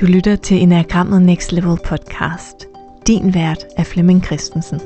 Du 0.00 0.06
lytter 0.06 0.36
til 0.36 0.56
Enagrammet 0.56 1.22
Next 1.22 1.52
Level 1.52 1.78
podcast. 1.86 2.66
Din 3.06 3.34
vært 3.34 3.64
er 3.76 3.84
Flemming 3.84 4.24
Christensen. 4.24 4.80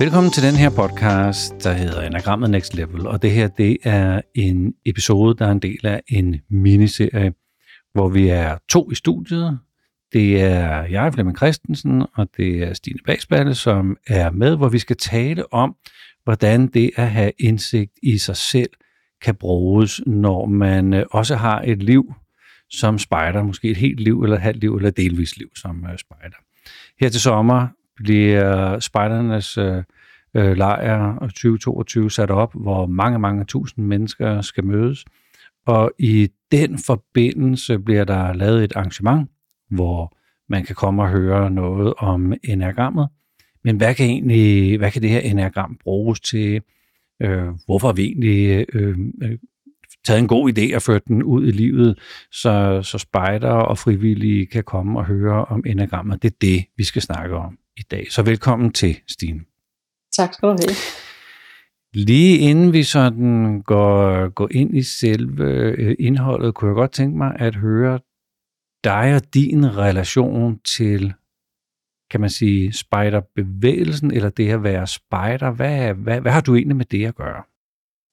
Velkommen 0.00 0.32
til 0.32 0.42
den 0.42 0.54
her 0.54 0.70
podcast, 0.70 1.64
der 1.64 1.72
hedder 1.72 2.02
Enagrammet 2.02 2.50
Next 2.50 2.74
Level, 2.74 3.06
og 3.06 3.22
det 3.22 3.30
her 3.30 3.48
det 3.48 3.76
er 3.84 4.20
en 4.34 4.74
episode, 4.86 5.36
der 5.38 5.46
er 5.46 5.50
en 5.50 5.58
del 5.58 5.86
af 5.86 6.02
en 6.08 6.36
miniserie, 6.50 7.32
hvor 7.94 8.08
vi 8.08 8.28
er 8.28 8.58
to 8.68 8.90
i 8.90 8.94
studiet. 8.94 9.58
Det 10.12 10.42
er 10.42 10.82
jeg, 10.82 11.14
Flemming 11.14 11.36
Christensen, 11.36 12.06
og 12.14 12.28
det 12.36 12.62
er 12.62 12.74
Stine 12.74 12.98
Bagsballe, 13.06 13.54
som 13.54 13.96
er 14.06 14.30
med, 14.30 14.56
hvor 14.56 14.68
vi 14.68 14.78
skal 14.78 14.96
tale 14.96 15.52
om, 15.52 15.74
hvordan 16.28 16.66
det 16.66 16.90
at 16.96 17.10
have 17.10 17.32
indsigt 17.38 17.92
i 18.02 18.18
sig 18.18 18.36
selv 18.36 18.70
kan 19.22 19.34
bruges, 19.34 20.00
når 20.06 20.46
man 20.46 20.94
øh, 20.94 21.04
også 21.10 21.36
har 21.36 21.62
et 21.62 21.82
liv 21.82 22.14
som 22.70 22.98
spejder, 22.98 23.42
måske 23.42 23.70
et 23.70 23.76
helt 23.76 24.00
liv, 24.00 24.22
eller 24.22 24.36
et 24.36 24.42
halvt 24.42 24.60
liv, 24.60 24.76
eller 24.76 24.90
delvis 24.90 25.36
liv 25.36 25.48
som 25.56 25.86
øh, 25.92 25.98
spejder. 25.98 26.36
Her 27.00 27.08
til 27.08 27.20
sommer 27.20 27.68
bliver 27.96 28.78
spejdernes 28.78 29.58
øh, 29.58 29.82
øh 30.34 30.56
lejr 30.56 31.18
2022 31.18 32.10
sat 32.10 32.30
op, 32.30 32.54
hvor 32.54 32.86
mange, 32.86 33.18
mange 33.18 33.44
tusind 33.44 33.86
mennesker 33.86 34.40
skal 34.40 34.64
mødes. 34.64 35.04
Og 35.66 35.92
i 35.98 36.28
den 36.52 36.78
forbindelse 36.86 37.78
bliver 37.78 38.04
der 38.04 38.32
lavet 38.32 38.64
et 38.64 38.72
arrangement, 38.76 39.30
hvor 39.70 40.16
man 40.48 40.64
kan 40.64 40.74
komme 40.74 41.02
og 41.02 41.08
høre 41.08 41.50
noget 41.50 41.94
om 41.98 42.32
enagrammet. 42.44 43.08
Men 43.64 43.76
hvad 43.76 43.94
kan, 43.94 44.06
egentlig, 44.06 44.78
hvad 44.78 44.90
kan 44.90 45.02
det 45.02 45.10
her 45.10 45.20
enagram 45.20 45.78
bruges 45.84 46.20
til? 46.20 46.62
Øh, 47.22 47.48
hvorfor 47.66 47.88
har 47.88 47.92
vi 47.92 48.04
egentlig 48.04 48.66
øh, 48.74 48.98
øh, 49.22 49.38
taget 50.06 50.18
en 50.18 50.28
god 50.28 50.52
idé 50.52 50.74
og 50.74 50.82
ført 50.82 51.04
den 51.08 51.22
ud 51.22 51.46
i 51.46 51.50
livet, 51.50 51.98
så, 52.32 52.82
så 52.82 52.98
spejder 52.98 53.50
og 53.50 53.78
frivillige 53.78 54.46
kan 54.46 54.64
komme 54.64 54.98
og 54.98 55.06
høre 55.06 55.44
om 55.44 55.62
enagrammet? 55.66 56.22
Det 56.22 56.30
er 56.32 56.36
det, 56.40 56.64
vi 56.76 56.84
skal 56.84 57.02
snakke 57.02 57.36
om 57.36 57.58
i 57.76 57.82
dag. 57.90 58.06
Så 58.10 58.22
velkommen 58.22 58.72
til, 58.72 58.96
Stine. 59.08 59.40
Tak 60.12 60.34
skal 60.34 60.48
du 60.48 60.52
have. 60.52 60.74
Lige 61.94 62.38
inden 62.38 62.72
vi 62.72 62.82
sådan 62.82 63.62
går, 63.62 64.28
går 64.28 64.48
ind 64.50 64.76
i 64.76 64.82
selve 64.82 65.44
øh, 65.44 65.96
indholdet, 65.98 66.54
kunne 66.54 66.68
jeg 66.68 66.74
godt 66.74 66.92
tænke 66.92 67.18
mig 67.18 67.36
at 67.38 67.54
høre 67.54 67.98
dig 68.84 69.14
og 69.14 69.34
din 69.34 69.76
relation 69.76 70.58
til, 70.58 71.14
kan 72.10 72.20
man 72.20 72.30
sige, 72.30 72.72
spejderbevægelsen, 72.72 74.10
eller 74.10 74.30
det 74.30 74.50
at 74.50 74.62
være 74.62 74.86
spejder. 74.86 75.50
Hvad, 75.50 75.94
hvad, 75.94 76.20
hvad 76.20 76.32
har 76.32 76.40
du 76.40 76.54
egentlig 76.54 76.76
med 76.76 76.84
det 76.84 77.06
at 77.06 77.14
gøre? 77.14 77.42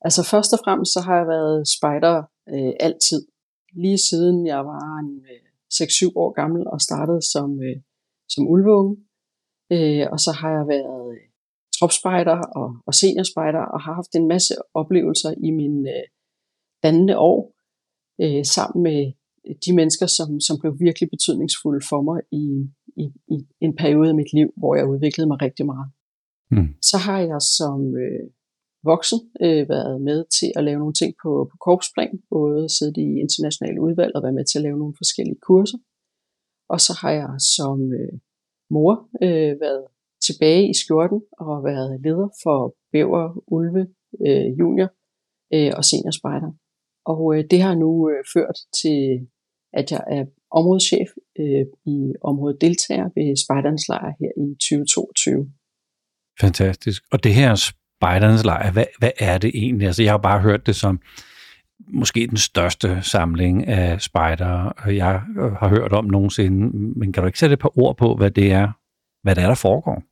Altså 0.01 0.27
først 0.31 0.53
og 0.53 0.59
fremmest, 0.65 0.93
så 0.93 1.01
har 1.01 1.15
jeg 1.15 1.27
været 1.27 1.67
spejder 1.77 2.23
øh, 2.53 2.73
altid. 2.79 3.27
Lige 3.73 3.97
siden 3.97 4.47
jeg 4.47 4.65
var 4.65 4.99
en, 4.99 5.25
øh, 5.31 5.45
6-7 5.73 6.11
år 6.15 6.31
gammel 6.41 6.67
og 6.67 6.81
startede 6.81 7.21
som, 7.33 7.49
øh, 7.63 7.77
som 8.29 8.47
ulveunge. 8.47 8.95
Øh, 9.71 10.05
og 10.11 10.19
så 10.19 10.31
har 10.39 10.51
jeg 10.57 10.65
været 10.67 11.15
øh, 11.15 11.21
tropspejder 11.77 12.37
og, 12.59 12.69
og 12.87 12.93
seniorspejder 12.93 13.63
og 13.73 13.79
har 13.81 13.93
haft 13.93 14.15
en 14.15 14.27
masse 14.27 14.53
oplevelser 14.73 15.31
i 15.47 15.51
mine 15.51 15.89
øh, 15.89 16.05
dannende 16.83 17.17
år 17.17 17.39
øh, 18.23 18.45
sammen 18.55 18.83
med 18.83 18.99
de 19.65 19.71
mennesker, 19.79 20.07
som, 20.17 20.39
som 20.39 20.55
blev 20.61 20.73
virkelig 20.79 21.09
betydningsfulde 21.09 21.85
for 21.89 22.01
mig 22.01 22.19
i, 22.31 22.45
i, 22.95 23.05
i 23.27 23.47
en 23.61 23.75
periode 23.75 24.09
af 24.09 24.15
mit 24.15 24.33
liv, 24.33 24.53
hvor 24.57 24.75
jeg 24.75 24.87
udviklede 24.87 25.27
mig 25.27 25.41
rigtig 25.41 25.65
meget. 25.65 25.89
Mm. 26.51 26.69
Så 26.81 26.97
har 26.97 27.19
jeg 27.19 27.41
som 27.41 27.95
øh, 27.95 28.29
voksen 28.83 29.19
øh, 29.41 29.69
været 29.69 30.01
med 30.01 30.25
til 30.39 30.51
at 30.55 30.63
lave 30.63 30.79
nogle 30.79 30.93
ting 30.93 31.13
på, 31.23 31.49
på 31.51 31.57
korpsplan, 31.65 32.19
både 32.29 32.69
sidde 32.69 33.01
i 33.01 33.19
internationale 33.25 33.81
udvalg 33.81 34.11
og 34.15 34.23
være 34.23 34.37
med 34.39 34.45
til 34.45 34.59
at 34.59 34.63
lave 34.63 34.77
nogle 34.77 34.95
forskellige 34.97 35.39
kurser. 35.41 35.77
Og 36.69 36.79
så 36.81 36.93
har 37.01 37.11
jeg 37.11 37.29
som 37.55 37.93
øh, 37.93 38.13
mor 38.69 39.09
øh, 39.23 39.59
været 39.65 39.85
tilbage 40.27 40.69
i 40.69 40.73
skjorten 40.73 41.21
og 41.31 41.63
været 41.63 42.01
leder 42.01 42.29
for 42.43 42.75
Bæver, 42.91 43.43
Ulve, 43.47 43.87
øh, 44.27 44.59
Junior 44.59 44.89
øh, 45.53 45.71
og 45.77 45.85
Seniorspejder. 45.85 46.51
Og 47.05 47.35
øh, 47.35 47.43
det 47.51 47.61
har 47.61 47.75
nu 47.75 48.09
øh, 48.09 48.23
ført 48.33 48.57
til, 48.81 49.27
at 49.73 49.91
jeg 49.91 50.03
er 50.07 50.25
områdeschef 50.51 51.09
øh, 51.39 51.65
i 51.85 52.13
området 52.21 52.61
deltager 52.61 53.09
ved 53.15 53.35
Spejderens 53.45 53.87
Lejr 53.89 54.11
her 54.19 54.31
i 54.45 54.47
2022. 54.53 55.51
Fantastisk. 56.41 57.03
Og 57.11 57.23
det 57.23 57.33
her 57.33 57.55
Spejderens 57.55 58.45
Lejr, 58.45 58.71
hvad, 58.71 58.85
hvad 58.99 59.11
er 59.19 59.37
det 59.37 59.51
egentlig? 59.53 59.87
Altså, 59.87 60.03
jeg 60.03 60.13
har 60.13 60.17
bare 60.17 60.41
hørt 60.41 60.65
det 60.65 60.75
som 60.75 60.99
måske 61.87 62.27
den 62.27 62.37
største 62.37 63.01
samling 63.01 63.67
af 63.67 64.01
spejdere, 64.01 64.73
jeg 65.03 65.21
har 65.59 65.69
hørt 65.69 65.93
om 65.93 66.05
nogensinde. 66.05 66.77
Men 66.99 67.13
kan 67.13 67.23
du 67.23 67.27
ikke 67.27 67.39
sætte 67.39 67.53
et 67.53 67.59
par 67.59 67.79
ord 67.79 67.97
på, 67.97 68.15
hvad 68.15 68.31
det 68.31 68.51
er, 68.51 68.67
hvad 69.23 69.35
det 69.35 69.43
er, 69.43 69.47
der 69.47 69.55
foregår? 69.55 70.03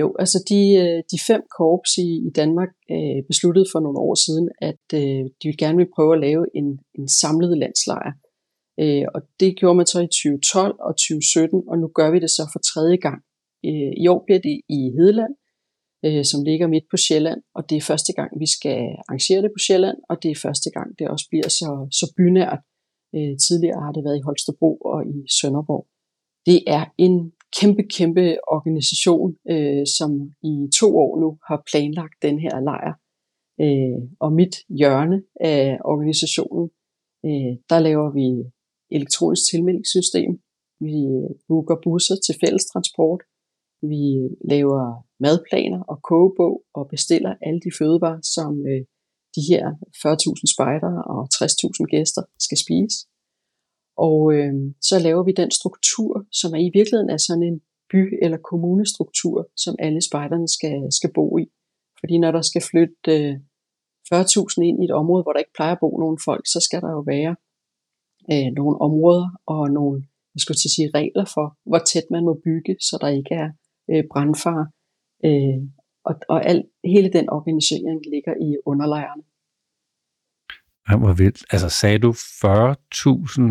Jo, 0.00 0.16
altså 0.18 0.38
de, 0.48 0.60
øh, 0.82 1.02
de 1.12 1.18
fem 1.28 1.42
korps 1.58 1.92
i, 1.98 2.08
i 2.28 2.30
Danmark 2.40 2.72
øh, 2.90 3.20
besluttede 3.30 3.66
for 3.72 3.80
nogle 3.80 3.98
år 3.98 4.14
siden, 4.26 4.48
at 4.70 4.84
øh, 4.94 5.22
de 5.38 5.44
vil 5.48 5.58
gerne 5.58 5.76
vil 5.76 5.94
prøve 5.96 6.14
at 6.14 6.20
lave 6.20 6.44
en, 6.54 6.68
en 6.98 7.08
samlet 7.08 7.58
landslejr. 7.58 8.12
Øh, 8.80 9.04
og 9.14 9.20
det 9.40 9.56
gjorde 9.56 9.76
man 9.76 9.86
så 9.86 10.00
i 10.00 10.06
2012 10.06 10.76
og 10.80 10.92
2017, 10.96 11.62
og 11.70 11.78
nu 11.78 11.88
gør 11.98 12.10
vi 12.10 12.18
det 12.24 12.30
så 12.30 12.44
for 12.52 12.60
tredje 12.70 12.96
gang. 12.96 13.20
Øh, 13.66 13.92
I 14.02 14.04
år 14.08 14.22
bliver 14.26 14.40
det 14.48 14.56
i 14.68 14.80
Hedeland, 14.96 15.34
øh, 16.04 16.24
som 16.30 16.44
ligger 16.48 16.66
midt 16.66 16.86
på 16.90 16.96
Sjælland, 16.96 17.40
og 17.56 17.62
det 17.68 17.76
er 17.76 17.88
første 17.92 18.12
gang, 18.12 18.30
vi 18.42 18.48
skal 18.56 18.78
arrangere 19.08 19.42
det 19.42 19.50
på 19.54 19.60
Sjælland, 19.66 19.98
og 20.10 20.22
det 20.22 20.30
er 20.30 20.44
første 20.46 20.70
gang, 20.76 20.88
det 20.98 21.08
også 21.08 21.26
bliver 21.30 21.48
så, 21.48 21.70
så 21.98 22.06
bynært. 22.16 22.60
Øh, 23.16 23.34
tidligere 23.46 23.80
har 23.84 23.92
det 23.92 24.04
været 24.04 24.18
i 24.18 24.26
Holstebro 24.28 24.70
og 24.92 24.98
i 25.06 25.16
Sønderborg. 25.36 25.86
Det 26.46 26.58
er 26.66 26.84
en 26.98 27.32
kæmpe, 27.58 27.82
kæmpe 27.96 28.24
organisation, 28.56 29.30
øh, 29.52 29.86
som 29.98 30.10
i 30.42 30.54
to 30.80 30.88
år 31.04 31.20
nu 31.22 31.38
har 31.48 31.62
planlagt 31.70 32.16
den 32.22 32.36
her 32.44 32.56
lejr. 32.70 32.94
Øh, 33.64 34.00
og 34.20 34.32
mit 34.32 34.54
hjørne 34.78 35.22
af 35.40 35.78
organisationen, 35.84 36.70
øh, 37.26 37.52
der 37.70 37.78
laver 37.78 38.10
vi 38.18 38.28
elektronisk 38.90 39.42
tilmeldingssystem. 39.50 40.30
Vi 40.80 40.96
øh, 41.16 41.30
booker 41.48 41.76
busser 41.84 42.16
til 42.26 42.34
fælles 42.42 42.64
transport. 42.72 43.20
Vi 43.92 44.02
øh, 44.22 44.30
laver 44.52 44.82
madplaner 45.24 45.80
og 45.92 45.98
kogebog 46.10 46.54
og 46.74 46.88
bestiller 46.88 47.32
alle 47.46 47.60
de 47.66 47.72
fødevarer, 47.78 48.20
som 48.34 48.52
øh, 48.70 48.82
de 49.36 49.42
her 49.50 49.64
40.000 50.02 50.54
spejdere 50.54 50.98
og 51.14 51.20
60.000 51.34 51.84
gæster 51.94 52.22
skal 52.46 52.58
spise. 52.64 52.96
Og 53.96 54.18
øh, 54.36 54.54
så 54.88 54.96
laver 55.06 55.22
vi 55.24 55.32
den 55.32 55.50
struktur, 55.50 56.12
som 56.40 56.54
er 56.54 56.62
i 56.68 56.70
virkeligheden 56.78 57.10
er 57.10 57.22
sådan 57.28 57.46
en 57.50 57.58
by- 57.92 58.18
eller 58.24 58.38
kommunestruktur, 58.50 59.36
som 59.64 59.74
alle 59.78 60.02
spejderne 60.08 60.48
skal, 60.56 60.78
skal 60.98 61.10
bo 61.18 61.38
i. 61.38 61.46
Fordi 62.00 62.18
når 62.18 62.30
der 62.32 62.42
skal 62.50 62.62
flytte 62.70 63.12
øh, 63.16 63.34
40.000 64.12 64.62
ind 64.68 64.78
i 64.82 64.84
et 64.88 64.94
område, 65.00 65.22
hvor 65.22 65.32
der 65.32 65.44
ikke 65.44 65.56
plejer 65.58 65.74
at 65.74 65.82
bo 65.84 65.90
nogen 65.98 66.18
folk, 66.28 66.44
så 66.46 66.60
skal 66.66 66.80
der 66.84 66.90
jo 66.90 67.02
være 67.14 67.36
øh, 68.32 68.48
nogle 68.58 68.76
områder 68.86 69.28
og 69.46 69.70
nogle 69.70 69.96
jeg 70.34 70.40
skulle 70.40 70.60
til 70.60 70.70
at 70.70 70.76
sige, 70.76 70.90
regler 71.00 71.24
for, 71.34 71.46
hvor 71.70 71.78
tæt 71.78 72.06
man 72.10 72.24
må 72.28 72.34
bygge, 72.44 72.72
så 72.80 72.98
der 73.00 73.08
ikke 73.08 73.34
er 73.42 73.48
øh, 73.90 74.04
brandfar. 74.12 74.62
Øh, 75.28 75.60
og 76.08 76.14
og 76.28 76.38
al, 76.50 76.64
hele 76.84 77.10
den 77.16 77.26
organisering 77.30 78.00
ligger 78.12 78.34
i 78.46 78.48
underlejrene. 78.70 79.24
Ja, 80.88 80.96
hvor 80.98 81.12
vildt. 81.22 81.40
Altså 81.54 81.68
sagde 81.80 81.98
du 81.98 82.10
40.000 82.10 83.42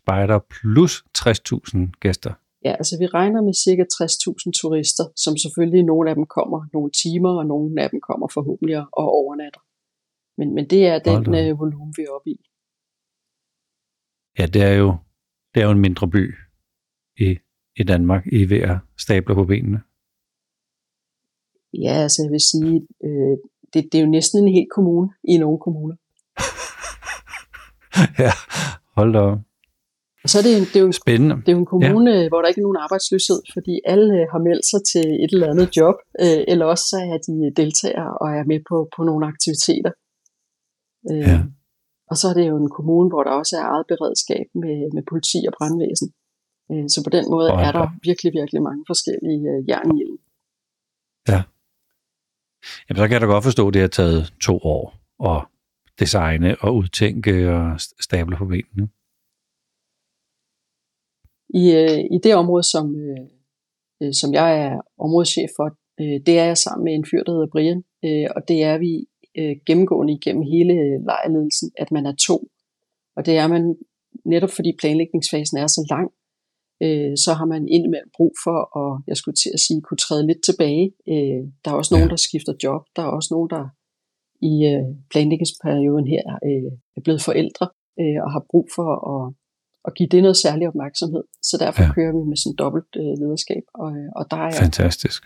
spejder 0.00 0.38
plus 0.56 0.92
60.000 1.18 1.78
gæster. 2.04 2.32
Ja, 2.64 2.72
altså 2.80 2.94
vi 3.00 3.06
regner 3.06 3.40
med 3.42 3.54
cirka 3.64 3.82
60.000 3.82 4.60
turister, 4.60 5.04
som 5.24 5.36
selvfølgelig 5.36 5.82
nogle 5.92 6.10
af 6.10 6.14
dem 6.18 6.26
kommer 6.26 6.60
nogle 6.72 6.90
timer, 7.02 7.32
og 7.40 7.46
nogle 7.46 7.82
af 7.82 7.90
dem 7.90 8.00
kommer 8.08 8.28
forhåbentlig 8.36 8.76
og 8.78 9.06
overnatter. 9.20 9.62
Men, 10.38 10.54
men 10.54 10.64
det 10.72 10.86
er 10.86 10.98
den 10.98 11.18
uh, 11.18 11.60
volumen, 11.60 11.94
vi 11.96 12.02
er 12.02 12.12
oppe 12.16 12.30
i. 12.30 12.36
Ja, 14.38 14.46
det 14.46 14.62
er 14.62 14.72
jo, 14.72 14.96
det 15.54 15.60
er 15.60 15.64
jo 15.64 15.70
en 15.70 15.80
mindre 15.80 16.08
by 16.08 16.34
i, 17.18 17.38
i 17.76 17.82
Danmark, 17.82 18.26
I 18.26 18.50
ved 18.50 18.60
at 18.60 18.76
stable 18.98 19.34
på 19.34 19.44
benene. 19.44 19.80
Ja, 21.74 21.92
altså 21.92 22.22
jeg 22.22 22.30
vil 22.30 22.40
sige, 22.40 22.86
øh, 23.04 23.36
det, 23.72 23.92
det 23.92 23.98
er 23.98 24.04
jo 24.04 24.10
næsten 24.10 24.44
en 24.44 24.54
hel 24.54 24.66
kommune 24.74 25.08
i 25.24 25.38
nogle 25.38 25.58
kommuner. 25.58 25.96
ja, 28.24 28.32
hold 28.96 29.12
da 29.12 29.18
op. 29.18 29.38
Og 30.24 30.28
så 30.30 30.38
er 30.38 30.42
det, 30.42 30.52
det, 30.70 30.76
er 30.76 30.80
jo 30.80 30.86
en, 30.86 30.92
Spændende. 30.92 31.36
det 31.36 31.48
er 31.48 31.52
jo 31.52 31.58
en 31.58 31.72
kommune, 31.74 32.10
ja. 32.10 32.28
hvor 32.28 32.40
der 32.40 32.48
ikke 32.48 32.60
er 32.60 32.68
nogen 32.68 32.84
arbejdsløshed, 32.86 33.40
fordi 33.54 33.74
alle 33.84 34.14
øh, 34.20 34.26
har 34.32 34.40
meldt 34.48 34.66
sig 34.72 34.80
til 34.92 35.06
et 35.24 35.32
eller 35.34 35.50
andet 35.52 35.68
job, 35.76 35.96
øh, 36.22 36.42
eller 36.52 36.66
også 36.72 36.84
så 36.92 36.98
er 37.12 37.18
de 37.28 37.34
deltager 37.60 38.08
og 38.22 38.28
er 38.38 38.44
med 38.52 38.60
på, 38.70 38.76
på 38.96 39.00
nogle 39.08 39.26
aktiviteter. 39.32 39.92
Øh, 41.10 41.28
ja. 41.30 41.38
Og 42.10 42.16
så 42.16 42.28
er 42.28 42.34
det 42.34 42.48
jo 42.48 42.56
en 42.56 42.70
kommune, 42.70 43.08
hvor 43.08 43.22
der 43.24 43.30
også 43.30 43.54
er 43.56 43.64
eget 43.72 43.86
beredskab 43.92 44.46
med, 44.54 44.76
med 44.94 45.02
politi 45.10 45.38
og 45.48 45.54
brandvæsen. 45.58 46.08
Øh, 46.70 46.86
så 46.94 46.98
på 47.06 47.10
den 47.16 47.24
måde 47.30 47.48
er 47.66 47.72
der 47.72 47.86
virkelig, 48.08 48.32
virkelig 48.40 48.62
mange 48.62 48.84
forskellige 48.86 49.64
jern 49.68 49.96
i 49.96 50.00
ilden. 50.02 50.20
Ja. 51.28 51.40
Jamen, 52.84 52.98
så 52.98 53.04
kan 53.06 53.12
jeg 53.12 53.20
da 53.20 53.26
godt 53.26 53.44
forstå, 53.44 53.68
at 53.68 53.74
det 53.74 53.80
har 53.80 53.88
taget 53.88 54.34
to 54.40 54.54
år 54.74 54.84
at 55.30 55.38
designe 56.00 56.50
og 56.60 56.76
udtænke 56.76 57.34
og 57.56 57.80
stable 58.06 58.36
på 58.36 58.44
benene. 58.44 58.88
I, 61.62 61.64
øh, 61.82 62.00
i 62.16 62.18
det 62.24 62.34
område, 62.34 62.64
som, 62.74 62.86
øh, 64.00 64.12
som 64.20 64.32
jeg 64.32 64.48
er 64.66 64.80
områdeschef 64.98 65.50
for, 65.56 65.76
det 65.98 66.38
er 66.38 66.44
jeg 66.44 66.58
sammen 66.58 66.84
med 66.84 66.94
en 66.94 67.06
fyr, 67.10 67.22
der 67.22 67.32
hedder 67.32 67.52
Brian, 67.54 67.84
og 68.36 68.48
det 68.48 68.62
er 68.62 68.78
vi 68.78 69.06
øh, 69.38 69.56
gennemgående 69.66 70.12
igennem 70.12 70.42
hele 70.42 70.74
lejrledelsen, 71.04 71.70
at 71.78 71.92
man 71.92 72.06
er 72.06 72.14
to. 72.28 72.48
Og 73.16 73.26
det 73.26 73.36
er 73.36 73.46
man 73.46 73.76
netop 74.24 74.50
fordi 74.50 74.76
planlægningsfasen 74.80 75.56
er 75.58 75.66
så 75.66 75.86
lang, 75.90 76.08
øh, 76.82 77.16
så 77.24 77.30
har 77.38 77.46
man 77.46 77.68
indimellem 77.68 78.10
brug 78.16 78.32
for 78.44 78.58
at, 78.82 79.02
jeg 79.06 79.16
skulle 79.16 79.34
til 79.42 79.50
at 79.54 79.60
sige, 79.60 79.80
kunne 79.80 80.02
træde 80.06 80.26
lidt 80.26 80.42
tilbage. 80.48 80.92
Øh, 81.08 81.42
der 81.64 81.70
er 81.70 81.74
også 81.74 81.94
nogen, 81.94 82.10
der 82.10 82.16
skifter 82.16 82.54
job. 82.64 82.82
Der 82.96 83.02
er 83.02 83.12
også 83.18 83.28
nogen, 83.34 83.50
der 83.50 83.64
i 84.50 84.54
øh, 84.72 84.86
planlægningsperioden 85.10 86.06
her 86.14 86.24
øh, 86.48 86.72
er 86.96 87.00
blevet 87.04 87.22
forældre 87.22 87.66
øh, 88.00 88.18
og 88.24 88.30
har 88.34 88.44
brug 88.50 88.66
for 88.76 88.88
at, 89.12 89.34
at 89.86 89.94
give 89.94 90.08
det 90.08 90.22
noget 90.22 90.36
særlig 90.36 90.68
opmærksomhed. 90.68 91.24
Så 91.42 91.54
derfor 91.64 91.82
ja. 91.82 91.92
kører 91.96 92.12
vi 92.18 92.22
med 92.30 92.36
sådan 92.36 92.56
dobbelt 92.62 92.92
øh, 92.96 93.12
lederskab. 93.20 93.64
Og, 93.74 93.90
øh, 93.98 94.08
og 94.18 94.24
der 94.30 94.40
er 94.46 94.52
Fantastisk. 94.64 95.22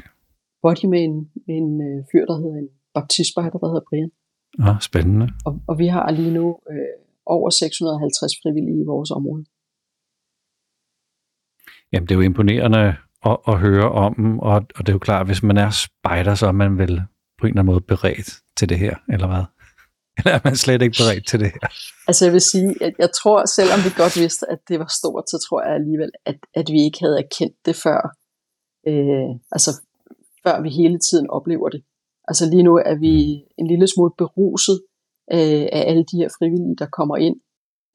body 0.62 0.84
med 0.92 1.00
en, 1.08 1.16
med 1.46 1.54
en 1.62 1.72
øh, 1.88 1.98
fyr, 2.10 2.24
der 2.30 2.36
hedder 2.42 2.58
en 2.64 2.70
baptistspejder, 2.96 3.58
der 3.62 3.68
hedder 3.72 3.86
Brian. 3.88 4.10
Ah, 4.66 4.78
spændende. 4.88 5.26
Og, 5.46 5.52
og 5.68 5.74
vi 5.78 5.86
har 5.86 6.10
lige 6.10 6.34
nu 6.38 6.46
øh, 6.70 6.96
over 7.26 7.50
650 7.50 8.32
frivillige 8.42 8.80
i 8.82 8.86
vores 8.92 9.10
område. 9.18 9.44
Jamen, 11.92 12.06
det 12.06 12.14
er 12.14 12.18
jo 12.20 12.30
imponerende 12.30 12.96
at, 13.30 13.36
at 13.48 13.58
høre 13.58 13.88
om 14.06 14.40
og, 14.40 14.54
og 14.76 14.80
det 14.84 14.88
er 14.88 14.92
jo 14.92 14.98
klart, 14.98 15.26
hvis 15.26 15.42
man 15.42 15.56
er 15.56 15.70
spejder, 15.70 16.34
så 16.34 16.46
er 16.46 16.52
man 16.52 16.78
vel 16.78 16.94
på 17.38 17.46
en 17.46 17.50
eller 17.50 17.60
anden 17.60 17.72
måde 17.72 17.80
beredt 17.80 18.30
til 18.56 18.68
det 18.68 18.78
her, 18.78 18.94
eller 19.14 19.26
hvad? 19.26 19.44
Eller 20.18 20.32
er 20.38 20.40
man 20.44 20.56
slet 20.56 20.82
ikke 20.82 20.98
beredt 21.02 21.26
til 21.26 21.40
det 21.40 21.50
her? 21.56 21.68
Altså 22.08 22.24
jeg 22.24 22.32
vil 22.32 22.40
sige, 22.40 22.70
at 22.86 22.94
jeg 22.98 23.10
tror, 23.20 23.38
selvom 23.56 23.78
vi 23.86 23.90
godt 24.02 24.16
vidste, 24.24 24.44
at 24.52 24.60
det 24.68 24.78
var 24.78 24.90
stort, 25.00 25.24
så 25.30 25.36
tror 25.46 25.62
jeg 25.62 25.74
alligevel, 25.74 26.10
at, 26.30 26.38
at 26.54 26.66
vi 26.74 26.80
ikke 26.86 27.00
havde 27.04 27.18
erkendt 27.24 27.56
det 27.66 27.76
før. 27.84 28.00
Øh, 28.90 29.30
altså 29.54 29.70
før 30.44 30.56
vi 30.64 30.70
hele 30.80 30.98
tiden 30.98 31.30
oplever 31.30 31.68
det. 31.68 31.82
Altså 32.28 32.44
lige 32.52 32.62
nu 32.62 32.74
er 32.90 32.96
vi 33.04 33.14
en 33.58 33.66
lille 33.66 33.86
smule 33.92 34.12
beruset 34.18 34.78
øh, 35.32 35.66
af 35.76 35.82
alle 35.90 36.04
de 36.10 36.16
her 36.20 36.30
frivillige, 36.38 36.76
der 36.78 36.86
kommer 36.98 37.16
ind. 37.16 37.36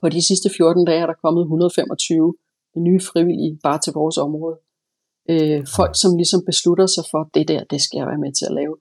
På 0.01 0.10
de 0.10 0.28
sidste 0.28 0.50
14 0.57 0.86
dage 0.86 1.01
er 1.01 1.06
der 1.06 1.22
kommet 1.24 1.42
125 1.42 2.36
nye 2.88 3.01
frivillige 3.12 3.60
bare 3.63 3.80
til 3.80 3.94
vores 3.94 4.18
område. 4.18 4.57
Øh, 5.31 5.62
folk, 5.78 5.94
som 6.01 6.12
ligesom 6.22 6.42
beslutter 6.45 6.88
sig 6.95 7.04
for, 7.12 7.22
det 7.33 7.48
der, 7.48 7.63
det 7.72 7.81
skal 7.81 7.98
jeg 7.98 8.07
være 8.07 8.24
med 8.25 8.33
til 8.33 8.45
at 8.50 8.57
lave. 8.60 8.75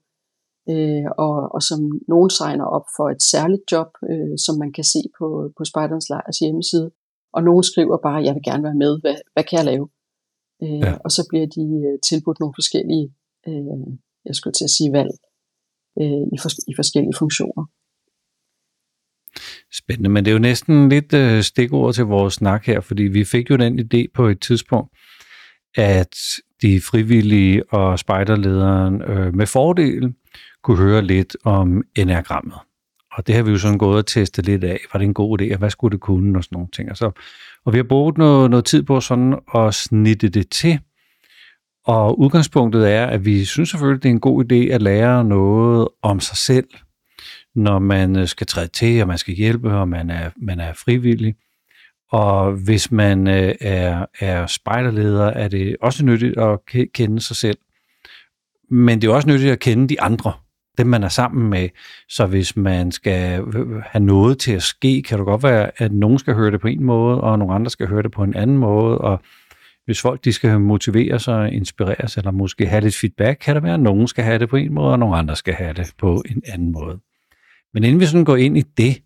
Øh, 0.71 1.07
og, 1.25 1.35
og 1.55 1.61
som 1.69 1.79
nogen 2.07 2.29
signer 2.29 2.65
op 2.77 2.87
for 2.97 3.05
et 3.15 3.21
særligt 3.33 3.65
job, 3.71 3.89
øh, 4.11 4.35
som 4.45 4.55
man 4.63 4.71
kan 4.77 4.83
se 4.93 5.01
på, 5.17 5.27
på 5.57 5.63
Spejderens 5.71 6.09
Lejrs 6.09 6.39
hjemmeside. 6.39 6.91
Og 7.35 7.41
nogen 7.43 7.63
skriver 7.63 7.97
bare, 8.07 8.25
jeg 8.27 8.33
vil 8.35 8.47
gerne 8.49 8.63
være 8.63 8.81
med, 8.83 8.91
hvad, 9.01 9.17
hvad 9.33 9.43
kan 9.43 9.57
jeg 9.59 9.65
lave? 9.71 9.85
Øh, 10.63 10.79
ja. 10.85 10.93
Og 11.05 11.11
så 11.15 11.21
bliver 11.29 11.47
de 11.57 11.63
øh, 11.87 11.95
tilbudt 12.07 12.39
nogle 12.39 12.57
forskellige, 12.59 13.07
øh, 13.47 13.87
jeg 14.27 14.35
skulle 14.35 14.53
til 14.53 14.69
at 14.69 14.75
sige 14.77 14.91
valg, 14.99 15.13
øh, 15.99 16.23
i, 16.33 16.37
for, 16.41 16.49
i 16.71 16.73
forskellige 16.75 17.13
funktioner. 17.19 17.65
Spændende, 19.73 20.09
men 20.09 20.25
det 20.25 20.31
er 20.31 20.35
jo 20.35 20.39
næsten 20.39 20.89
lidt 20.89 21.13
øh, 21.13 21.41
stikord 21.43 21.93
til 21.93 22.05
vores 22.05 22.33
snak 22.33 22.65
her, 22.65 22.81
fordi 22.81 23.03
vi 23.03 23.23
fik 23.23 23.49
jo 23.49 23.55
den 23.55 23.79
idé 23.79 24.11
på 24.13 24.27
et 24.27 24.41
tidspunkt, 24.41 24.97
at 25.75 26.15
de 26.61 26.81
frivillige 26.81 27.73
og 27.73 27.99
spejderlederen 27.99 29.01
øh, 29.01 29.35
med 29.35 29.47
fordel 29.47 30.13
kunne 30.63 30.77
høre 30.77 31.01
lidt 31.01 31.37
om 31.43 31.83
enagrammet. 31.95 32.57
Og 33.13 33.27
det 33.27 33.35
har 33.35 33.43
vi 33.43 33.51
jo 33.51 33.57
sådan 33.57 33.77
gået 33.77 33.97
og 33.97 34.05
testet 34.05 34.45
lidt 34.45 34.63
af. 34.63 34.79
Var 34.93 34.97
det 34.97 35.05
en 35.05 35.13
god 35.13 35.41
idé, 35.41 35.53
og 35.53 35.59
hvad 35.59 35.69
skulle 35.69 35.91
det 35.91 36.01
kunne, 36.01 36.39
og 36.39 36.43
sådan 36.43 36.55
nogle 36.55 36.69
ting. 36.73 36.91
Og, 36.91 36.97
så, 36.97 37.11
og 37.65 37.73
vi 37.73 37.77
har 37.77 37.83
brugt 37.83 38.17
noget, 38.17 38.49
noget 38.49 38.65
tid 38.65 38.83
på 38.83 38.99
sådan 38.99 39.39
at 39.55 39.73
snitte 39.73 40.29
det 40.29 40.49
til. 40.49 40.79
Og 41.85 42.19
udgangspunktet 42.19 42.91
er, 42.91 43.05
at 43.05 43.25
vi 43.25 43.45
synes 43.45 43.69
selvfølgelig, 43.69 44.03
det 44.03 44.09
er 44.09 44.13
en 44.13 44.19
god 44.19 44.51
idé 44.51 44.55
at 44.55 44.81
lære 44.81 45.23
noget 45.23 45.87
om 46.01 46.19
sig 46.19 46.37
selv, 46.37 46.67
når 47.55 47.79
man 47.79 48.15
øh, 48.15 48.27
skal 48.27 48.47
træde 48.47 48.67
til, 48.67 49.01
og 49.01 49.07
man 49.07 49.17
skal 49.17 49.33
hjælpe, 49.33 49.73
og 49.73 49.87
man 49.89 50.09
er, 50.09 50.29
man 50.37 50.59
er 50.59 50.73
frivillig. 50.73 51.35
Og 52.11 52.51
hvis 52.51 52.91
man 52.91 53.27
øh, 53.27 53.55
er, 53.61 54.05
er 54.19 54.47
spejderleder, 54.47 55.25
er 55.25 55.47
det 55.47 55.75
også 55.81 56.05
nyttigt 56.05 56.37
at 56.37 56.59
kende 56.93 57.21
sig 57.21 57.35
selv. 57.35 57.57
Men 58.69 59.01
det 59.01 59.07
er 59.07 59.13
også 59.13 59.29
nyttigt 59.29 59.51
at 59.51 59.59
kende 59.59 59.87
de 59.87 60.01
andre, 60.01 60.33
dem 60.77 60.87
man 60.87 61.03
er 61.03 61.09
sammen 61.09 61.49
med. 61.49 61.69
Så 62.09 62.25
hvis 62.25 62.55
man 62.55 62.91
skal 62.91 63.41
øh, 63.41 63.81
have 63.85 64.03
noget 64.05 64.39
til 64.39 64.51
at 64.51 64.63
ske, 64.63 65.01
kan 65.01 65.17
det 65.17 65.25
godt 65.25 65.43
være, 65.43 65.71
at 65.77 65.91
nogen 65.91 66.19
skal 66.19 66.33
høre 66.33 66.51
det 66.51 66.61
på 66.61 66.67
en 66.67 66.83
måde, 66.83 67.21
og 67.21 67.39
nogle 67.39 67.53
andre 67.53 67.71
skal 67.71 67.87
høre 67.87 68.03
det 68.03 68.11
på 68.11 68.23
en 68.23 68.35
anden 68.35 68.57
måde. 68.57 68.97
Og 68.97 69.21
hvis 69.85 70.01
folk 70.01 70.25
de 70.25 70.33
skal 70.33 70.59
motivere 70.59 71.19
sig, 71.19 71.53
inspireres, 71.53 72.17
eller 72.17 72.31
måske 72.31 72.65
have 72.65 72.81
lidt 72.81 72.95
feedback, 72.95 73.39
kan 73.39 73.55
det 73.55 73.63
være, 73.63 73.73
at 73.73 73.79
nogen 73.79 74.07
skal 74.07 74.23
have 74.23 74.39
det 74.39 74.49
på 74.49 74.55
en 74.55 74.73
måde, 74.73 74.91
og 74.91 74.99
nogle 74.99 75.17
andre 75.17 75.35
skal 75.35 75.53
have 75.53 75.73
det 75.73 75.93
på 75.97 76.23
en 76.29 76.41
anden 76.53 76.71
måde. 76.71 76.99
Men 77.73 77.83
inden 77.83 77.99
vi 77.99 78.05
sådan 78.05 78.25
går 78.25 78.35
ind 78.35 78.57
i 78.57 78.61
det, 78.61 79.01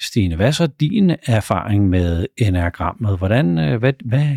Stine, 0.00 0.36
hvad 0.36 0.46
er 0.46 0.50
så 0.50 0.66
din 0.66 1.10
erfaring 1.26 1.88
med 1.88 2.26
enagrammet? 2.36 3.18
Hvordan, 3.18 3.58
øh, 3.58 3.78
hvad, 3.78 3.92
hvad, 4.04 4.36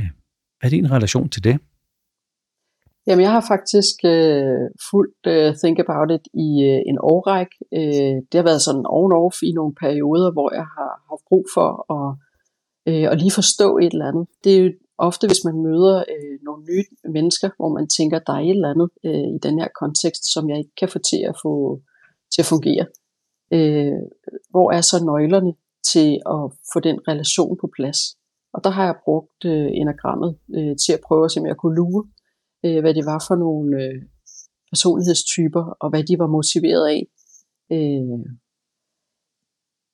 hvad 0.60 0.64
er 0.64 0.70
din 0.70 0.92
relation 0.92 1.30
til 1.30 1.44
det? 1.44 1.58
Jamen, 3.08 3.24
jeg 3.24 3.32
har 3.32 3.46
faktisk 3.54 3.96
øh, 4.06 4.66
fulgt 4.90 5.24
øh, 5.28 5.56
Think 5.62 5.80
About 5.80 6.12
It 6.16 6.26
i 6.34 6.50
øh, 6.70 6.82
en 6.92 6.98
årrække. 7.14 7.56
Øh, 7.74 8.16
det 8.30 8.36
har 8.40 8.48
været 8.50 8.62
sådan 8.62 8.86
on-off 9.00 9.38
i 9.50 9.52
nogle 9.52 9.74
perioder, 9.84 10.32
hvor 10.32 10.50
jeg 10.60 10.68
har 10.78 10.92
haft 11.10 11.24
brug 11.30 11.46
for 11.56 11.70
at, 11.96 12.08
øh, 12.90 13.12
at 13.12 13.18
lige 13.22 13.38
forstå 13.42 13.78
et 13.78 13.94
eller 13.94 14.08
andet. 14.08 14.28
Det 14.44 14.52
er 14.56 14.62
jo 14.64 14.72
ofte, 15.08 15.28
hvis 15.28 15.44
man 15.48 15.58
møder 15.68 15.98
øh, 16.14 16.36
nogle 16.48 16.64
nye 16.70 16.86
mennesker, 17.18 17.50
hvor 17.58 17.70
man 17.78 17.88
tænker, 17.98 18.20
der 18.20 18.34
er 18.34 18.44
et 18.44 18.50
eller 18.50 18.74
andet 18.74 18.90
øh, 19.06 19.28
i 19.36 19.40
den 19.46 19.60
her 19.60 19.68
kontekst, 19.82 20.34
som 20.34 20.50
jeg 20.50 20.58
ikke 20.58 20.76
kan 20.80 20.90
få 20.90 21.00
til 21.10 21.22
at 21.30 21.36
få 21.44 21.54
til 22.34 22.42
at 22.42 22.52
fungere 22.54 22.86
øh, 23.54 24.02
hvor 24.50 24.72
er 24.72 24.82
så 24.82 24.98
nøglerne 25.06 25.54
til 25.92 26.10
at 26.36 26.44
få 26.74 26.80
den 26.80 26.98
relation 27.08 27.58
på 27.62 27.70
plads. 27.76 28.00
Og 28.54 28.64
der 28.64 28.70
har 28.70 28.86
jeg 28.86 28.96
brugt 29.06 29.46
øh, 29.46 29.70
enagrammet 29.82 30.38
øh, 30.56 30.76
til 30.84 30.94
at 30.94 31.02
prøve 31.08 31.26
at 31.26 31.32
se, 31.32 31.40
om 31.40 31.46
jeg 31.46 31.58
kunne 31.58 31.76
lure, 31.76 32.04
øh, 32.66 32.80
hvad 32.80 32.94
det 32.94 33.06
var 33.06 33.26
for 33.28 33.36
nogle 33.36 33.84
øh, 33.84 34.02
personlighedstyper, 34.72 35.64
og 35.82 35.90
hvad 35.90 36.04
de 36.04 36.20
var 36.20 36.28
motiveret 36.28 36.86
af. 36.96 37.02
Øh, 37.72 38.20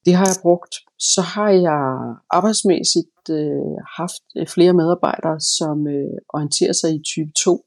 det 0.05 0.13
har 0.15 0.25
jeg 0.25 0.41
brugt. 0.41 0.75
Så 0.99 1.21
har 1.21 1.49
jeg 1.49 2.15
arbejdsmæssigt 2.29 3.29
øh, 3.29 3.75
haft 3.97 4.23
øh, 4.37 4.47
flere 4.47 4.73
medarbejdere, 4.73 5.39
som 5.39 5.87
øh, 5.87 6.17
orienterer 6.29 6.73
sig 6.73 6.89
i 6.95 7.03
type 7.13 7.31
2. 7.45 7.65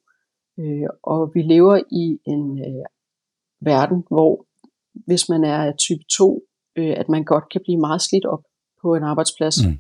Øh, 0.59 0.89
og 1.03 1.31
vi 1.35 1.43
lever 1.43 1.77
i 2.03 2.05
en 2.27 2.59
øh, 2.59 2.85
verden, 3.61 4.05
hvor 4.11 4.47
hvis 5.07 5.29
man 5.29 5.45
er 5.45 5.73
type 5.77 6.05
2, 6.19 6.43
øh, 6.79 6.95
at 7.01 7.09
man 7.09 7.25
godt 7.25 7.45
kan 7.53 7.61
blive 7.65 7.81
meget 7.81 8.03
slidt 8.03 8.25
op 8.25 8.45
på 8.83 8.95
en 8.95 9.03
arbejdsplads. 9.03 9.57
Mm. 9.67 9.79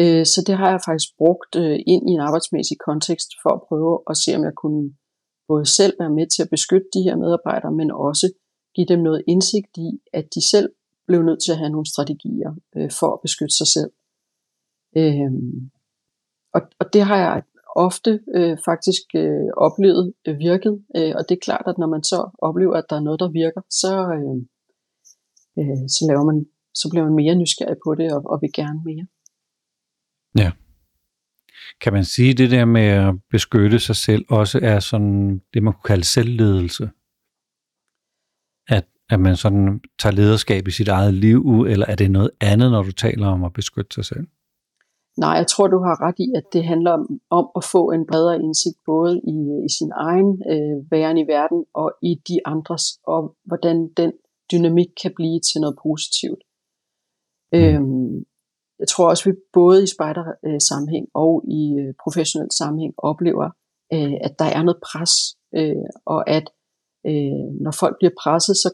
Øh, 0.00 0.26
så 0.26 0.44
det 0.46 0.54
har 0.56 0.70
jeg 0.70 0.80
faktisk 0.88 1.08
brugt 1.18 1.52
øh, 1.56 1.78
ind 1.86 2.10
i 2.10 2.12
en 2.12 2.20
arbejdsmæssig 2.20 2.76
kontekst 2.88 3.30
for 3.42 3.50
at 3.50 3.62
prøve 3.68 3.94
at 4.10 4.16
se, 4.16 4.36
om 4.36 4.44
jeg 4.44 4.54
kunne 4.62 4.84
både 5.48 5.66
selv 5.66 5.94
være 6.00 6.10
med 6.10 6.26
til 6.26 6.42
at 6.42 6.50
beskytte 6.50 6.88
de 6.94 7.02
her 7.02 7.16
medarbejdere, 7.16 7.72
men 7.72 7.90
også 7.90 8.26
give 8.74 8.86
dem 8.92 9.00
noget 9.08 9.22
indsigt 9.26 9.72
i, 9.76 9.90
at 10.12 10.26
de 10.34 10.50
selv 10.50 10.68
blev 11.08 11.22
nødt 11.22 11.42
til 11.42 11.52
at 11.52 11.58
have 11.58 11.70
nogle 11.70 11.92
strategier 11.92 12.50
øh, 12.76 12.90
for 12.98 13.08
at 13.14 13.20
beskytte 13.22 13.56
sig 13.60 13.68
selv. 13.76 13.92
Øh, 14.96 15.32
og, 16.54 16.60
og 16.80 16.86
det 16.92 17.02
har 17.02 17.16
jeg 17.16 17.42
ofte 17.86 18.20
øh, 18.36 18.56
faktisk 18.64 19.02
øh, 19.14 19.48
oplevet 19.56 20.12
øh, 20.26 20.38
virket. 20.38 20.74
Øh, 20.96 21.12
og 21.16 21.22
det 21.28 21.34
er 21.34 21.46
klart, 21.48 21.66
at 21.66 21.78
når 21.78 21.86
man 21.94 22.02
så 22.02 22.30
oplever, 22.38 22.74
at 22.76 22.84
der 22.90 22.96
er 22.96 23.00
noget, 23.00 23.20
der 23.20 23.30
virker, 23.42 23.60
så, 23.82 23.92
øh, 24.18 24.36
øh, 25.58 25.82
så, 25.96 26.02
laver 26.08 26.24
man, 26.30 26.46
så 26.74 26.88
bliver 26.90 27.04
man 27.04 27.14
mere 27.14 27.34
nysgerrig 27.34 27.78
på 27.84 27.94
det 27.94 28.12
og, 28.16 28.22
og 28.32 28.38
vil 28.42 28.52
gerne 28.54 28.80
mere. 28.84 29.06
Ja. 30.42 30.50
Kan 31.80 31.92
man 31.92 32.04
sige, 32.04 32.34
det 32.34 32.50
der 32.50 32.64
med 32.64 32.88
at 33.06 33.14
beskytte 33.30 33.78
sig 33.78 33.96
selv 33.96 34.24
også 34.28 34.60
er 34.62 34.80
sådan 34.80 35.40
det, 35.54 35.62
man 35.62 35.72
kunne 35.72 35.88
kalde 35.92 36.04
selvledelse? 36.04 36.90
At, 39.10 39.20
man 39.20 39.36
sådan 39.36 39.80
tager 39.98 40.14
lederskab 40.14 40.68
i 40.68 40.70
sit 40.70 40.88
eget 40.88 41.14
liv, 41.14 41.40
eller 41.68 41.86
er 41.86 41.94
det 41.94 42.10
noget 42.10 42.30
andet, 42.40 42.70
når 42.70 42.82
du 42.82 42.92
taler 42.92 43.26
om 43.26 43.44
at 43.44 43.52
beskytte 43.52 43.94
sig 43.94 44.04
selv? 44.04 44.26
Nej, 45.18 45.30
jeg 45.30 45.46
tror, 45.46 45.66
du 45.66 45.78
har 45.78 46.06
ret 46.06 46.18
i, 46.18 46.28
at 46.36 46.44
det 46.52 46.64
handler 46.64 46.92
om, 46.92 47.20
om 47.30 47.46
at 47.56 47.64
få 47.64 47.90
en 47.90 48.06
bredere 48.10 48.40
indsigt 48.44 48.78
både 48.86 49.20
i, 49.34 49.36
i 49.68 49.70
sin 49.78 49.92
egen 50.08 50.30
øh, 50.52 50.76
væren 50.90 51.18
i 51.18 51.26
verden 51.26 51.64
og 51.74 51.92
i 52.02 52.12
de 52.28 52.36
andres, 52.44 52.84
og 53.06 53.36
hvordan 53.44 53.88
den 53.96 54.12
dynamik 54.52 54.90
kan 55.02 55.12
blive 55.16 55.40
til 55.40 55.60
noget 55.60 55.76
positivt. 55.82 56.42
Mm. 57.52 57.58
Øhm, 57.58 58.24
jeg 58.78 58.88
tror 58.88 59.08
også, 59.08 59.22
at 59.22 59.32
vi 59.32 59.40
både 59.52 59.82
i 59.82 59.92
spejder-sammenhæng 59.94 61.06
og 61.14 61.44
i 61.60 61.62
øh, 61.80 61.94
professionel 62.04 62.50
sammenhæng 62.58 62.94
oplever, 62.98 63.48
øh, 63.92 64.16
at 64.26 64.38
der 64.38 64.48
er 64.56 64.62
noget 64.62 64.80
pres, 64.88 65.12
øh, 65.58 65.88
og 66.14 66.30
at 66.30 66.46
øh, 67.06 67.46
når 67.64 67.74
folk 67.82 67.94
bliver 68.00 68.14
presset, 68.22 68.56
så 68.56 68.68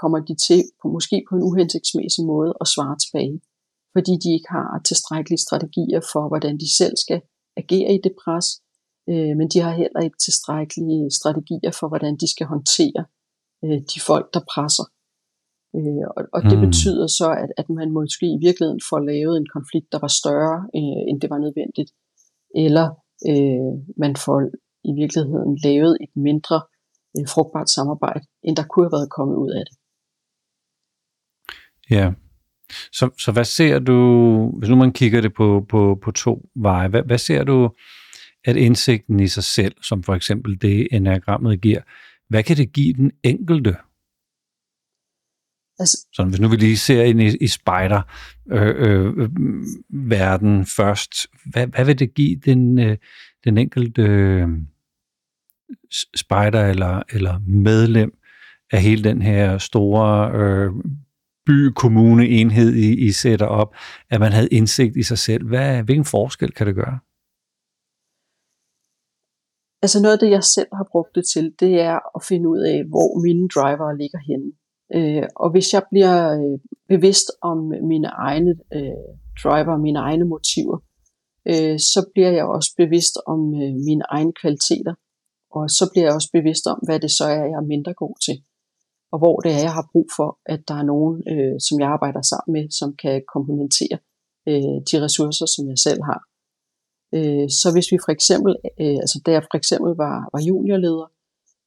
kommer 0.00 0.18
de 0.28 0.34
til 0.48 0.60
på, 0.80 0.88
måske 0.96 1.16
på 1.28 1.32
en 1.36 1.42
uhensigtsmæssig 1.48 2.24
måde 2.32 2.52
at 2.62 2.66
svare 2.74 2.96
tilbage, 3.04 3.36
fordi 3.94 4.12
de 4.22 4.28
ikke 4.36 4.50
har 4.56 4.68
tilstrækkelige 4.88 5.44
strategier 5.46 6.02
for, 6.12 6.22
hvordan 6.28 6.54
de 6.62 6.68
selv 6.80 6.94
skal 7.04 7.20
agere 7.56 7.90
i 7.94 8.00
det 8.06 8.14
pres, 8.22 8.46
øh, 9.10 9.32
men 9.38 9.46
de 9.52 9.58
har 9.64 9.74
heller 9.82 10.00
ikke 10.06 10.20
tilstrækkelige 10.26 11.10
strategier 11.18 11.72
for, 11.78 11.86
hvordan 11.88 12.14
de 12.22 12.28
skal 12.34 12.46
håndtere 12.54 13.02
øh, 13.64 13.80
de 13.92 13.98
folk, 14.08 14.26
der 14.34 14.42
presser. 14.52 14.86
Øh, 15.78 16.06
og, 16.16 16.22
og 16.36 16.40
det 16.50 16.58
mm. 16.58 16.64
betyder 16.66 17.06
så, 17.20 17.28
at, 17.42 17.50
at 17.60 17.68
man 17.78 17.88
måske 17.98 18.26
i 18.36 18.42
virkeligheden 18.46 18.82
får 18.90 19.00
lavet 19.12 19.36
en 19.36 19.48
konflikt, 19.56 19.88
der 19.92 20.00
var 20.04 20.12
større, 20.20 20.56
øh, 20.78 21.02
end 21.08 21.18
det 21.22 21.30
var 21.32 21.40
nødvendigt, 21.44 21.90
eller 22.64 22.86
øh, 23.30 23.72
man 24.02 24.12
får 24.24 24.38
i 24.90 24.92
virkeligheden 25.00 25.52
lavet 25.66 25.92
et 26.04 26.12
mindre 26.28 26.58
øh, 27.18 27.26
frugtbart 27.28 27.70
samarbejde, 27.70 28.24
end 28.42 28.56
der 28.56 28.66
kunne 28.66 28.84
have 28.84 28.92
været 28.92 29.10
kommet 29.10 29.36
ud 29.36 29.50
af 29.50 29.64
det. 29.68 29.76
Ja, 31.90 32.12
så, 32.92 33.10
så 33.18 33.32
hvad 33.32 33.44
ser 33.44 33.78
du, 33.78 33.98
hvis 34.58 34.68
nu 34.70 34.76
man 34.76 34.92
kigger 34.92 35.20
det 35.20 35.34
på, 35.34 35.66
på, 35.68 35.98
på 36.02 36.10
to 36.10 36.48
veje, 36.54 36.88
hvad, 36.88 37.02
hvad 37.02 37.18
ser 37.18 37.44
du, 37.44 37.70
at 38.44 38.56
indsigten 38.56 39.20
i 39.20 39.28
sig 39.28 39.44
selv, 39.44 39.74
som 39.82 40.02
for 40.02 40.14
eksempel 40.14 40.62
det 40.62 40.88
enagrammet 40.92 41.60
giver, 41.60 41.80
hvad 42.28 42.42
kan 42.42 42.56
det 42.56 42.72
give 42.72 42.94
den 42.94 43.12
enkelte? 43.22 43.76
Altså, 45.78 46.06
så 46.12 46.24
hvis 46.24 46.40
nu 46.40 46.48
vi 46.48 46.56
lige 46.56 46.76
ser 46.76 47.02
ind 47.02 47.20
i, 47.20 47.36
i 47.36 47.46
spider 47.46 48.02
øh, 48.50 48.74
øh, 48.78 49.30
verden 49.88 50.66
først, 50.66 51.26
hvad, 51.44 51.66
hvad 51.66 51.84
vil 51.84 51.98
det 51.98 52.14
give 52.14 52.36
den, 52.36 52.78
øh, 52.78 52.96
den 53.44 53.58
enkelte 53.58 54.02
spejder 56.16 56.66
eller, 56.66 57.02
eller 57.12 57.40
medlem 57.46 58.12
af 58.72 58.82
hele 58.82 59.04
den 59.04 59.22
her 59.22 59.58
store 59.58 60.32
øh, 60.34 60.70
by-kommune-enhed, 61.46 62.74
I, 62.74 63.06
I 63.06 63.10
sætter 63.12 63.46
op, 63.46 63.74
at 64.10 64.20
man 64.20 64.32
havde 64.32 64.48
indsigt 64.48 64.96
i 64.96 65.02
sig 65.02 65.18
selv. 65.18 65.46
Hvad, 65.48 65.82
hvilken 65.82 66.04
forskel 66.04 66.52
kan 66.52 66.66
det 66.66 66.74
gøre? 66.74 66.98
Altså 69.82 69.98
noget 70.02 70.12
af 70.12 70.18
det, 70.18 70.30
jeg 70.30 70.44
selv 70.44 70.68
har 70.72 70.86
brugt 70.92 71.14
det 71.14 71.24
til, 71.34 71.54
det 71.60 71.80
er 71.80 72.16
at 72.16 72.22
finde 72.28 72.48
ud 72.48 72.60
af, 72.72 72.84
hvor 72.92 73.22
mine 73.22 73.48
driver 73.48 73.92
ligger 74.02 74.20
henne. 74.30 74.50
Øh, 74.96 75.26
og 75.36 75.50
hvis 75.50 75.72
jeg 75.74 75.82
bliver 75.90 76.18
øh, 76.40 76.58
bevidst 76.88 77.28
om 77.42 77.58
mine 77.92 78.08
egne 78.08 78.52
øh, 78.76 79.02
driver, 79.42 79.76
mine 79.86 79.98
egne 79.98 80.24
motiver, 80.24 80.78
øh, 81.50 81.78
så 81.78 82.00
bliver 82.14 82.30
jeg 82.38 82.44
også 82.44 82.70
bevidst 82.76 83.16
om 83.26 83.40
øh, 83.62 83.72
mine 83.88 84.04
egne 84.16 84.32
kvaliteter. 84.40 84.94
Og 85.56 85.70
så 85.70 85.84
bliver 85.92 86.06
jeg 86.06 86.14
også 86.14 86.30
bevidst 86.32 86.66
om, 86.66 86.78
hvad 86.86 87.00
det 87.00 87.10
så 87.10 87.24
er, 87.24 87.44
jeg 87.50 87.58
er 87.62 87.70
mindre 87.74 87.94
god 87.94 88.14
til. 88.26 88.36
Og 89.12 89.18
hvor 89.18 89.36
det 89.44 89.52
er, 89.52 89.62
jeg 89.68 89.74
har 89.78 89.88
brug 89.92 90.08
for, 90.16 90.38
at 90.46 90.60
der 90.68 90.74
er 90.74 90.86
nogen, 90.92 91.16
øh, 91.32 91.56
som 91.66 91.80
jeg 91.80 91.88
arbejder 91.88 92.22
sammen 92.22 92.52
med, 92.56 92.64
som 92.80 92.88
kan 93.02 93.16
komplementere 93.34 93.98
øh, 94.48 94.76
de 94.88 94.96
ressourcer, 95.04 95.46
som 95.54 95.64
jeg 95.72 95.78
selv 95.86 96.00
har. 96.10 96.20
Øh, 97.16 97.48
så 97.60 97.68
hvis 97.74 97.88
vi 97.92 97.98
for 98.04 98.12
eksempel, 98.16 98.52
øh, 98.82 98.98
altså 99.04 99.18
da 99.26 99.30
jeg 99.30 99.42
for 99.42 99.56
eksempel 99.60 99.92
var, 100.04 100.16
var 100.34 100.42
juniorleder, 100.48 101.08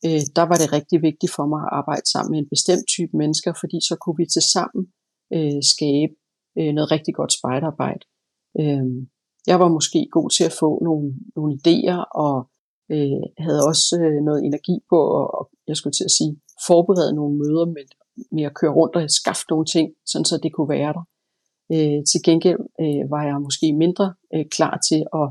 øh, 0.05 0.21
der 0.37 0.45
var 0.51 0.57
det 0.61 0.73
rigtig 0.77 0.97
vigtigt 1.01 1.33
for 1.35 1.45
mig 1.53 1.61
at 1.63 1.73
arbejde 1.79 2.05
sammen 2.13 2.31
med 2.31 2.39
en 2.39 2.49
bestemt 2.53 2.85
type 2.95 3.13
mennesker, 3.21 3.51
fordi 3.61 3.77
så 3.89 3.95
kunne 4.01 4.17
vi 4.21 4.25
til 4.25 4.45
sammen 4.55 4.83
øh, 5.35 5.61
skabe 5.73 6.13
øh, 6.59 6.71
noget 6.73 6.91
rigtig 6.95 7.13
godt 7.19 7.33
spejderarbejde. 7.37 8.03
Øh, 8.61 8.85
jeg 9.47 9.57
var 9.59 9.69
måske 9.77 10.07
god 10.11 10.29
til 10.29 10.43
at 10.49 10.57
få 10.61 10.69
nogle, 10.87 11.07
nogle 11.35 11.51
idéer, 11.59 11.99
og 12.23 12.35
øh, 12.91 13.23
havde 13.37 13.61
også 13.71 13.99
øh, 14.01 14.23
noget 14.27 14.43
energi 14.43 14.75
på, 14.89 14.99
og, 15.19 15.25
og 15.39 15.49
jeg 15.67 15.75
skulle 15.77 15.93
til 15.93 16.03
at 16.03 16.11
sige, 16.11 16.33
forberede 16.67 17.15
nogle 17.15 17.37
møder 17.37 17.65
med, 17.65 17.85
med 18.31 18.43
at 18.43 18.55
køre 18.59 18.73
rundt 18.73 18.95
og 18.95 19.09
skaffe 19.09 19.45
nogle 19.49 19.65
ting, 19.65 19.87
sådan 20.05 20.25
så 20.25 20.39
det 20.43 20.53
kunne 20.53 20.69
være 20.69 20.93
der. 20.97 21.05
Øh, 21.73 21.99
til 22.11 22.19
gengæld 22.27 22.59
øh, 22.83 23.11
var 23.13 23.23
jeg 23.23 23.41
måske 23.47 23.73
mindre 23.73 24.13
øh, 24.35 24.45
klar 24.55 24.75
til 24.89 25.01
at, 25.21 25.27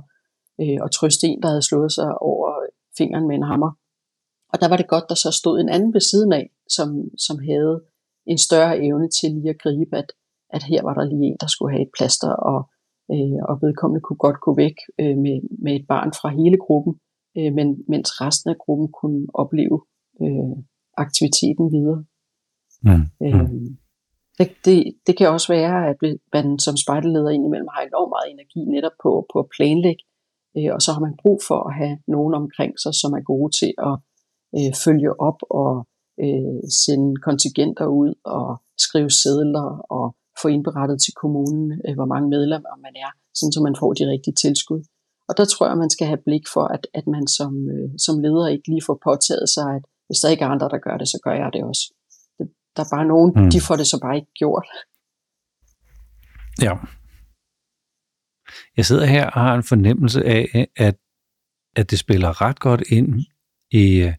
øh, 0.62 0.78
at 0.84 0.90
trøste 0.90 1.26
en, 1.26 1.42
der 1.42 1.48
havde 1.48 1.68
slået 1.70 1.92
sig 1.92 2.22
over 2.30 2.48
fingeren 2.98 3.26
med 3.28 3.36
en 3.36 3.48
hammer. 3.50 3.72
Og 4.52 4.60
der 4.60 4.68
var 4.68 4.76
det 4.76 4.88
godt, 4.88 5.04
der 5.08 5.14
så 5.14 5.30
stod 5.40 5.60
en 5.60 5.68
anden 5.68 5.94
ved 5.94 6.00
siden 6.00 6.32
af, 6.32 6.50
som, 6.76 6.88
som 7.26 7.36
havde 7.38 7.82
en 8.26 8.38
større 8.38 8.78
evne 8.86 9.08
til 9.08 9.30
lige 9.30 9.50
at 9.50 9.62
gribe, 9.64 9.96
at, 9.96 10.12
at 10.50 10.62
her 10.62 10.82
var 10.82 10.94
der 10.94 11.04
lige 11.04 11.26
en, 11.26 11.36
der 11.40 11.46
skulle 11.46 11.72
have 11.74 11.82
et 11.82 11.94
plaster, 11.96 12.32
og, 12.50 12.60
øh, 13.12 13.40
og 13.48 13.54
vedkommende 13.62 14.00
kunne 14.00 14.22
godt 14.26 14.40
gå 14.46 14.54
væk 14.54 14.76
øh, 15.00 15.16
med, 15.24 15.36
med 15.64 15.72
et 15.78 15.86
barn 15.88 16.10
fra 16.20 16.28
hele 16.28 16.58
gruppen, 16.64 16.94
øh, 17.38 17.52
men, 17.58 17.66
mens 17.88 18.20
resten 18.20 18.50
af 18.50 18.58
gruppen 18.64 18.88
kunne 19.00 19.26
opleve 19.34 19.78
øh, 20.22 20.56
aktiviteten 21.04 21.66
videre. 21.76 22.04
Mm. 22.88 23.04
Øh, 23.24 23.50
det, 24.38 24.48
det, 24.64 24.76
det 25.06 25.14
kan 25.18 25.28
også 25.28 25.48
være, 25.52 25.88
at 25.90 25.96
man 26.32 26.58
som 26.58 26.76
spejderleder 26.76 27.30
indimellem 27.30 27.68
har 27.74 27.82
enormt 27.82 28.12
meget 28.14 28.28
energi 28.34 28.60
netop 28.74 28.96
på, 29.02 29.10
på 29.32 29.38
at 29.38 29.50
planlægge, 29.56 30.04
øh, 30.56 30.70
og 30.74 30.80
så 30.82 30.90
har 30.92 31.00
man 31.06 31.20
brug 31.22 31.38
for 31.48 31.58
at 31.68 31.74
have 31.80 31.96
nogen 32.14 32.34
omkring 32.34 32.72
sig, 32.82 32.94
som 32.94 33.10
er 33.18 33.24
gode 33.32 33.50
til 33.60 33.72
at 33.88 33.94
øh, 34.58 34.72
følge 34.84 35.20
op 35.28 35.40
og 35.62 35.72
øh, 36.24 36.62
sende 36.84 37.10
kontingenter 37.26 37.86
ud 37.86 38.10
og 38.24 38.46
skrive 38.78 39.10
sædler 39.10 39.68
og 39.96 40.06
få 40.42 40.48
indberettet 40.48 40.98
til 41.04 41.14
kommunen, 41.22 41.66
øh, 41.86 41.94
hvor 41.94 42.08
mange 42.12 42.28
medlemmer 42.28 42.74
man 42.86 42.94
er, 43.04 43.10
sådan 43.38 43.52
så 43.52 43.60
man 43.62 43.76
får 43.80 43.92
de 43.92 44.10
rigtige 44.12 44.34
tilskud. 44.44 44.82
Og 45.28 45.36
der 45.36 45.44
tror 45.44 45.68
jeg, 45.68 45.76
man 45.76 45.90
skal 45.90 46.06
have 46.06 46.24
blik 46.26 46.46
for, 46.54 46.64
at, 46.76 46.86
at 46.94 47.06
man 47.06 47.26
som, 47.26 47.52
øh, 47.74 47.90
som 48.04 48.14
leder 48.24 48.48
ikke 48.48 48.68
lige 48.68 48.86
får 48.86 48.98
påtaget 49.08 49.48
sig, 49.56 49.68
at 49.76 49.84
hvis 50.06 50.20
der 50.22 50.28
ikke 50.28 50.44
er 50.44 50.48
andre, 50.48 50.68
der 50.68 50.78
gør 50.86 50.96
det, 50.96 51.08
så 51.08 51.18
gør 51.24 51.34
jeg 51.42 51.50
det 51.52 51.62
også. 51.64 51.84
Der 52.76 52.82
er 52.84 52.96
bare 52.96 53.06
nogen, 53.06 53.32
mm. 53.36 53.50
de 53.50 53.60
får 53.60 53.76
det 53.76 53.86
så 53.86 53.98
bare 54.02 54.16
ikke 54.16 54.32
gjort. 54.38 54.66
Ja. 56.66 56.74
Jeg 58.76 58.86
sidder 58.86 59.06
her 59.06 59.26
og 59.26 59.40
har 59.40 59.54
en 59.54 59.62
fornemmelse 59.62 60.24
af, 60.24 60.68
at, 60.76 60.96
at 61.76 61.90
det 61.90 61.98
spiller 61.98 62.40
ret 62.42 62.60
godt 62.60 62.82
ind 62.90 63.20
i 63.70 64.00
øh, 64.00 64.14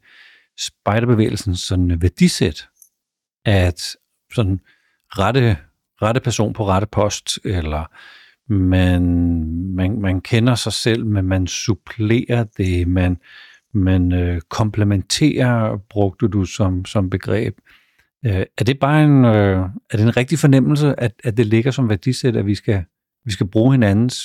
spejderbevægelsens 0.60 1.60
sådan 1.60 2.02
værdisæt, 2.02 2.68
at 3.46 3.96
sådan 4.36 4.60
rette, 5.10 5.58
rette 6.02 6.22
person 6.22 6.54
på 6.54 6.68
rette 6.68 6.88
post, 6.88 7.40
eller 7.46 7.86
man, 8.50 9.04
man, 9.76 10.02
man 10.02 10.22
kender 10.22 10.56
sig 10.56 10.74
selv, 10.74 11.06
men 11.06 11.26
man 11.26 11.48
supplerer 11.48 12.44
det, 12.58 12.88
man, 12.88 13.18
man 13.74 14.12
øh, 14.12 14.42
komplementerer, 14.42 15.78
brugte 15.90 16.28
du 16.28 16.46
som, 16.46 16.86
som 16.86 17.10
begreb. 17.10 17.58
Øh, 18.26 18.46
er 18.58 18.64
det 18.64 18.80
bare 18.80 19.04
en, 19.04 19.26
øh, 19.26 19.60
er 19.92 19.98
det 19.98 20.02
en 20.02 20.18
rigtig 20.18 20.40
fornemmelse, 20.40 21.00
at, 21.00 21.14
at 21.24 21.38
det 21.38 21.46
ligger 21.46 21.72
som 21.72 21.90
værdisæt, 21.90 22.36
at 22.36 22.46
vi 22.46 22.56
skal, 22.56 22.84
vi 23.26 23.32
skal 23.32 23.48
bruge 23.48 23.72
hinandens 23.72 24.16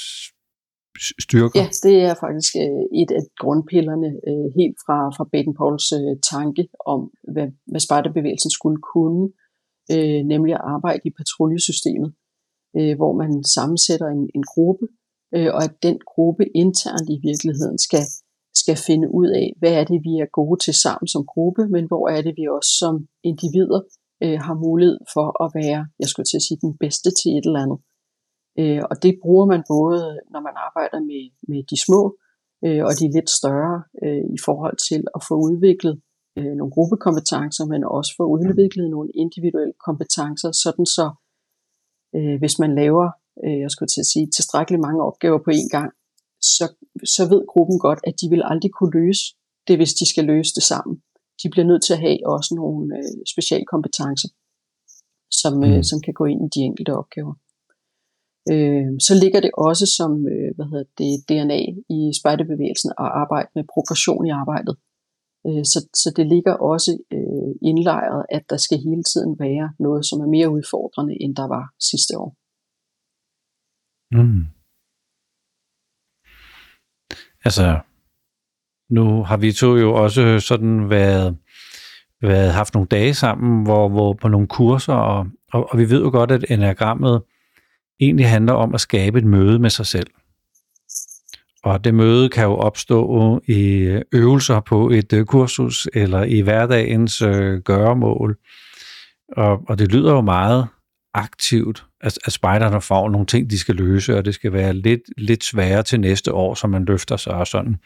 styrker? 1.18 1.60
Ja, 1.60 1.68
det 1.82 1.96
er 2.08 2.14
faktisk 2.24 2.52
øh, 2.64 3.00
et 3.02 3.10
af 3.18 3.22
grundpillerne 3.42 4.08
øh, 4.28 4.48
helt 4.58 4.78
fra, 4.86 4.98
fra 5.16 5.24
Baden-Pauls 5.32 5.86
øh, 5.98 6.14
tanke 6.32 6.62
om, 6.86 7.00
hvad, 7.34 7.48
hvad 7.70 7.80
spejderbevægelsen 7.80 8.50
skulle 8.50 8.80
kunne, 8.92 9.24
øh, 9.94 10.20
nemlig 10.32 10.52
at 10.54 10.64
arbejde 10.76 11.02
i 11.04 11.12
patruljesystemet, 11.18 12.10
Øh, 12.76 12.96
hvor 12.96 13.12
man 13.20 13.44
sammensætter 13.44 14.06
en, 14.06 14.24
en 14.34 14.44
gruppe, 14.52 14.86
øh, 15.36 15.50
og 15.54 15.60
at 15.64 15.74
den 15.82 15.98
gruppe 16.14 16.44
internt 16.62 17.08
i 17.16 17.18
virkeligheden 17.28 17.78
skal, 17.86 18.04
skal 18.62 18.76
finde 18.88 19.08
ud 19.20 19.28
af, 19.42 19.46
hvad 19.60 19.72
er 19.80 19.84
det, 19.84 20.00
vi 20.08 20.14
er 20.24 20.36
gode 20.40 20.58
til 20.64 20.74
sammen 20.84 21.08
som 21.08 21.24
gruppe, 21.32 21.62
men 21.74 21.84
hvor 21.90 22.04
er 22.08 22.20
det, 22.22 22.34
vi 22.40 22.44
også 22.56 22.72
som 22.82 22.94
individer 23.30 23.80
øh, 24.24 24.38
har 24.46 24.56
mulighed 24.66 24.98
for 25.14 25.26
at 25.44 25.48
være, 25.60 25.80
jeg 26.00 26.08
skulle 26.08 26.28
til 26.28 26.40
at 26.40 26.46
sige, 26.46 26.64
den 26.66 26.74
bedste 26.84 27.08
til 27.18 27.30
et 27.38 27.46
eller 27.46 27.64
andet. 27.64 27.80
Øh, 28.60 28.82
og 28.90 28.96
det 29.02 29.12
bruger 29.22 29.46
man 29.52 29.62
både, 29.74 30.02
når 30.32 30.40
man 30.48 30.56
arbejder 30.66 31.00
med, 31.10 31.22
med 31.50 31.60
de 31.70 31.78
små 31.86 32.00
øh, 32.66 32.82
og 32.88 32.92
de 33.00 33.06
lidt 33.16 33.30
større 33.40 33.76
øh, 34.04 34.24
i 34.36 34.38
forhold 34.46 34.76
til 34.88 35.00
at 35.16 35.20
få 35.28 35.34
udviklet 35.48 35.94
øh, 36.38 36.52
nogle 36.58 36.72
gruppekompetencer, 36.76 37.64
men 37.72 37.80
også 37.98 38.12
få 38.18 38.24
udviklet 38.36 38.86
nogle 38.94 39.10
individuelle 39.24 39.76
kompetencer, 39.86 40.50
sådan 40.64 40.86
så 40.96 41.06
øh, 42.16 42.38
hvis 42.38 42.58
man 42.58 42.74
laver, 42.74 43.06
øh, 43.44 43.58
jeg 43.64 43.70
skulle 43.70 43.88
til 43.88 44.00
at 44.04 44.10
sige, 44.12 44.26
tilstrækkeligt 44.36 44.84
mange 44.86 45.02
opgaver 45.08 45.38
på 45.44 45.50
én 45.50 45.68
gang, 45.76 45.90
så, 46.40 46.64
så 47.14 47.22
ved 47.32 47.42
gruppen 47.52 47.78
godt, 47.78 48.00
at 48.08 48.14
de 48.20 48.26
vil 48.32 48.42
aldrig 48.44 48.70
kunne 48.72 48.94
løse 49.00 49.24
det, 49.68 49.76
hvis 49.78 49.94
de 49.94 50.06
skal 50.12 50.24
løse 50.24 50.52
det 50.54 50.62
sammen. 50.62 50.94
De 51.42 51.50
bliver 51.50 51.66
nødt 51.66 51.82
til 51.84 51.92
at 51.92 52.04
have 52.06 52.18
også 52.34 52.50
nogle 52.54 52.96
øh, 52.98 53.20
specialkompetencer, 53.32 54.28
som, 55.40 55.64
øh, 55.64 55.76
mm. 55.76 55.82
som 55.82 56.00
kan 56.00 56.14
gå 56.14 56.24
ind 56.24 56.40
i 56.46 56.48
de 56.54 56.60
enkelte 56.68 56.92
opgaver 57.00 57.34
øh, 58.52 58.88
så 59.06 59.12
ligger 59.22 59.40
det 59.40 59.50
også 59.68 59.86
som 59.98 60.12
øh, 60.32 60.50
hvad 60.56 60.66
hedder 60.70 60.88
det, 61.00 61.12
DNA 61.28 61.60
i 61.96 62.00
spejderbevægelsen 62.20 62.90
at 63.04 63.08
arbejde 63.22 63.48
med 63.54 63.64
progression 63.74 64.26
i 64.26 64.30
arbejdet. 64.42 64.74
Øh, 65.46 65.64
så, 65.72 65.78
så 66.02 66.12
det 66.16 66.26
ligger 66.26 66.54
også 66.72 66.98
øh, 67.12 67.68
indlejret, 67.68 68.26
at 68.30 68.42
der 68.50 68.56
skal 68.56 68.78
hele 68.78 69.04
tiden 69.12 69.32
være 69.38 69.66
noget, 69.78 70.06
som 70.06 70.20
er 70.20 70.26
mere 70.36 70.50
udfordrende, 70.50 71.14
end 71.22 71.36
der 71.36 71.48
var 71.56 71.64
sidste 71.90 72.12
år. 72.18 72.30
Mm. 74.18 74.44
Altså, 77.44 77.80
nu 78.90 79.22
har 79.22 79.36
vi 79.36 79.52
to 79.52 79.76
jo 79.76 79.94
også 79.94 80.40
sådan 80.40 80.90
været 80.90 81.38
været, 82.22 82.52
haft 82.52 82.74
nogle 82.74 82.88
dage 82.88 83.14
sammen, 83.14 83.62
hvor, 83.62 83.88
hvor 83.88 84.12
på 84.12 84.28
nogle 84.28 84.46
kurser, 84.46 84.92
og, 84.92 85.26
og, 85.52 85.72
og 85.72 85.78
vi 85.78 85.90
ved 85.90 86.02
jo 86.02 86.10
godt, 86.10 86.30
at 86.30 86.44
enagrammet 86.50 87.22
egentlig 88.00 88.28
handler 88.28 88.52
om 88.52 88.74
at 88.74 88.80
skabe 88.80 89.18
et 89.18 89.24
møde 89.24 89.58
med 89.58 89.70
sig 89.70 89.86
selv. 89.86 90.10
Og 91.68 91.84
det 91.84 91.94
møde 91.94 92.28
kan 92.28 92.44
jo 92.44 92.54
opstå 92.54 93.40
i 93.46 93.72
øh, 93.76 94.02
øvelser 94.12 94.60
på 94.60 94.90
et 94.90 95.12
øh, 95.12 95.24
kursus 95.24 95.88
eller 95.94 96.22
i 96.22 96.40
hverdagens 96.40 97.22
øh, 97.22 97.58
gøremål. 97.58 98.36
Og, 99.36 99.60
og 99.68 99.78
det 99.78 99.92
lyder 99.92 100.12
jo 100.12 100.20
meget 100.20 100.66
aktivt, 101.14 101.84
at, 102.00 102.18
at 102.24 102.32
spejderne 102.32 102.80
får 102.80 103.08
nogle 103.08 103.26
ting, 103.26 103.50
de 103.50 103.58
skal 103.58 103.74
løse, 103.74 104.16
og 104.16 104.24
det 104.24 104.34
skal 104.34 104.52
være 104.52 104.72
lidt, 104.72 105.00
lidt 105.18 105.44
sværere 105.44 105.82
til 105.82 106.00
næste 106.00 106.32
år, 106.32 106.54
så 106.54 106.66
man 106.66 106.84
løfter 106.84 107.16
sig 107.16 107.34
og 107.34 107.46
sådan. 107.46 107.76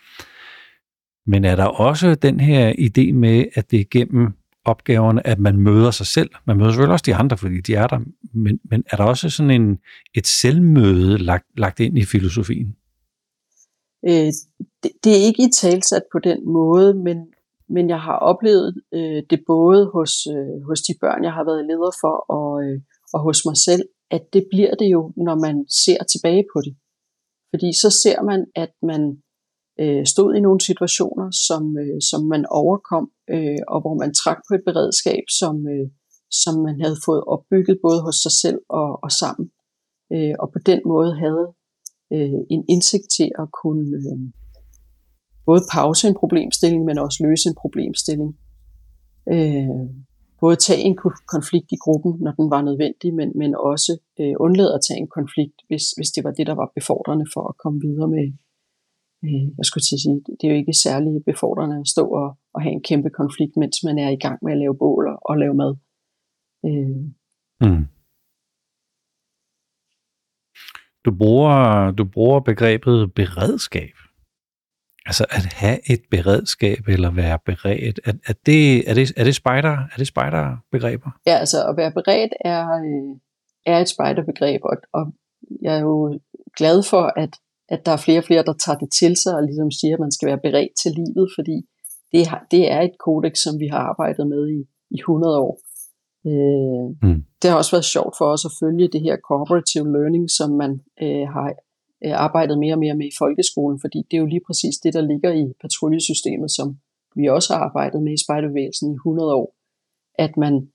Men 1.26 1.44
er 1.44 1.56
der 1.56 1.64
også 1.64 2.14
den 2.14 2.40
her 2.40 2.72
idé 2.72 3.12
med, 3.12 3.44
at 3.54 3.70
det 3.70 3.80
er 3.80 3.84
gennem 3.90 4.32
opgaverne, 4.64 5.26
at 5.26 5.38
man 5.38 5.58
møder 5.58 5.90
sig 5.90 6.06
selv? 6.06 6.30
Man 6.46 6.56
møder 6.56 6.70
selvfølgelig 6.70 6.92
også 6.92 7.04
de 7.06 7.14
andre, 7.14 7.36
fordi 7.36 7.60
de 7.60 7.74
er 7.74 7.86
der, 7.86 7.98
men, 8.34 8.58
men 8.70 8.84
er 8.90 8.96
der 8.96 9.04
også 9.04 9.30
sådan 9.30 9.50
en, 9.50 9.78
et 10.14 10.26
selvmøde 10.26 11.18
lagt, 11.18 11.46
lagt 11.56 11.80
ind 11.80 11.98
i 11.98 12.04
filosofien? 12.04 12.76
Øh, 14.08 14.32
det, 14.82 14.90
det 15.04 15.12
er 15.12 15.26
ikke 15.28 15.42
i 15.42 15.50
talsat 15.60 16.02
på 16.12 16.18
den 16.18 16.52
måde, 16.52 16.94
men, 16.94 17.18
men 17.68 17.88
jeg 17.88 18.00
har 18.00 18.18
oplevet 18.18 18.82
øh, 18.94 19.22
det 19.30 19.40
både 19.46 19.90
hos, 19.94 20.26
øh, 20.26 20.62
hos 20.68 20.80
de 20.80 20.94
børn, 21.00 21.24
jeg 21.24 21.32
har 21.32 21.44
været 21.44 21.66
leder 21.66 21.92
for, 22.00 22.14
og, 22.38 22.64
øh, 22.64 22.80
og 23.14 23.20
hos 23.20 23.44
mig 23.44 23.56
selv, 23.56 23.82
at 24.10 24.22
det 24.32 24.46
bliver 24.50 24.74
det 24.74 24.86
jo, 24.86 25.12
når 25.16 25.34
man 25.34 25.64
ser 25.68 26.04
tilbage 26.12 26.44
på 26.52 26.60
det. 26.60 26.74
Fordi 27.50 27.72
så 27.82 27.90
ser 28.02 28.22
man, 28.22 28.46
at 28.54 28.72
man 28.82 29.02
øh, 29.80 30.06
stod 30.06 30.34
i 30.34 30.40
nogle 30.40 30.60
situationer, 30.60 31.30
som, 31.46 31.62
øh, 31.82 32.00
som 32.10 32.20
man 32.32 32.46
overkom, 32.46 33.10
øh, 33.30 33.62
og 33.68 33.80
hvor 33.80 33.94
man 34.02 34.14
trak 34.14 34.38
på 34.48 34.54
et 34.54 34.62
beredskab, 34.66 35.24
som, 35.40 35.54
øh, 35.74 35.88
som 36.42 36.54
man 36.66 36.80
havde 36.80 36.98
fået 37.06 37.22
opbygget 37.24 37.78
både 37.86 38.00
hos 38.06 38.16
sig 38.24 38.34
selv 38.42 38.60
og, 38.68 38.90
og 39.04 39.10
sammen. 39.22 39.46
Øh, 40.12 40.34
og 40.42 40.52
på 40.52 40.58
den 40.66 40.80
måde 40.92 41.12
havde 41.24 41.46
øh, 42.14 42.40
en 42.50 42.64
indsigt 42.68 43.08
til 43.16 43.28
at 43.42 43.48
kunne 43.62 43.96
øh, 43.96 44.18
både 45.46 45.62
pause 45.72 46.08
en 46.08 46.14
problemstilling, 46.14 46.84
men 46.84 46.98
også 46.98 47.18
løse 47.26 47.48
en 47.48 47.54
problemstilling. 47.62 48.30
Øh, 49.34 49.86
både 50.40 50.56
tage 50.56 50.82
en 50.88 50.96
konflikt 51.34 51.72
i 51.72 51.82
gruppen, 51.84 52.12
når 52.24 52.32
den 52.32 52.50
var 52.54 52.62
nødvendig, 52.62 53.14
men, 53.14 53.28
men 53.34 53.50
også 53.54 53.92
øh, 54.20 54.34
undlade 54.44 54.74
at 54.74 54.84
tage 54.88 55.00
en 55.00 55.10
konflikt, 55.18 55.58
hvis, 55.68 55.84
hvis 55.96 56.10
det 56.14 56.24
var 56.24 56.32
det, 56.38 56.46
der 56.46 56.56
var 56.62 56.72
befordrende 56.78 57.26
for 57.34 57.42
at 57.50 57.58
komme 57.62 57.78
videre 57.86 58.08
med, 58.16 58.26
øh, 59.24 59.46
jeg 59.58 59.64
skulle 59.66 59.84
til 59.84 59.96
at 59.98 60.04
sige, 60.04 60.20
det 60.38 60.44
er 60.44 60.52
jo 60.52 60.60
ikke 60.62 60.82
særlig 60.86 61.12
befordrende 61.30 61.76
at 61.80 61.88
stå 61.94 62.04
og, 62.22 62.28
og 62.54 62.62
have 62.62 62.74
en 62.78 62.86
kæmpe 62.88 63.10
konflikt, 63.20 63.54
mens 63.56 63.76
man 63.84 63.98
er 63.98 64.10
i 64.10 64.22
gang 64.24 64.38
med 64.42 64.52
at 64.52 64.58
lave 64.58 64.76
bål 64.82 65.04
og, 65.12 65.18
og 65.30 65.34
lave 65.42 65.54
mad. 65.54 65.72
Øh. 66.68 67.02
Mm. 67.64 67.84
Du 71.04 71.10
bruger, 71.18 71.90
du 71.90 72.04
bruger 72.04 72.40
begrebet 72.40 73.14
beredskab. 73.14 73.94
Altså 75.06 75.26
at 75.30 75.44
have 75.52 75.92
et 75.92 76.02
beredskab 76.10 76.88
eller 76.88 77.10
være 77.10 77.38
beredt, 77.46 78.00
er, 78.04 78.12
er, 78.26 78.32
det, 78.46 78.90
er, 78.90 78.94
det, 78.94 79.12
er 79.16 79.24
det 79.24 79.34
spider, 79.34 79.76
er 79.92 79.96
det 79.98 80.06
spider-begreber? 80.06 81.10
Ja, 81.26 81.34
altså 81.36 81.68
at 81.68 81.76
være 81.76 81.92
beredt 81.92 82.32
er, 82.44 82.62
øh, 82.88 83.16
er 83.66 83.78
et 83.78 83.88
spider-begreb, 83.88 84.60
og, 84.64 84.76
og 84.92 85.04
jeg 85.62 85.76
er 85.76 85.80
jo 85.80 86.20
glad 86.58 86.82
for, 86.82 87.12
at, 87.16 87.32
at 87.68 87.86
der 87.86 87.92
er 87.92 87.96
flere 87.96 88.18
og 88.18 88.24
flere, 88.24 88.42
der 88.42 88.52
tager 88.64 88.78
det 88.78 88.90
til 89.00 89.16
sig 89.22 89.34
og 89.34 89.42
ligesom 89.42 89.70
siger, 89.70 89.94
at 89.94 90.00
man 90.00 90.12
skal 90.12 90.26
være 90.26 90.44
beredt 90.46 90.74
til 90.82 90.92
livet, 91.00 91.28
fordi 91.36 91.56
det, 92.12 92.26
har, 92.26 92.46
det 92.50 92.72
er 92.72 92.80
et 92.80 92.96
kodex, 93.04 93.34
som 93.38 93.54
vi 93.60 93.66
har 93.66 93.78
arbejdet 93.78 94.26
med 94.26 94.42
i, 94.58 94.60
i 94.90 94.98
100 94.98 95.40
år. 95.40 95.54
Øh, 96.26 96.84
mm. 97.02 97.24
Det 97.42 97.50
har 97.50 97.56
også 97.56 97.70
været 97.76 97.92
sjovt 97.94 98.14
for 98.18 98.26
os 98.34 98.44
at 98.44 98.56
følge 98.60 98.88
det 98.88 99.00
her 99.00 99.16
cooperative 99.28 99.92
learning, 99.92 100.30
som 100.30 100.50
man 100.50 100.72
øh, 101.02 101.26
har 101.34 101.48
øh, 102.04 102.14
arbejdet 102.26 102.58
mere 102.58 102.74
og 102.74 102.78
mere 102.78 102.96
med 102.96 103.06
i 103.06 103.18
folkeskolen, 103.18 103.80
fordi 103.80 103.98
det 104.10 104.16
er 104.16 104.20
jo 104.20 104.26
lige 104.26 104.46
præcis 104.46 104.76
det, 104.84 104.94
der 104.94 105.00
ligger 105.00 105.32
i 105.32 105.44
patruljesystemet, 105.60 106.50
som 106.50 106.76
vi 107.16 107.26
også 107.28 107.48
har 107.52 107.60
arbejdet 107.60 108.02
med 108.02 108.12
i 108.12 108.24
spejderbevægelsen 108.24 108.92
i 108.92 108.94
100 108.94 109.34
år, 109.34 109.54
at 110.14 110.36
man 110.36 110.68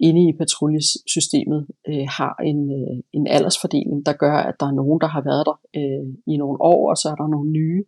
inde 0.00 0.28
i 0.28 0.36
patruljesystemet 0.38 1.66
øh, 1.88 2.06
har 2.18 2.34
en, 2.50 2.60
øh, 2.78 2.96
en 3.12 3.26
aldersfordeling, 3.26 4.06
der 4.06 4.12
gør, 4.12 4.36
at 4.36 4.54
der 4.60 4.66
er 4.66 4.78
nogen, 4.80 5.00
der 5.00 5.06
har 5.06 5.22
været 5.30 5.46
der 5.46 5.56
øh, 5.76 6.14
i 6.26 6.36
nogle 6.36 6.58
år, 6.60 6.90
og 6.90 6.96
så 6.96 7.08
er 7.08 7.14
der 7.14 7.28
nogle 7.28 7.50
nye, 7.50 7.84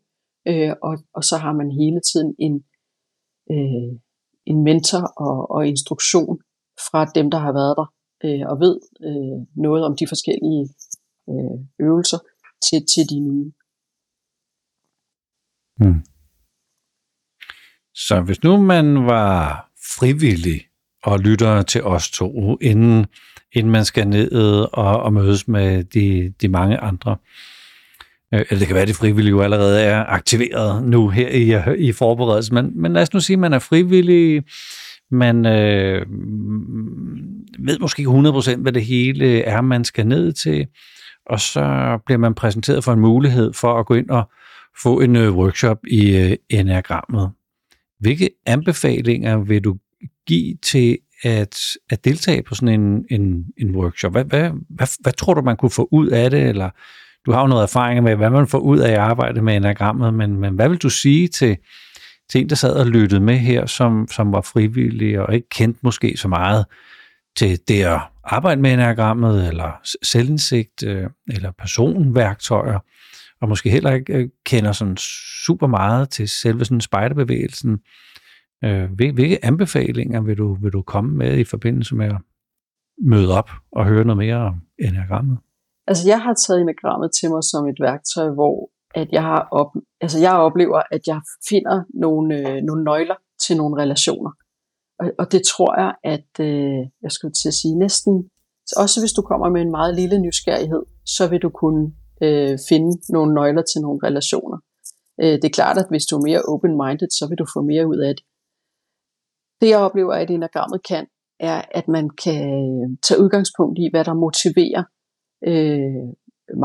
øh, 0.46 0.72
og, 0.82 0.98
og 1.14 1.24
så 1.24 1.36
har 1.36 1.52
man 1.52 1.70
hele 1.70 2.00
tiden 2.00 2.34
en, 2.38 2.64
øh, 3.50 3.92
en 4.46 4.64
mentor 4.64 5.04
og, 5.16 5.50
og 5.50 5.66
instruktion 5.66 6.38
fra 6.90 7.04
dem, 7.04 7.30
der 7.30 7.38
har 7.38 7.52
været 7.52 7.74
der 7.76 7.86
øh, 8.24 8.46
og 8.50 8.60
ved 8.60 8.74
øh, 9.08 9.62
noget 9.64 9.84
om 9.84 9.96
de 9.96 10.06
forskellige 10.08 10.68
øh, 11.30 11.86
øvelser, 11.86 12.18
til, 12.66 12.86
til 12.94 13.04
de 13.10 13.20
nye. 13.20 13.52
Hmm. 15.76 16.00
Så 17.94 18.20
hvis 18.20 18.42
nu 18.42 18.56
man 18.56 19.06
var 19.06 19.70
frivillig 19.98 20.60
og 21.02 21.18
lytter 21.18 21.62
til 21.62 21.82
os 21.82 22.10
to, 22.10 22.58
inden, 22.60 23.06
inden 23.52 23.72
man 23.72 23.84
skal 23.84 24.08
ned 24.08 24.32
og, 24.72 25.02
og 25.02 25.12
mødes 25.12 25.48
med 25.48 25.84
de, 25.84 26.34
de 26.40 26.48
mange 26.48 26.78
andre, 26.78 27.16
øh, 28.34 28.40
eller 28.40 28.58
det 28.58 28.66
kan 28.66 28.74
være, 28.74 28.82
at 28.82 28.88
de 28.88 28.94
frivillige 28.94 29.30
jo 29.30 29.40
allerede 29.40 29.82
er 29.82 30.04
aktiveret 30.04 30.84
nu 30.84 31.08
her 31.08 31.28
i, 31.28 31.86
i 31.88 31.92
forberedelsen, 31.92 32.54
men, 32.54 32.82
men 32.82 32.92
lad 32.92 33.02
os 33.02 33.12
nu 33.12 33.20
sige, 33.20 33.34
at 33.34 33.40
man 33.40 33.52
er 33.52 33.58
frivillig, 33.58 34.44
man 35.12 35.46
øh, 35.46 36.06
ved 37.58 37.78
måske 37.78 38.00
ikke 38.00 38.10
100% 38.10 38.56
hvad 38.56 38.72
det 38.72 38.84
hele 38.84 39.42
er, 39.42 39.60
man 39.60 39.84
skal 39.84 40.06
ned 40.06 40.32
til, 40.32 40.66
og 41.26 41.40
så 41.40 41.98
bliver 42.06 42.18
man 42.18 42.34
præsenteret 42.34 42.84
for 42.84 42.92
en 42.92 43.00
mulighed 43.00 43.52
for 43.52 43.80
at 43.80 43.86
gå 43.86 43.94
ind 43.94 44.10
og 44.10 44.30
få 44.82 45.00
en 45.00 45.16
øh, 45.16 45.36
workshop 45.36 45.78
i 45.88 46.16
øh, 46.16 46.36
enagrammet. 46.48 47.30
Hvilke 48.00 48.30
anbefalinger 48.46 49.38
vil 49.38 49.64
du 49.64 49.76
give 50.26 50.56
til 50.62 50.98
at, 51.22 51.58
at 51.90 52.04
deltage 52.04 52.42
på 52.42 52.54
sådan 52.54 52.80
en, 52.80 53.04
en, 53.10 53.46
en 53.58 53.76
workshop? 53.76 54.12
Hvad, 54.12 54.24
hvad, 54.24 54.50
hvad, 54.68 55.02
hvad 55.02 55.12
tror 55.12 55.34
du, 55.34 55.42
man 55.42 55.56
kunne 55.56 55.70
få 55.70 55.88
ud 55.92 56.08
af 56.08 56.30
det? 56.30 56.42
Eller 56.42 56.70
du 57.26 57.32
har 57.32 57.40
jo 57.40 57.46
noget 57.46 57.62
erfaring 57.62 58.04
med, 58.04 58.16
hvad 58.16 58.30
man 58.30 58.46
får 58.46 58.58
ud 58.58 58.78
af 58.78 58.92
at 58.92 58.98
arbejde 58.98 59.42
med 59.42 59.56
enagrammet, 59.56 60.14
men, 60.14 60.40
men 60.40 60.54
hvad 60.54 60.68
vil 60.68 60.78
du 60.78 60.90
sige 60.90 61.28
til, 61.28 61.56
til 62.30 62.40
en, 62.40 62.48
der 62.48 62.54
sad 62.54 62.76
og 62.76 62.86
lyttede 62.86 63.20
med 63.20 63.36
her, 63.36 63.66
som, 63.66 64.08
som 64.10 64.32
var 64.32 64.40
frivillig 64.40 65.20
og 65.20 65.34
ikke 65.34 65.48
kendte 65.48 65.80
måske 65.82 66.16
så 66.16 66.28
meget 66.28 66.66
til 67.36 67.60
det 67.68 67.82
at 67.82 68.00
arbejde 68.24 68.60
med 68.60 68.72
enagrammet, 68.72 69.48
eller 69.48 69.80
selvindsigt, 70.02 70.82
øh, 70.82 71.10
eller 71.28 71.52
personværktøjer, 71.58 72.78
og 73.40 73.48
måske 73.48 73.70
heller 73.70 73.92
ikke 73.92 74.12
øh, 74.12 74.28
kender 74.46 74.72
sådan 74.72 74.96
super 75.46 75.66
meget 75.66 76.10
til 76.10 76.28
selve 76.28 76.64
sådan 76.64 76.80
spejderbevægelsen. 76.80 77.78
Øh, 78.64 78.92
hvilke 78.92 79.44
anbefalinger 79.44 80.20
vil 80.20 80.38
du, 80.38 80.54
vil 80.54 80.72
du 80.72 80.82
komme 80.82 81.16
med 81.16 81.38
i 81.38 81.44
forbindelse 81.44 81.94
med 81.94 82.06
at 82.06 82.18
møde 82.98 83.38
op 83.38 83.50
og 83.72 83.86
høre 83.86 84.04
noget 84.04 84.18
mere 84.18 84.36
om 84.36 84.54
enagrammet? 84.78 85.38
Altså 85.86 86.08
jeg 86.08 86.22
har 86.22 86.34
taget 86.34 86.60
enagrammet 86.60 87.10
til 87.20 87.30
mig 87.30 87.42
som 87.42 87.68
et 87.68 87.80
værktøj, 87.80 88.28
hvor 88.38 88.70
at 88.94 89.08
jeg, 89.12 89.22
har 89.22 89.48
op, 89.52 89.70
altså 90.00 90.18
jeg 90.18 90.32
oplever, 90.32 90.82
at 90.90 91.00
jeg 91.06 91.20
finder 91.48 91.82
nogle, 91.94 92.34
øh, 92.36 92.62
nogle 92.62 92.84
nøgler 92.84 93.14
til 93.44 93.56
nogle 93.56 93.82
relationer. 93.82 94.30
Og, 95.00 95.06
og 95.18 95.32
det 95.32 95.42
tror 95.52 95.80
jeg, 95.80 95.92
at 96.04 96.30
øh, 96.40 96.82
jeg 97.02 97.12
skulle 97.12 97.34
til 97.34 97.48
at 97.48 97.54
sige 97.54 97.78
næsten, 97.78 98.30
også 98.76 99.00
hvis 99.00 99.12
du 99.12 99.22
kommer 99.22 99.48
med 99.48 99.60
en 99.62 99.70
meget 99.70 99.94
lille 99.94 100.18
nysgerrighed, 100.18 100.82
så 101.06 101.28
vil 101.30 101.42
du 101.42 101.50
kunne 101.50 101.92
øh, 102.22 102.58
finde 102.68 102.90
nogle 103.12 103.34
nøgler 103.34 103.62
til 103.62 103.80
nogle 103.80 104.00
relationer. 104.06 104.58
Øh, 105.22 105.34
det 105.40 105.44
er 105.44 105.58
klart, 105.58 105.78
at 105.78 105.88
hvis 105.90 106.06
du 106.06 106.16
er 106.16 106.26
mere 106.28 106.42
open-minded, 106.52 107.10
så 107.18 107.26
vil 107.28 107.38
du 107.38 107.46
få 107.54 107.60
mere 107.62 107.86
ud 107.86 107.98
af 108.08 108.12
det. 108.16 108.24
Det 109.60 109.68
jeg 109.68 109.78
oplever, 109.78 110.14
at 110.14 110.30
enagrammet 110.30 110.80
kan, 110.88 111.06
er, 111.40 111.62
at 111.70 111.88
man 111.88 112.10
kan 112.24 112.44
øh, 112.44 112.98
tage 113.06 113.20
udgangspunkt 113.22 113.78
i, 113.78 113.88
hvad 113.92 114.04
der 114.04 114.14
motiverer 114.14 114.82
øh, 115.50 116.08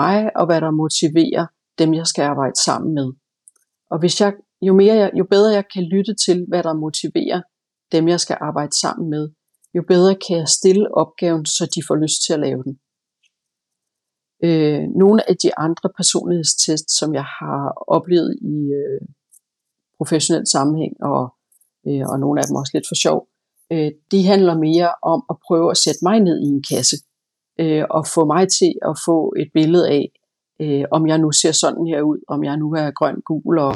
mig, 0.02 0.18
og 0.36 0.46
hvad 0.46 0.62
der 0.62 0.72
motiverer 0.72 1.46
dem, 1.80 1.94
jeg 1.94 2.08
skal 2.08 2.22
arbejde 2.22 2.62
sammen 2.66 2.94
med. 2.94 3.14
Og 3.92 4.00
hvis 4.00 4.22
jeg, 4.22 4.34
jo, 4.62 4.74
mere 4.74 4.96
jeg, 4.96 5.12
jo 5.20 5.26
bedre 5.30 5.54
jeg 5.54 5.66
kan 5.74 5.84
lytte 5.84 6.16
til, 6.26 6.46
hvad 6.48 6.64
der 6.64 6.74
motiverer 6.74 7.42
dem, 7.92 8.08
jeg 8.08 8.20
skal 8.20 8.38
arbejde 8.42 8.80
sammen 8.80 9.10
med, 9.10 9.30
jo 9.76 9.84
bedre 9.88 10.16
kan 10.28 10.38
jeg 10.38 10.48
stille 10.48 10.96
opgaven, 10.96 11.46
så 11.46 11.72
de 11.76 11.82
får 11.88 11.96
lyst 11.96 12.20
til 12.26 12.34
at 12.34 12.40
lave 12.40 12.64
den. 12.64 12.80
Øh, 14.44 14.84
nogle 15.04 15.30
af 15.30 15.36
de 15.44 15.50
andre 15.58 15.90
personlighedstests, 15.98 16.98
som 17.00 17.14
jeg 17.14 17.26
har 17.40 17.84
oplevet 17.88 18.36
i 18.42 18.56
øh, 18.80 19.02
professionel 19.98 20.48
sammenhæng, 20.48 20.94
og, 21.02 21.24
øh, 21.88 22.04
og 22.12 22.20
nogle 22.20 22.40
af 22.42 22.46
dem 22.48 22.56
også 22.56 22.72
lidt 22.74 22.88
for 22.88 22.96
sjov, 22.96 23.28
øh, 23.72 23.92
de 24.12 24.26
handler 24.26 24.56
mere 24.68 24.92
om 25.14 25.20
at 25.30 25.36
prøve 25.48 25.72
at 25.72 25.78
sætte 25.78 26.00
mig 26.04 26.20
ned 26.20 26.38
i 26.46 26.48
en 26.56 26.64
kasse, 26.72 26.98
øh, 27.60 27.86
og 27.90 28.08
få 28.16 28.26
mig 28.26 28.44
til 28.60 28.74
at 28.90 28.96
få 29.06 29.34
et 29.42 29.50
billede 29.54 29.90
af, 29.90 30.06
øh, 30.62 30.86
om 30.92 31.08
jeg 31.08 31.18
nu 31.18 31.32
ser 31.32 31.52
sådan 31.52 31.88
her 31.88 32.02
ud, 32.02 32.20
om 32.28 32.44
jeg 32.44 32.58
nu 32.58 32.72
er 32.74 32.92
grøn, 32.92 33.22
gul 33.26 33.60
og, 33.60 33.76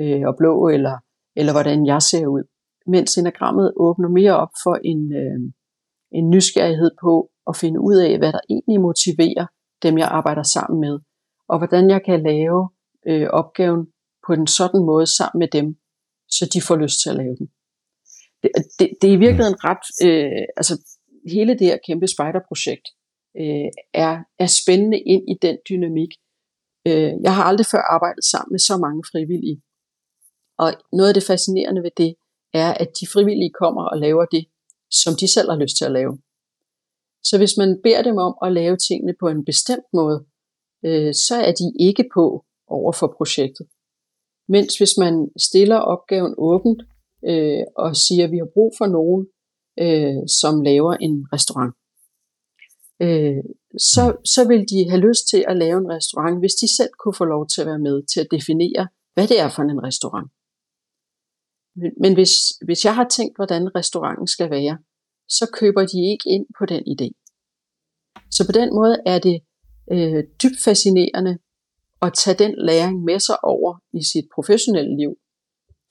øh, 0.00 0.22
og 0.26 0.34
blå, 0.38 0.68
eller, 0.68 0.96
eller 1.36 1.52
hvordan 1.52 1.86
jeg 1.86 2.02
ser 2.02 2.26
ud 2.26 2.44
mens 2.86 3.18
enagrammet 3.18 3.72
åbner 3.76 4.08
mere 4.08 4.36
op 4.36 4.52
for 4.62 4.74
en, 4.84 5.12
øh, 5.12 5.40
en 6.12 6.30
nysgerrighed 6.30 6.90
på 7.02 7.30
at 7.48 7.56
finde 7.56 7.80
ud 7.80 7.96
af, 7.96 8.18
hvad 8.18 8.32
der 8.32 8.40
egentlig 8.50 8.80
motiverer 8.80 9.46
dem, 9.82 9.98
jeg 9.98 10.08
arbejder 10.08 10.42
sammen 10.42 10.80
med, 10.80 10.98
og 11.48 11.58
hvordan 11.58 11.90
jeg 11.90 12.00
kan 12.04 12.22
lave 12.22 12.70
øh, 13.06 13.28
opgaven 13.30 13.86
på 14.26 14.32
en 14.32 14.46
sådan 14.46 14.82
måde 14.84 15.06
sammen 15.06 15.38
med 15.38 15.48
dem, 15.48 15.76
så 16.28 16.50
de 16.54 16.60
får 16.66 16.76
lyst 16.76 17.02
til 17.02 17.10
at 17.10 17.16
lave 17.16 17.36
den. 17.36 17.48
Det, 18.42 18.50
det, 18.78 18.88
det 19.00 19.08
er 19.10 19.14
i 19.14 19.22
virkeligheden 19.24 19.58
ret, 19.64 19.84
øh, 20.06 20.42
altså 20.56 20.74
hele 21.34 21.52
det 21.58 21.66
her 21.66 21.78
kæmpe 21.86 22.06
spejderprojekt 22.06 22.86
øh, 23.40 23.70
er, 23.94 24.14
er 24.38 24.46
spændende 24.46 25.00
ind 25.00 25.24
i 25.28 25.34
den 25.42 25.56
dynamik. 25.68 26.12
Øh, 26.86 27.12
jeg 27.26 27.34
har 27.36 27.44
aldrig 27.44 27.66
før 27.66 27.82
arbejdet 27.96 28.24
sammen 28.24 28.52
med 28.52 28.58
så 28.58 28.76
mange 28.76 29.02
frivillige. 29.12 29.62
Og 30.58 30.72
noget 30.92 31.08
af 31.08 31.14
det 31.14 31.26
fascinerende 31.30 31.82
ved 31.82 31.94
det, 31.96 32.14
er, 32.52 32.70
at 32.82 32.90
de 33.00 33.06
frivillige 33.06 33.52
kommer 33.60 33.82
og 33.82 33.98
laver 33.98 34.24
det, 34.24 34.44
som 34.90 35.12
de 35.20 35.32
selv 35.32 35.50
har 35.50 35.58
lyst 35.58 35.76
til 35.76 35.84
at 35.84 35.92
lave. 35.92 36.18
Så 37.24 37.38
hvis 37.38 37.56
man 37.56 37.80
beder 37.82 38.02
dem 38.02 38.16
om 38.16 38.34
at 38.42 38.52
lave 38.52 38.76
tingene 38.76 39.14
på 39.20 39.26
en 39.28 39.44
bestemt 39.44 39.88
måde, 39.92 40.18
øh, 40.84 41.14
så 41.14 41.34
er 41.48 41.52
de 41.52 41.66
ikke 41.80 42.04
på 42.14 42.44
over 42.66 42.92
for 42.92 43.14
projektet. 43.16 43.66
Mens 44.48 44.78
hvis 44.78 44.94
man 44.98 45.28
stiller 45.36 45.76
opgaven 45.76 46.34
åbent 46.38 46.82
øh, 47.24 47.64
og 47.76 47.96
siger, 47.96 48.24
at 48.24 48.30
vi 48.30 48.38
har 48.38 48.50
brug 48.54 48.72
for 48.78 48.86
nogen, 48.86 49.22
øh, 49.84 50.28
som 50.40 50.54
laver 50.62 50.92
en 51.06 51.26
restaurant, 51.32 51.74
øh, 53.02 53.42
så, 53.78 54.16
så 54.34 54.48
vil 54.48 54.60
de 54.70 54.90
have 54.90 55.06
lyst 55.08 55.28
til 55.28 55.44
at 55.48 55.56
lave 55.56 55.78
en 55.78 55.90
restaurant, 55.96 56.38
hvis 56.38 56.54
de 56.54 56.76
selv 56.76 56.90
kunne 57.00 57.14
få 57.14 57.24
lov 57.24 57.46
til 57.48 57.60
at 57.60 57.66
være 57.66 57.78
med 57.88 58.02
til 58.02 58.20
at 58.20 58.28
definere, 58.30 58.88
hvad 59.14 59.28
det 59.28 59.40
er 59.40 59.48
for 59.48 59.62
en 59.62 59.82
restaurant. 59.82 60.28
Men, 61.76 61.92
men 62.00 62.14
hvis, 62.14 62.32
hvis 62.66 62.84
jeg 62.84 62.94
har 62.94 63.08
tænkt, 63.08 63.36
hvordan 63.36 63.76
restauranten 63.76 64.26
skal 64.26 64.50
være, 64.50 64.78
så 65.28 65.50
køber 65.52 65.86
de 65.86 65.98
ikke 66.12 66.28
ind 66.34 66.46
på 66.58 66.66
den 66.66 66.82
idé. 66.94 67.08
Så 68.30 68.46
på 68.46 68.52
den 68.52 68.68
måde 68.74 68.96
er 69.06 69.18
det 69.18 69.36
øh, 69.92 70.24
dybt 70.42 70.60
fascinerende 70.64 71.38
at 72.02 72.12
tage 72.14 72.36
den 72.44 72.54
læring 72.58 73.04
med 73.04 73.18
sig 73.18 73.44
over 73.44 73.78
i 73.92 74.02
sit 74.12 74.26
professionelle 74.34 74.96
liv. 74.96 75.12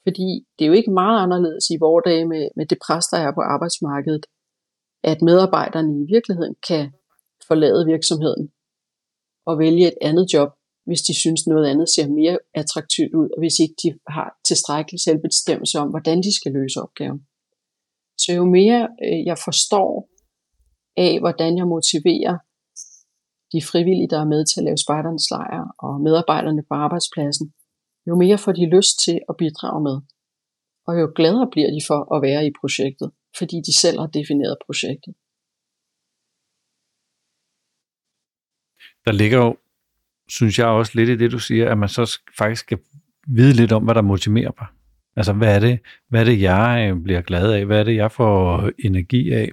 Fordi 0.03 0.45
det 0.55 0.65
er 0.65 0.69
jo 0.71 0.73
ikke 0.73 0.91
meget 0.91 1.23
anderledes 1.23 1.69
i 1.69 1.77
vores 1.79 2.03
dage 2.05 2.25
med, 2.27 2.43
med 2.55 2.65
det 2.65 2.77
pres, 2.85 3.05
der 3.05 3.17
er 3.17 3.31
på 3.33 3.41
arbejdsmarkedet, 3.41 4.25
at 5.03 5.21
medarbejderne 5.21 5.91
i 6.03 6.05
virkeligheden 6.13 6.55
kan 6.67 6.91
forlade 7.47 7.85
virksomheden 7.85 8.51
og 9.45 9.59
vælge 9.59 9.87
et 9.87 9.97
andet 10.01 10.33
job, 10.33 10.49
hvis 10.85 11.01
de 11.01 11.13
synes 11.19 11.47
noget 11.47 11.65
andet 11.67 11.89
ser 11.89 12.07
mere 12.09 12.37
attraktivt 12.53 13.13
ud, 13.13 13.29
og 13.33 13.39
hvis 13.41 13.59
ikke 13.59 13.75
de 13.83 13.89
har 14.07 14.39
tilstrækkelig 14.45 14.99
selvbestemmelse 14.99 15.79
om, 15.79 15.89
hvordan 15.89 16.17
de 16.17 16.35
skal 16.35 16.51
løse 16.51 16.81
opgaven. 16.81 17.19
Så 18.17 18.33
jo 18.33 18.45
mere 18.45 18.81
øh, 19.05 19.25
jeg 19.25 19.37
forstår 19.47 20.09
af, 20.97 21.19
hvordan 21.19 21.57
jeg 21.57 21.67
motiverer 21.67 22.37
de 23.53 23.61
frivillige, 23.71 24.09
der 24.09 24.19
er 24.21 24.31
med 24.33 24.45
til 24.45 24.59
at 24.59 24.65
lave 24.65 24.77
spejdernes 24.77 25.27
lejr, 25.31 25.63
og 25.85 26.01
medarbejderne 26.01 26.63
på 26.69 26.73
arbejdspladsen, 26.85 27.53
jo 28.07 28.15
mere 28.15 28.37
får 28.37 28.51
de 28.51 28.65
lyst 28.75 28.95
til 29.05 29.17
at 29.29 29.35
bidrage 29.37 29.81
med. 29.87 29.97
Og 30.87 30.93
jo 31.01 31.11
gladere 31.15 31.49
bliver 31.51 31.69
de 31.75 31.81
for 31.89 32.15
at 32.15 32.21
være 32.21 32.45
i 32.47 32.51
projektet, 32.61 33.11
fordi 33.37 33.55
de 33.67 33.77
selv 33.77 33.99
har 33.99 34.07
defineret 34.07 34.57
projektet. 34.65 35.13
Der 39.05 39.11
ligger 39.11 39.37
jo, 39.37 39.57
synes 40.27 40.59
jeg 40.59 40.67
også 40.67 40.91
lidt 40.95 41.09
i 41.09 41.15
det, 41.15 41.31
du 41.31 41.39
siger, 41.39 41.71
at 41.71 41.77
man 41.77 41.89
så 41.89 42.19
faktisk 42.37 42.59
skal 42.59 42.79
vide 43.27 43.53
lidt 43.53 43.71
om, 43.71 43.83
hvad 43.83 43.95
der 43.95 44.01
motiverer 44.01 44.51
mig. 44.59 44.67
Altså, 45.15 45.33
hvad 45.33 45.55
er 45.55 45.59
det, 45.59 45.79
hvad 46.09 46.19
er 46.19 46.25
det 46.25 46.41
jeg 46.41 46.91
øh, 46.91 47.03
bliver 47.03 47.21
glad 47.21 47.53
af? 47.53 47.65
Hvad 47.65 47.79
er 47.79 47.83
det, 47.83 47.95
jeg 47.95 48.11
får 48.11 48.71
energi 48.79 49.31
af? 49.31 49.51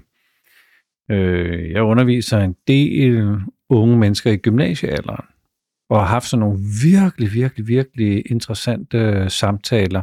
Øh, 1.11 1.71
jeg 1.71 1.83
underviser 1.83 2.39
en 2.39 2.57
del 2.67 3.41
unge 3.69 3.97
mennesker 3.99 4.31
i 4.31 4.37
gymnasiealderen, 4.37 5.25
og 5.89 6.01
har 6.01 6.07
haft 6.07 6.27
sådan 6.27 6.41
nogle 6.41 6.59
virkelig, 6.83 7.35
virkelig, 7.35 7.69
virkelig 7.69 8.31
interessante 8.31 8.99
øh, 8.99 9.31
samtaler. 9.31 10.03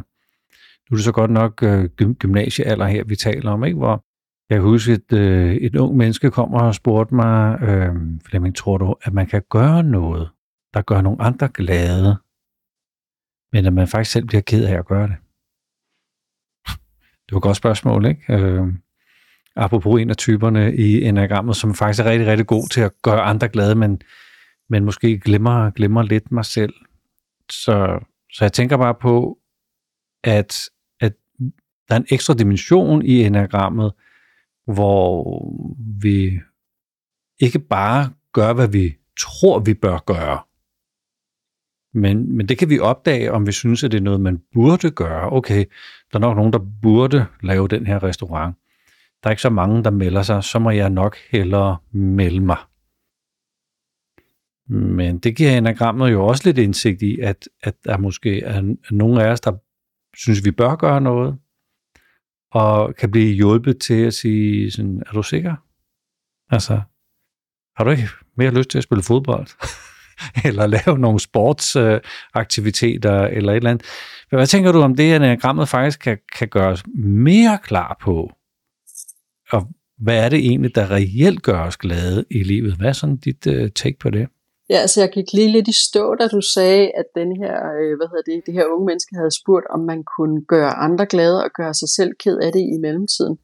Nu 0.90 0.94
er 0.94 0.96
det 0.96 1.04
så 1.04 1.12
godt 1.12 1.30
nok 1.30 1.62
øh, 1.62 1.90
gymnasiealder 2.14 2.86
her, 2.86 3.04
vi 3.04 3.16
taler 3.16 3.50
om, 3.50 3.64
ikke? 3.64 3.78
hvor 3.78 4.04
jeg 4.50 4.56
kan 4.56 4.62
huske, 4.62 4.92
at 4.92 5.12
øh, 5.12 5.54
et 5.54 5.76
ung 5.76 5.96
menneske 5.96 6.30
kommer 6.30 6.60
og 6.60 6.74
spurgte 6.74 7.14
mig, 7.14 7.62
øh, 7.62 7.94
Flemming, 8.24 8.56
tror 8.56 8.78
du, 8.78 8.96
at 9.02 9.12
man 9.12 9.26
kan 9.26 9.42
gøre 9.50 9.82
noget, 9.82 10.30
der 10.74 10.82
gør 10.82 11.00
nogle 11.00 11.22
andre 11.22 11.48
glade, 11.48 12.16
men 13.52 13.66
at 13.66 13.72
man 13.72 13.88
faktisk 13.88 14.12
selv 14.12 14.26
bliver 14.26 14.40
ked 14.40 14.64
af 14.64 14.78
at 14.78 14.86
gøre 14.86 15.08
det? 15.08 15.16
Det 17.28 17.32
var 17.32 17.38
et 17.38 17.42
godt 17.42 17.56
spørgsmål, 17.56 18.06
ikke? 18.06 18.32
Øh, 18.32 18.66
apropos 19.56 20.00
en 20.00 20.10
af 20.10 20.16
typerne 20.16 20.76
i 20.76 21.02
enagrammet, 21.02 21.56
som 21.56 21.74
faktisk 21.74 22.00
er 22.00 22.10
rigtig, 22.10 22.28
rigtig 22.28 22.46
god 22.46 22.68
til 22.68 22.80
at 22.80 22.92
gøre 23.02 23.20
andre 23.20 23.48
glade, 23.48 23.74
men, 23.74 24.02
men 24.68 24.84
måske 24.84 25.18
glemmer, 25.18 25.70
glemmer 25.70 26.02
lidt 26.02 26.32
mig 26.32 26.44
selv. 26.44 26.74
Så, 27.50 28.04
så 28.32 28.44
jeg 28.44 28.52
tænker 28.52 28.76
bare 28.76 28.94
på, 28.94 29.38
at, 30.24 30.34
at 30.34 30.70
der 31.88 31.94
er 31.94 31.98
en 31.98 32.06
ekstra 32.10 32.34
dimension 32.34 33.02
i 33.02 33.22
enagrammet, 33.22 33.92
hvor 34.66 35.42
vi 36.02 36.40
ikke 37.40 37.58
bare 37.58 38.10
gør, 38.32 38.52
hvad 38.52 38.68
vi 38.68 38.94
tror, 39.18 39.58
vi 39.58 39.74
bør 39.74 39.98
gøre, 40.06 40.38
men, 41.94 42.36
men 42.36 42.48
det 42.48 42.58
kan 42.58 42.70
vi 42.70 42.78
opdage, 42.78 43.32
om 43.32 43.46
vi 43.46 43.52
synes, 43.52 43.84
at 43.84 43.92
det 43.92 43.98
er 43.98 44.02
noget, 44.02 44.20
man 44.20 44.42
burde 44.54 44.90
gøre. 44.90 45.32
Okay, 45.32 45.64
der 46.12 46.18
er 46.18 46.20
nok 46.20 46.36
nogen, 46.36 46.52
der 46.52 46.66
burde 46.82 47.26
lave 47.42 47.68
den 47.68 47.86
her 47.86 48.02
restaurant. 48.02 48.56
Der 49.22 49.28
er 49.28 49.30
ikke 49.30 49.42
så 49.42 49.50
mange, 49.50 49.84
der 49.84 49.90
melder 49.90 50.22
sig, 50.22 50.44
så 50.44 50.58
må 50.58 50.70
jeg 50.70 50.90
nok 50.90 51.16
hellere 51.30 51.76
melde 51.92 52.40
mig. 52.40 52.56
Men 54.68 55.18
det 55.18 55.36
giver 55.36 55.58
enagrammet 55.58 56.12
jo 56.12 56.26
også 56.26 56.42
lidt 56.44 56.58
indsigt 56.58 57.02
i, 57.02 57.18
at, 57.20 57.48
at 57.62 57.74
der 57.84 57.98
måske 57.98 58.42
er 58.42 58.74
nogle 58.90 59.24
af 59.24 59.30
os, 59.30 59.40
der 59.40 59.52
synes, 60.16 60.44
vi 60.44 60.50
bør 60.50 60.76
gøre 60.76 61.00
noget, 61.00 61.38
og 62.52 62.94
kan 62.94 63.10
blive 63.10 63.34
hjulpet 63.34 63.78
til 63.78 64.06
at 64.06 64.14
sige, 64.14 64.70
sådan, 64.70 65.02
er 65.06 65.12
du 65.12 65.22
sikker? 65.22 65.54
Altså, 66.50 66.80
har 67.76 67.84
du 67.84 67.90
ikke 67.90 68.08
mere 68.36 68.54
lyst 68.54 68.70
til 68.70 68.78
at 68.78 68.84
spille 68.84 69.02
fodbold? 69.02 69.46
eller 70.48 70.66
lave 70.66 70.98
nogle 70.98 71.20
sportsaktiviteter, 71.20 73.22
øh, 73.22 73.36
eller 73.36 73.52
et 73.52 73.56
eller 73.56 73.70
andet. 73.70 73.86
Hvad 74.28 74.46
tænker 74.46 74.72
du 74.72 74.80
om 74.80 74.96
det, 74.96 75.12
at 75.12 75.16
enagrammet 75.16 75.68
faktisk 75.68 76.00
kan, 76.00 76.18
kan 76.36 76.48
gøre 76.48 76.68
os 76.68 76.84
mere 76.96 77.58
klar 77.62 77.96
på, 78.00 78.32
og 79.50 79.68
hvad 79.98 80.24
er 80.24 80.28
det 80.28 80.38
egentlig, 80.38 80.74
der 80.74 80.90
reelt 80.90 81.42
gør 81.42 81.60
os 81.60 81.76
glade 81.76 82.24
i 82.30 82.42
livet? 82.42 82.74
Hvad 82.74 82.88
er 82.88 82.92
sådan 82.92 83.16
dit 83.16 83.46
øh, 83.46 83.70
take 83.70 83.98
på 83.98 84.10
det? 84.10 84.28
Ja, 84.70 84.76
altså 84.84 85.00
jeg 85.00 85.10
gik 85.12 85.32
lige 85.32 85.52
lidt 85.52 85.68
i 85.68 85.82
stå, 85.88 86.14
da 86.14 86.28
du 86.28 86.40
sagde, 86.40 86.84
at 87.00 87.06
den 87.14 87.36
her, 87.40 87.54
øh, 87.78 87.96
hvad 87.96 88.08
hedder 88.10 88.26
det, 88.30 88.46
det 88.46 88.54
her 88.54 88.66
unge 88.66 88.86
menneske 88.86 89.16
havde 89.16 89.38
spurgt, 89.40 89.66
om 89.74 89.80
man 89.80 90.04
kunne 90.16 90.44
gøre 90.44 90.72
andre 90.86 91.06
glade 91.06 91.44
og 91.44 91.50
gøre 91.50 91.74
sig 91.74 91.88
selv 91.88 92.12
ked 92.22 92.38
af 92.38 92.52
det 92.52 92.64
i 92.74 92.78
mellemtiden. 92.84 93.38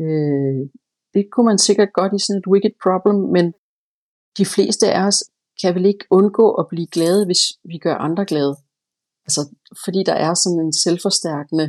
Øh, 0.00 0.60
det 1.14 1.24
kunne 1.32 1.46
man 1.46 1.58
sikkert 1.58 1.92
godt 1.92 2.12
i 2.14 2.24
sådan 2.24 2.38
et 2.40 2.50
wicked 2.52 2.74
problem, 2.84 3.18
men 3.36 3.46
de 4.38 4.46
fleste 4.54 4.92
af 4.92 5.06
os 5.06 5.18
kan 5.60 5.74
vel 5.74 5.86
ikke 5.86 6.06
undgå 6.10 6.46
at 6.60 6.66
blive 6.68 6.86
glade, 6.86 7.26
hvis 7.26 7.42
vi 7.64 7.78
gør 7.78 7.94
andre 7.94 8.24
glade. 8.24 8.54
Altså, 9.26 9.40
fordi 9.84 10.00
der 10.10 10.16
er 10.26 10.34
sådan 10.34 10.60
en 10.66 10.72
selvforstærkende, 10.72 11.66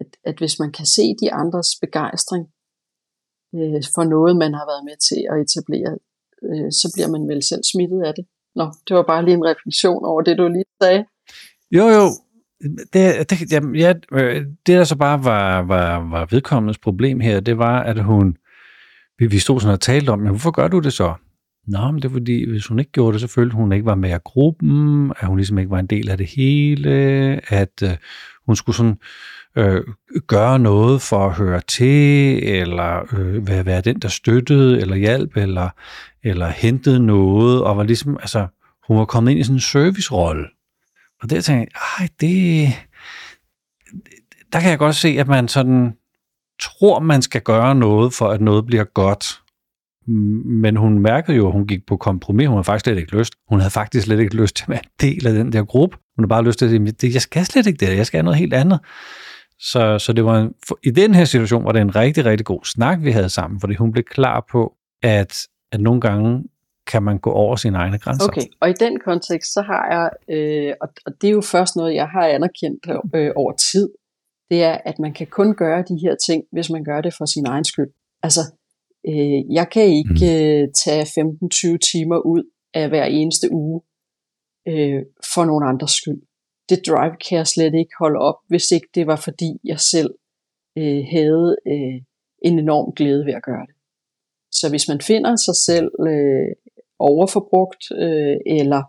at, 0.00 0.10
at 0.24 0.36
hvis 0.38 0.58
man 0.58 0.72
kan 0.72 0.86
se 0.86 1.16
de 1.20 1.32
andres 1.32 1.70
begejstring 1.80 2.44
øh, 3.54 3.82
for 3.94 4.04
noget, 4.04 4.36
man 4.36 4.54
har 4.54 4.66
været 4.70 4.84
med 4.88 4.96
til 5.08 5.20
at 5.30 5.40
etablere, 5.44 5.98
øh, 6.50 6.72
så 6.80 6.86
bliver 6.94 7.08
man 7.08 7.28
vel 7.28 7.42
selv 7.42 7.62
smittet 7.72 8.02
af 8.02 8.14
det. 8.14 8.24
Nå, 8.56 8.64
det 8.88 8.96
var 8.96 9.02
bare 9.02 9.24
lige 9.24 9.34
en 9.34 9.44
refleksion 9.44 10.04
over 10.04 10.22
det, 10.22 10.38
du 10.38 10.48
lige 10.48 10.64
sagde. 10.82 11.04
Jo, 11.70 11.86
jo. 11.88 12.06
Det, 12.92 13.30
det, 13.30 13.52
ja, 13.74 13.92
øh, 14.12 14.36
det 14.66 14.74
der 14.78 14.84
så 14.84 14.96
bare 14.96 15.24
var, 15.24 15.62
var, 15.62 16.10
var 16.10 16.26
vedkommendes 16.30 16.78
problem 16.78 17.20
her, 17.20 17.40
det 17.40 17.58
var, 17.58 17.82
at 17.82 18.04
hun, 18.04 18.36
vi, 19.18 19.26
vi 19.26 19.38
stod 19.38 19.60
sådan 19.60 19.72
og 19.72 19.80
talte 19.80 20.10
om, 20.10 20.18
men 20.18 20.28
hvorfor 20.28 20.50
gør 20.50 20.68
du 20.68 20.78
det 20.78 20.92
så? 20.92 21.14
Nå, 21.66 21.90
men 21.90 22.02
det 22.02 22.04
er 22.04 22.12
fordi, 22.12 22.50
hvis 22.50 22.66
hun 22.66 22.78
ikke 22.78 22.92
gjorde 22.92 23.12
det, 23.12 23.20
så 23.20 23.26
følte 23.26 23.56
hun 23.56 23.72
ikke 23.72 23.86
var 23.86 23.94
med 23.94 24.10
af 24.10 24.24
gruppen, 24.24 25.12
at 25.18 25.26
hun 25.26 25.36
ligesom 25.36 25.58
ikke 25.58 25.70
var 25.70 25.78
en 25.78 25.86
del 25.86 26.10
af 26.10 26.18
det 26.18 26.26
hele, 26.26 26.90
at 27.48 27.82
øh, 27.82 27.96
hun 28.46 28.56
skulle 28.56 28.76
sådan 28.76 28.98
øh, 29.56 29.82
gøre 30.26 30.58
noget 30.58 31.02
for 31.02 31.26
at 31.26 31.32
høre 31.32 31.60
til, 31.60 32.44
eller 32.44 33.14
øh, 33.18 33.48
være, 33.48 33.66
være 33.66 33.80
den, 33.80 33.98
der 33.98 34.08
støttede, 34.08 34.80
eller 34.80 34.96
hjalp, 34.96 35.36
eller, 35.36 35.68
eller 36.24 36.48
hentede 36.48 37.06
noget, 37.06 37.62
og 37.62 37.76
var 37.76 37.82
ligesom, 37.82 38.16
altså, 38.16 38.46
hun 38.88 38.98
var 38.98 39.04
kommet 39.04 39.30
ind 39.30 39.40
i 39.40 39.44
sådan 39.44 39.56
en 39.56 39.60
servicerolle. 39.60 40.44
Og 41.22 41.30
der 41.30 41.40
tænkte 41.40 41.52
jeg, 41.74 42.00
ej, 42.00 42.08
det, 42.20 42.68
der 44.52 44.60
kan 44.60 44.70
jeg 44.70 44.78
godt 44.78 44.96
se, 44.96 45.08
at 45.08 45.28
man 45.28 45.48
sådan 45.48 45.92
tror, 46.60 46.98
man 46.98 47.22
skal 47.22 47.42
gøre 47.42 47.74
noget, 47.74 48.12
for 48.12 48.28
at 48.28 48.40
noget 48.40 48.66
bliver 48.66 48.84
godt. 48.84 49.26
Men 50.62 50.76
hun 50.76 50.98
mærkede 50.98 51.36
jo, 51.36 51.46
at 51.46 51.52
hun 51.52 51.66
gik 51.66 51.86
på 51.86 51.96
kompromis. 51.96 52.46
Hun 52.46 52.56
havde 52.56 52.64
faktisk 52.64 52.84
slet 52.84 52.98
ikke 52.98 53.16
lyst. 53.18 53.34
Hun 53.48 53.60
havde 53.60 53.70
faktisk 53.70 54.04
slet 54.04 54.20
ikke 54.20 54.36
lyst 54.36 54.56
til 54.56 54.64
at 54.64 54.68
være 54.68 54.80
en 54.84 54.90
del 55.00 55.26
af 55.26 55.32
den 55.32 55.52
der 55.52 55.64
gruppe. 55.64 55.96
Hun 56.16 56.22
havde 56.22 56.28
bare 56.28 56.44
lyst 56.44 56.58
til 56.58 56.64
at 56.64 56.94
sige, 57.00 57.12
jeg 57.14 57.22
skal 57.22 57.44
slet 57.44 57.66
ikke 57.66 57.86
det, 57.86 57.96
jeg 57.96 58.06
skal 58.06 58.18
have 58.18 58.24
noget 58.24 58.38
helt 58.38 58.54
andet. 58.54 58.80
Så, 59.58 59.98
så 59.98 60.12
det 60.12 60.24
var 60.24 60.40
en, 60.40 60.52
for, 60.68 60.78
i 60.82 60.90
den 60.90 61.14
her 61.14 61.24
situation 61.24 61.64
var 61.64 61.72
det 61.72 61.80
en 61.80 61.96
rigtig, 61.96 62.24
rigtig 62.24 62.46
god 62.46 62.64
snak, 62.64 62.98
vi 63.02 63.10
havde 63.10 63.28
sammen, 63.28 63.60
fordi 63.60 63.74
hun 63.74 63.92
blev 63.92 64.04
klar 64.04 64.46
på, 64.52 64.72
at, 65.02 65.46
at 65.74 65.80
nogle 65.80 66.00
gange 66.00 66.44
kan 66.86 67.02
man 67.02 67.18
gå 67.18 67.30
over 67.30 67.56
sine 67.56 67.78
egne 67.78 67.98
grænser. 67.98 68.28
Okay, 68.28 68.46
og 68.60 68.70
i 68.70 68.72
den 68.72 69.00
kontekst, 69.00 69.52
så 69.52 69.62
har 69.62 69.84
jeg, 69.94 70.36
øh, 70.36 70.74
og, 70.80 70.88
og 71.06 71.12
det 71.20 71.28
er 71.28 71.32
jo 71.32 71.40
først 71.40 71.76
noget, 71.76 71.94
jeg 71.94 72.08
har 72.08 72.26
anerkendt 72.26 72.86
øh, 73.14 73.30
over 73.36 73.52
tid, 73.52 73.88
det 74.50 74.62
er, 74.62 74.78
at 74.84 74.98
man 74.98 75.12
kan 75.12 75.26
kun 75.26 75.54
gøre 75.54 75.84
de 75.88 75.98
her 76.02 76.14
ting, 76.26 76.44
hvis 76.52 76.70
man 76.70 76.84
gør 76.84 77.00
det 77.00 77.14
for 77.14 77.24
sin 77.24 77.46
egen 77.46 77.64
skyld. 77.64 77.90
Altså, 78.22 78.40
øh, 79.08 79.54
jeg 79.58 79.66
kan 79.72 79.82
ikke 79.82 80.10
mm. 80.10 80.28
øh, 80.32 80.68
tage 80.84 81.04
15-20 81.74 81.78
timer 81.92 82.18
ud 82.18 82.42
af 82.74 82.88
hver 82.88 83.04
eneste 83.04 83.52
uge 83.52 83.80
øh, 84.68 85.02
for 85.34 85.44
nogen 85.44 85.64
andres 85.68 85.90
skyld. 85.90 86.22
Det 86.68 86.78
drive 86.86 87.16
kan 87.28 87.38
jeg 87.38 87.46
slet 87.46 87.74
ikke 87.74 87.94
holde 87.98 88.18
op, 88.18 88.38
hvis 88.48 88.70
ikke 88.70 88.88
det 88.94 89.06
var 89.06 89.16
fordi, 89.16 89.50
jeg 89.64 89.80
selv 89.80 90.10
øh, 90.78 91.04
havde 91.10 91.56
øh, 91.66 91.96
en 92.42 92.58
enorm 92.58 92.92
glæde 92.94 93.26
ved 93.26 93.34
at 93.34 93.42
gøre 93.42 93.66
det. 93.66 93.74
Så 94.64 94.70
hvis 94.70 94.88
man 94.88 95.00
finder 95.00 95.36
sig 95.36 95.56
selv 95.68 95.88
øh, 96.10 96.50
overforbrugt, 96.98 97.84
øh, 98.04 98.36
eller 98.58 98.82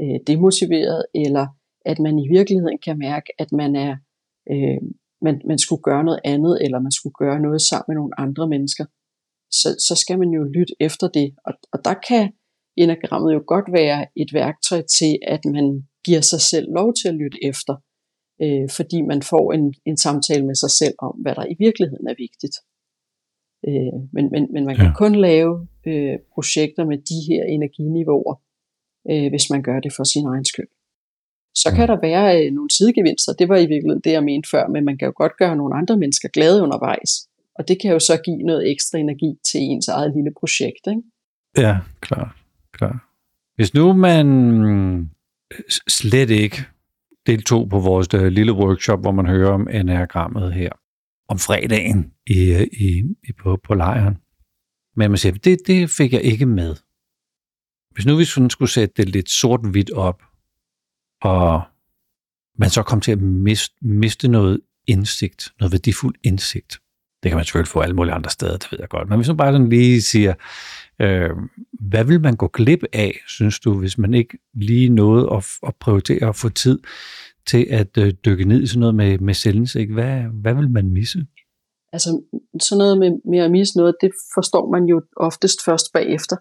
øh, 0.00 0.18
demotiveret, 0.26 1.04
eller 1.14 1.46
at 1.90 1.98
man 1.98 2.18
i 2.18 2.28
virkeligheden 2.36 2.78
kan 2.86 2.98
mærke, 2.98 3.28
at 3.38 3.52
man 3.52 3.76
er 3.76 3.92
øh, 4.50 4.82
man, 5.22 5.40
man 5.50 5.58
skulle 5.58 5.82
gøre 5.82 6.04
noget 6.04 6.20
andet, 6.24 6.58
eller 6.64 6.78
man 6.80 6.92
skulle 6.92 7.16
gøre 7.22 7.40
noget 7.40 7.60
sammen 7.70 7.84
med 7.88 7.96
nogle 7.96 8.20
andre 8.24 8.48
mennesker, 8.48 8.84
så, 9.60 9.68
så 9.88 9.94
skal 10.02 10.18
man 10.18 10.30
jo 10.30 10.42
lytte 10.42 10.74
efter 10.80 11.08
det. 11.08 11.28
Og, 11.46 11.52
og 11.72 11.78
der 11.84 11.94
kan 12.08 12.32
enagrammet 12.76 13.34
jo 13.34 13.42
godt 13.46 13.68
være 13.72 14.06
et 14.16 14.30
værktøj 14.32 14.82
til, 14.98 15.18
at 15.34 15.42
man 15.44 15.66
giver 16.04 16.20
sig 16.20 16.40
selv 16.40 16.66
lov 16.78 16.94
til 16.94 17.08
at 17.08 17.14
lytte 17.14 17.38
efter, 17.50 17.74
øh, 18.42 18.66
fordi 18.76 18.98
man 19.02 19.22
får 19.22 19.52
en, 19.52 19.74
en 19.86 19.96
samtale 19.96 20.46
med 20.46 20.54
sig 20.54 20.70
selv 20.70 20.94
om, 20.98 21.14
hvad 21.22 21.34
der 21.34 21.46
i 21.54 21.56
virkeligheden 21.58 22.06
er 22.12 22.14
vigtigt. 22.26 22.56
Øh, 23.68 23.92
men, 24.12 24.30
men, 24.30 24.48
men 24.52 24.64
man 24.64 24.76
kan 24.76 24.86
ja. 24.86 24.94
kun 24.94 25.14
lave 25.14 25.66
øh, 25.86 26.18
projekter 26.34 26.84
med 26.84 26.98
de 26.98 27.18
her 27.28 27.44
energiniveauer, 27.44 28.34
øh, 29.10 29.28
hvis 29.32 29.50
man 29.50 29.62
gør 29.62 29.80
det 29.80 29.92
for 29.96 30.04
sin 30.04 30.26
egen 30.26 30.44
skyld. 30.44 30.68
Så 31.54 31.68
kan 31.76 31.88
der 31.88 32.00
være 32.00 32.46
øh, 32.46 32.52
nogle 32.52 32.70
sidegevinster, 32.70 33.32
det 33.32 33.48
var 33.48 33.56
i 33.56 33.66
virkeligheden 33.66 34.02
det, 34.04 34.12
jeg 34.12 34.24
mente 34.24 34.48
før, 34.50 34.68
men 34.68 34.84
man 34.84 34.98
kan 34.98 35.06
jo 35.06 35.12
godt 35.16 35.36
gøre 35.38 35.56
nogle 35.56 35.74
andre 35.76 35.96
mennesker 35.96 36.28
glade 36.28 36.62
undervejs. 36.62 37.28
Og 37.54 37.68
det 37.68 37.80
kan 37.82 37.92
jo 37.92 37.98
så 37.98 38.20
give 38.24 38.42
noget 38.42 38.70
ekstra 38.70 38.98
energi 38.98 39.38
til 39.52 39.60
ens 39.60 39.88
eget 39.88 40.12
lille 40.16 40.32
projekt. 40.40 40.86
Ikke? 40.86 41.02
Ja, 41.56 41.78
klar, 42.00 42.36
klar. 42.72 43.08
Hvis 43.56 43.74
nu 43.74 43.92
man 43.92 45.10
slet 45.88 46.30
ikke 46.30 46.56
deltog 47.26 47.68
på 47.68 47.78
vores 47.78 48.08
øh, 48.14 48.26
lille 48.26 48.52
workshop, 48.52 49.00
hvor 49.00 49.12
man 49.12 49.26
hører 49.26 49.50
om 49.50 49.68
enagrammet 49.70 50.52
her, 50.52 50.70
om 51.32 51.38
fredagen 51.38 52.12
i, 52.26 52.66
i, 52.72 53.02
i, 53.28 53.32
på, 53.32 53.60
på 53.64 53.74
lejren. 53.74 54.16
Men 54.96 55.10
man 55.10 55.18
siger, 55.18 55.32
det, 55.32 55.58
det 55.66 55.90
fik 55.90 56.12
jeg 56.12 56.22
ikke 56.22 56.46
med. 56.46 56.76
Hvis 57.94 58.06
nu 58.06 58.16
vi 58.16 58.24
sådan 58.24 58.50
skulle 58.50 58.70
sætte 58.70 58.94
det 58.96 59.08
lidt 59.08 59.30
sort-hvidt 59.30 59.90
op, 59.90 60.22
og 61.22 61.62
man 62.58 62.70
så 62.70 62.82
kom 62.82 63.00
til 63.00 63.12
at 63.12 63.20
miste, 63.20 63.74
miste 63.82 64.28
noget 64.28 64.60
indsigt, 64.86 65.52
noget 65.60 65.72
værdifuld 65.72 66.14
indsigt. 66.24 66.80
Det 67.22 67.30
kan 67.30 67.36
man 67.36 67.44
selvfølgelig 67.44 67.68
få 67.68 67.80
alle 67.80 67.96
mulige 67.96 68.14
andre 68.14 68.30
steder, 68.30 68.56
det 68.56 68.72
ved 68.72 68.78
jeg 68.80 68.88
godt. 68.88 69.08
Men 69.08 69.18
hvis 69.18 69.28
man 69.28 69.36
bare 69.36 69.52
sådan 69.52 69.68
lige 69.68 70.02
siger, 70.02 70.34
øh, 71.00 71.30
hvad 71.80 72.04
vil 72.04 72.20
man 72.20 72.36
gå 72.36 72.48
glip 72.48 72.82
af, 72.92 73.18
synes 73.26 73.60
du, 73.60 73.78
hvis 73.78 73.98
man 73.98 74.14
ikke 74.14 74.38
lige 74.54 74.88
nåede 74.88 75.28
at, 75.32 75.46
at 75.66 75.76
prioritere 75.80 76.28
at 76.28 76.36
få 76.36 76.48
tid 76.48 76.78
til 77.46 77.66
at 77.70 77.98
øh, 77.98 78.12
dykke 78.24 78.44
ned 78.44 78.62
i 78.62 78.66
sådan 78.66 78.80
noget 78.80 78.94
med, 78.94 79.18
med 79.18 79.34
selvindsigt? 79.34 79.92
Hvad, 79.92 80.20
hvad 80.42 80.54
vil 80.54 80.70
man 80.70 80.90
misse? 80.90 81.26
Altså 81.92 82.22
sådan 82.60 82.78
noget 82.78 82.98
med, 82.98 83.10
med 83.30 83.38
at 83.38 83.50
misse 83.50 83.76
noget, 83.76 83.94
det 84.00 84.10
forstår 84.34 84.70
man 84.70 84.84
jo 84.84 85.02
oftest 85.16 85.64
først 85.64 85.92
bagefter. 85.92 86.36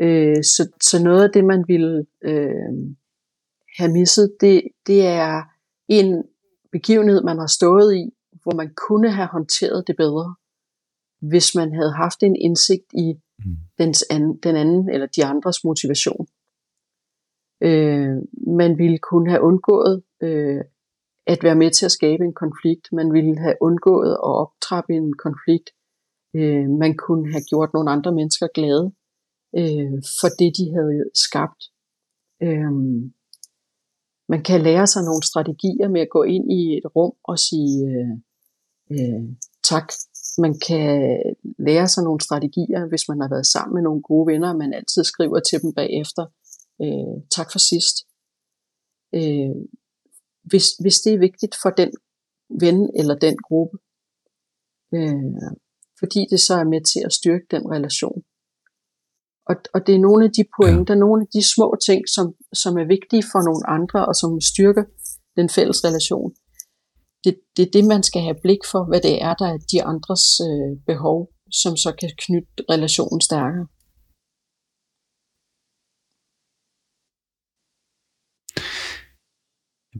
Øh, 0.00 0.44
så, 0.44 0.68
så 0.82 1.02
noget 1.02 1.24
af 1.24 1.30
det, 1.34 1.44
man 1.44 1.64
ville 1.68 2.06
øh, 2.24 2.72
have 3.78 3.92
misset, 3.92 4.36
det, 4.40 4.62
det 4.86 5.06
er 5.06 5.42
en 5.88 6.22
begivenhed, 6.72 7.22
man 7.22 7.38
har 7.38 7.46
stået 7.46 7.96
i, 7.96 8.10
hvor 8.42 8.54
man 8.54 8.70
kunne 8.76 9.10
have 9.10 9.28
håndteret 9.32 9.84
det 9.86 9.96
bedre, 9.96 10.34
hvis 11.20 11.54
man 11.54 11.74
havde 11.74 11.92
haft 11.92 12.22
en 12.22 12.36
indsigt 12.36 12.92
i 12.94 13.14
mm. 13.38 13.56
dens 13.78 14.04
anden, 14.10 14.38
den 14.42 14.56
anden 14.56 14.90
eller 14.90 15.06
de 15.06 15.24
andres 15.24 15.64
motivation. 15.64 16.26
Øh, 17.62 18.16
man 18.46 18.78
ville 18.78 18.98
kunne 18.98 19.30
have 19.30 19.42
undgået 19.42 20.02
øh, 20.22 20.60
at 21.26 21.38
være 21.42 21.54
med 21.54 21.70
til 21.70 21.84
at 21.84 21.92
skabe 21.92 22.24
en 22.24 22.34
konflikt. 22.34 22.92
Man 22.92 23.12
ville 23.12 23.38
have 23.38 23.54
undgået 23.60 24.12
at 24.12 24.34
optrappe 24.42 24.92
en 24.92 25.12
konflikt. 25.12 25.70
Øh, 26.36 26.68
man 26.82 26.96
kunne 26.96 27.32
have 27.32 27.44
gjort 27.50 27.70
nogle 27.74 27.90
andre 27.90 28.12
mennesker 28.12 28.46
glade 28.54 28.92
øh, 29.58 29.96
for 30.20 30.28
det, 30.38 30.50
de 30.58 30.64
havde 30.76 31.04
skabt. 31.14 31.62
Øh, 32.42 32.72
man 34.28 34.42
kan 34.42 34.60
lære 34.62 34.86
sig 34.86 35.02
nogle 35.04 35.22
strategier 35.22 35.88
med 35.88 36.00
at 36.00 36.10
gå 36.10 36.22
ind 36.22 36.52
i 36.52 36.62
et 36.78 36.86
rum 36.96 37.12
og 37.24 37.38
sige 37.38 37.74
øh, 37.90 38.12
øh, 38.94 39.22
tak. 39.70 39.92
Man 40.38 40.54
kan 40.66 41.18
lære 41.58 41.88
sig 41.88 42.04
nogle 42.04 42.20
strategier, 42.20 42.88
hvis 42.88 43.08
man 43.08 43.20
har 43.20 43.28
været 43.28 43.46
sammen 43.46 43.74
med 43.74 43.82
nogle 43.82 44.02
gode 44.02 44.26
venner, 44.32 44.56
man 44.56 44.74
altid 44.74 45.04
skriver 45.04 45.40
til 45.40 45.62
dem 45.62 45.72
bagefter, 45.72 46.24
øh, 46.82 47.16
tak 47.36 47.48
for 47.52 47.58
sidst. 47.58 47.96
Øh, 49.14 49.56
hvis, 50.50 50.66
hvis 50.82 51.00
det 51.00 51.12
er 51.12 51.18
vigtigt 51.18 51.54
for 51.62 51.70
den 51.70 51.90
ven 52.60 52.90
eller 52.98 53.14
den 53.26 53.36
gruppe, 53.48 53.76
øh, 54.94 55.40
fordi 56.00 56.20
det 56.30 56.40
så 56.40 56.54
er 56.54 56.64
med 56.74 56.82
til 56.92 57.02
at 57.04 57.12
styrke 57.12 57.46
den 57.50 57.64
relation. 57.76 58.22
Og, 59.50 59.56
og 59.74 59.80
det 59.86 59.94
er 59.94 60.06
nogle 60.08 60.24
af 60.24 60.32
de 60.38 60.44
pointer, 60.56 60.94
ja. 60.94 61.00
nogle 61.04 61.22
af 61.22 61.28
de 61.36 61.42
små 61.54 61.68
ting, 61.86 62.00
som, 62.14 62.26
som 62.62 62.72
er 62.82 62.86
vigtige 62.94 63.24
for 63.32 63.40
nogle 63.48 63.64
andre, 63.76 64.00
og 64.08 64.14
som 64.20 64.40
styrker 64.40 64.84
den 65.38 65.48
fælles 65.48 65.84
relation. 65.84 66.30
Det, 67.24 67.34
det 67.56 67.62
er 67.66 67.70
det, 67.76 67.84
man 67.84 68.02
skal 68.02 68.22
have 68.22 68.42
blik 68.42 68.62
for, 68.72 68.82
hvad 68.88 69.00
det 69.00 69.22
er, 69.22 69.34
der 69.34 69.48
er 69.54 69.58
de 69.72 69.78
andres 69.92 70.26
øh, 70.48 70.70
behov, 70.90 71.18
som 71.60 71.76
så 71.76 71.90
kan 72.00 72.10
knytte 72.24 72.64
relationen 72.70 73.20
stærkere. 73.20 73.66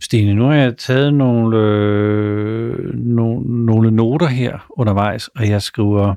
Stine, 0.00 0.34
nu 0.34 0.44
har 0.44 0.54
jeg 0.54 0.76
taget 0.76 1.14
nogle, 1.14 1.56
øh, 1.56 2.94
nogle, 2.94 3.64
nogle 3.64 3.90
noter 3.90 4.26
her 4.26 4.66
undervejs, 4.70 5.28
og 5.28 5.48
jeg 5.48 5.62
skriver 5.62 6.14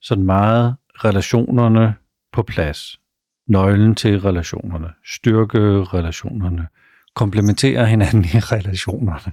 sådan 0.00 0.24
meget 0.24 0.74
relationerne 1.04 1.94
på 2.32 2.42
plads. 2.42 3.00
Nøglen 3.48 3.94
til 3.94 4.20
relationerne. 4.20 4.88
Styrke 5.06 5.58
relationerne. 5.84 6.66
Komplementere 7.14 7.86
hinanden 7.86 8.24
i 8.24 8.38
relationerne. 8.38 9.32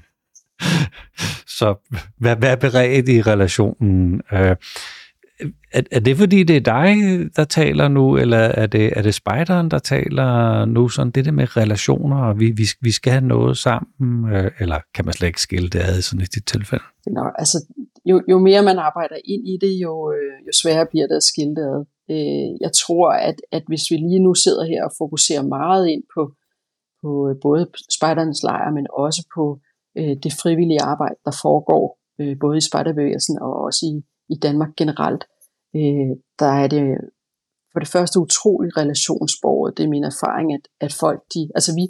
Så 1.59 1.75
hvad, 2.17 2.35
hvad 2.35 2.57
beredt 2.57 3.09
i 3.09 3.21
relationen? 3.21 4.21
Øh, 4.31 4.55
er, 5.71 5.81
er 5.91 5.99
det 5.99 6.17
fordi, 6.17 6.43
det 6.43 6.55
er 6.55 6.59
dig, 6.59 6.95
der 7.35 7.43
taler 7.43 7.87
nu, 7.87 8.17
eller 8.17 8.37
er 8.37 8.67
det, 8.67 8.93
er 8.97 9.01
det 9.01 9.13
spejderen, 9.13 9.71
der 9.71 9.79
taler 9.79 10.65
nu? 10.65 10.89
Sådan 10.89 11.11
det 11.11 11.25
der 11.25 11.31
med 11.31 11.57
relationer, 11.57 12.17
og 12.17 12.39
vi, 12.39 12.51
vi, 12.51 12.63
vi 12.81 12.91
skal 12.91 13.11
have 13.11 13.25
noget 13.25 13.57
sammen, 13.57 14.33
øh, 14.33 14.51
eller 14.59 14.79
kan 14.95 15.05
man 15.05 15.13
slet 15.13 15.27
ikke 15.27 15.41
skille 15.41 15.69
det 15.69 15.79
ad 15.79 16.01
sådan 16.01 16.21
i 16.21 16.25
dit 16.25 16.45
tilfælde? 16.47 16.83
Nå, 17.07 17.23
altså, 17.37 17.57
jo, 18.05 18.21
jo 18.29 18.39
mere 18.39 18.63
man 18.63 18.77
arbejder 18.77 19.15
ind 19.25 19.47
i 19.47 19.57
det, 19.61 19.73
jo, 19.85 20.11
øh, 20.11 20.47
jo 20.47 20.51
sværere 20.61 20.87
bliver 20.91 21.07
det 21.07 21.15
at 21.15 21.23
skille 21.23 21.55
det 21.55 21.65
ad. 21.75 21.85
Øh, 22.11 22.49
jeg 22.61 22.71
tror, 22.81 23.11
at, 23.11 23.35
at 23.51 23.63
hvis 23.67 23.91
vi 23.91 23.95
lige 23.95 24.23
nu 24.23 24.33
sidder 24.33 24.65
her 24.65 24.85
og 24.85 24.91
fokuserer 24.97 25.43
meget 25.43 25.87
ind 25.87 26.03
på, 26.15 26.31
på 27.01 27.29
øh, 27.29 27.35
både 27.41 27.67
spejdernes 27.97 28.43
lejr, 28.43 28.71
men 28.71 28.87
også 28.93 29.27
på 29.35 29.59
øh, 29.97 30.15
det 30.23 30.33
frivillige 30.41 30.81
arbejde, 30.81 31.15
der 31.25 31.35
foregår 31.41 31.85
øh, 32.21 32.35
både 32.39 32.57
i 32.57 32.67
spejderbevægelsen 32.69 33.39
og 33.39 33.53
også 33.65 33.85
i, 33.85 33.95
i 34.33 34.35
Danmark 34.45 34.71
generelt, 34.77 35.23
øh, 35.75 36.11
der 36.39 36.51
er 36.63 36.67
det 36.67 36.97
for 37.71 37.79
det 37.79 37.87
første 37.87 38.19
utrolig 38.19 38.77
relationsbordet. 38.77 39.77
Det 39.77 39.83
er 39.83 39.95
min 39.95 40.03
erfaring, 40.03 40.53
at, 40.53 40.67
at 40.79 40.93
folk, 40.93 41.21
de, 41.33 41.49
altså 41.55 41.71
vi, 41.79 41.85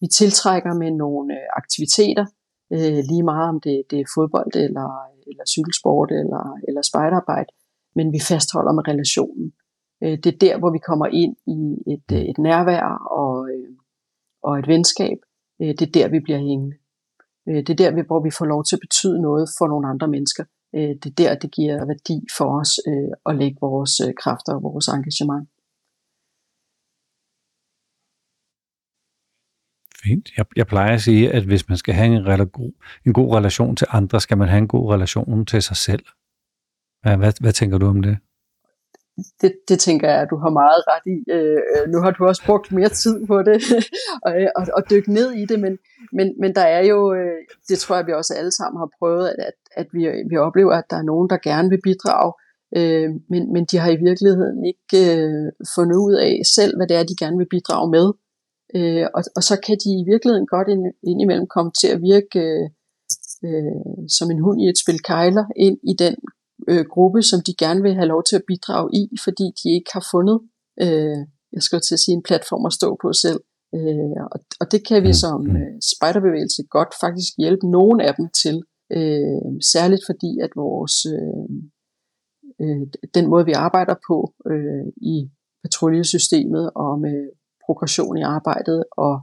vi 0.00 0.06
tiltrækker 0.06 0.74
med 0.74 0.90
nogle 0.90 1.34
øh, 1.34 1.46
aktiviteter, 1.56 2.26
øh, 2.72 3.00
lige 3.10 3.22
meget 3.32 3.48
om 3.48 3.60
det, 3.60 3.76
det 3.90 4.00
er 4.00 4.12
fodbold 4.14 4.52
eller, 4.66 4.88
eller 5.30 5.44
cykelsport 5.54 6.10
eller, 6.10 6.44
eller 6.68 6.82
spejderarbejde, 6.82 7.50
men 7.96 8.12
vi 8.12 8.20
fastholder 8.30 8.72
med 8.72 8.88
relationen. 8.88 9.52
Øh, 10.02 10.16
det 10.22 10.26
er 10.34 10.38
der, 10.46 10.58
hvor 10.58 10.70
vi 10.76 10.78
kommer 10.88 11.06
ind 11.06 11.34
i 11.56 11.60
et, 11.94 12.08
øh, 12.16 12.24
et 12.30 12.38
nærvær 12.38 12.86
og, 13.22 13.50
øh, 13.54 13.70
og 14.42 14.58
et 14.58 14.68
venskab. 14.68 15.18
Øh, 15.60 15.72
det 15.78 15.82
er 15.82 15.92
der, 15.98 16.08
vi 16.08 16.20
bliver 16.20 16.38
hængende. 16.38 16.76
Øh, 17.48 17.60
det 17.66 17.70
er 17.70 17.80
der, 17.82 18.02
hvor 18.06 18.20
vi 18.26 18.30
får 18.38 18.46
lov 18.54 18.64
til 18.64 18.76
at 18.76 18.84
betyde 18.86 19.22
noget 19.22 19.48
for 19.58 19.66
nogle 19.68 19.88
andre 19.88 20.08
mennesker. 20.08 20.44
Øh, 20.76 20.94
det 21.02 21.06
er 21.06 21.16
der, 21.22 21.34
det 21.34 21.50
giver 21.50 21.86
værdi 21.86 22.16
for 22.36 22.60
os 22.60 22.72
øh, 22.88 23.12
at 23.28 23.36
lægge 23.40 23.58
vores 23.60 24.00
øh, 24.06 24.14
kræfter 24.22 24.52
og 24.54 24.62
vores 24.62 24.88
engagement. 24.88 25.48
Fint. 30.02 30.26
Jeg, 30.36 30.46
jeg 30.56 30.66
plejer 30.66 30.94
at 30.94 31.00
sige, 31.00 31.32
at 31.32 31.44
hvis 31.44 31.68
man 31.68 31.78
skal 31.78 31.94
have 31.94 32.16
en, 32.16 32.48
god, 32.48 32.72
en 33.06 33.12
god 33.12 33.34
relation 33.36 33.76
til 33.76 33.86
andre, 33.90 34.20
skal 34.20 34.38
man 34.38 34.48
have 34.48 34.58
en 34.58 34.68
god 34.68 34.92
relation 34.94 35.46
til 35.46 35.62
sig 35.62 35.76
selv. 35.76 36.04
Hvad, 37.02 37.16
hvad, 37.16 37.32
hvad 37.40 37.52
tænker 37.52 37.78
du 37.78 37.86
om 37.86 38.02
det? 38.02 38.16
det, 39.40 39.52
det 39.68 39.78
tænker 39.78 40.08
jeg, 40.08 40.20
at 40.20 40.30
du 40.30 40.36
har 40.36 40.50
meget 40.50 40.82
ret 40.90 41.06
i. 41.14 41.16
Øh, 41.36 41.60
øh 41.74 41.84
nu 41.92 41.98
har 42.00 42.10
du 42.10 42.26
også 42.26 42.42
brugt 42.46 42.72
mere 42.72 42.88
tid 42.88 43.26
på 43.26 43.42
det, 43.42 43.58
og, 44.26 44.32
og, 44.56 44.66
og 44.76 44.82
dykke 44.90 45.12
ned 45.12 45.32
i 45.32 45.44
det, 45.46 45.60
men, 45.60 45.78
men, 46.12 46.34
men 46.40 46.54
der 46.54 46.66
er 46.76 46.84
jo, 46.92 47.14
øh, 47.14 47.40
det 47.68 47.78
tror 47.78 47.96
jeg, 47.96 48.06
vi 48.06 48.12
også 48.12 48.34
alle 48.34 48.52
sammen 48.52 48.78
har 48.78 48.90
prøvet, 48.98 49.28
at, 49.28 49.38
at, 49.38 49.58
at 49.76 49.86
vi, 49.92 50.02
vi 50.30 50.36
oplever, 50.36 50.72
at 50.72 50.90
der 50.90 50.96
er 50.96 51.02
nogen, 51.12 51.30
der 51.30 51.38
gerne 51.50 51.68
vil 51.68 51.80
bidrage, 51.84 52.32
øh, 52.78 53.10
men, 53.30 53.52
men 53.52 53.64
de 53.70 53.78
har 53.78 53.90
i 53.90 54.02
virkeligheden 54.08 54.64
ikke 54.72 54.98
øh, 55.16 55.52
fundet 55.74 55.96
ud 55.96 56.14
af 56.14 56.40
selv, 56.56 56.76
hvad 56.76 56.86
det 56.86 56.96
er, 56.96 57.02
de 57.02 57.16
gerne 57.16 57.38
vil 57.38 57.52
bidrage 57.56 57.90
med. 57.90 58.06
Øh, 58.76 59.06
og, 59.14 59.22
og 59.36 59.42
så 59.42 59.54
kan 59.66 59.76
de 59.84 59.90
i 60.00 60.04
virkeligheden 60.12 60.46
godt 60.46 60.68
ind, 60.68 60.82
indimellem 61.02 61.46
komme 61.46 61.72
til 61.80 61.88
at 61.94 62.02
virke 62.02 62.40
øh, 62.40 62.66
øh, 63.46 64.08
som 64.16 64.30
en 64.30 64.40
hund 64.44 64.60
i 64.60 64.68
et 64.68 64.78
spil 64.78 65.00
kejler 65.02 65.44
ind 65.56 65.78
i 65.92 65.94
den 66.04 66.14
øh, 66.68 66.84
gruppe, 66.94 67.22
som 67.22 67.40
de 67.46 67.54
gerne 67.64 67.82
vil 67.82 67.94
have 67.94 68.12
lov 68.14 68.22
til 68.28 68.36
at 68.36 68.46
bidrage 68.46 68.90
i, 69.00 69.02
fordi 69.24 69.46
de 69.60 69.66
ikke 69.76 69.90
har 69.92 70.06
fundet, 70.12 70.38
øh, 70.84 71.18
jeg 71.52 71.62
skal 71.62 71.80
til 71.80 71.94
at 71.94 72.00
sige, 72.04 72.14
en 72.14 72.22
platform 72.22 72.66
at 72.66 72.72
stå 72.72 72.98
på 73.02 73.12
selv. 73.12 73.40
Øh, 73.74 74.20
og, 74.32 74.38
og 74.60 74.66
det 74.72 74.80
kan 74.88 75.02
vi 75.02 75.12
mm, 75.14 75.20
som 75.24 75.40
mm. 75.40 75.56
øh, 75.56 75.74
spejderbevægelse 75.94 76.62
godt 76.76 76.92
faktisk 77.00 77.32
hjælpe 77.38 77.66
nogle 77.70 78.04
af 78.08 78.14
dem 78.18 78.26
til, 78.42 78.62
øh, 78.98 79.52
særligt 79.72 80.04
fordi 80.08 80.30
at 80.44 80.50
vores 80.56 80.96
øh, 81.14 81.46
øh, 82.62 82.86
den 83.14 83.26
måde 83.30 83.44
vi 83.44 83.52
arbejder 83.52 83.94
på 84.08 84.16
øh, 84.52 84.86
i 84.96 85.30
patruljesystemet 85.62 86.70
og 86.74 87.00
med 87.00 87.18
progression 87.66 88.16
i 88.16 88.22
arbejdet 88.22 88.84
og 89.04 89.14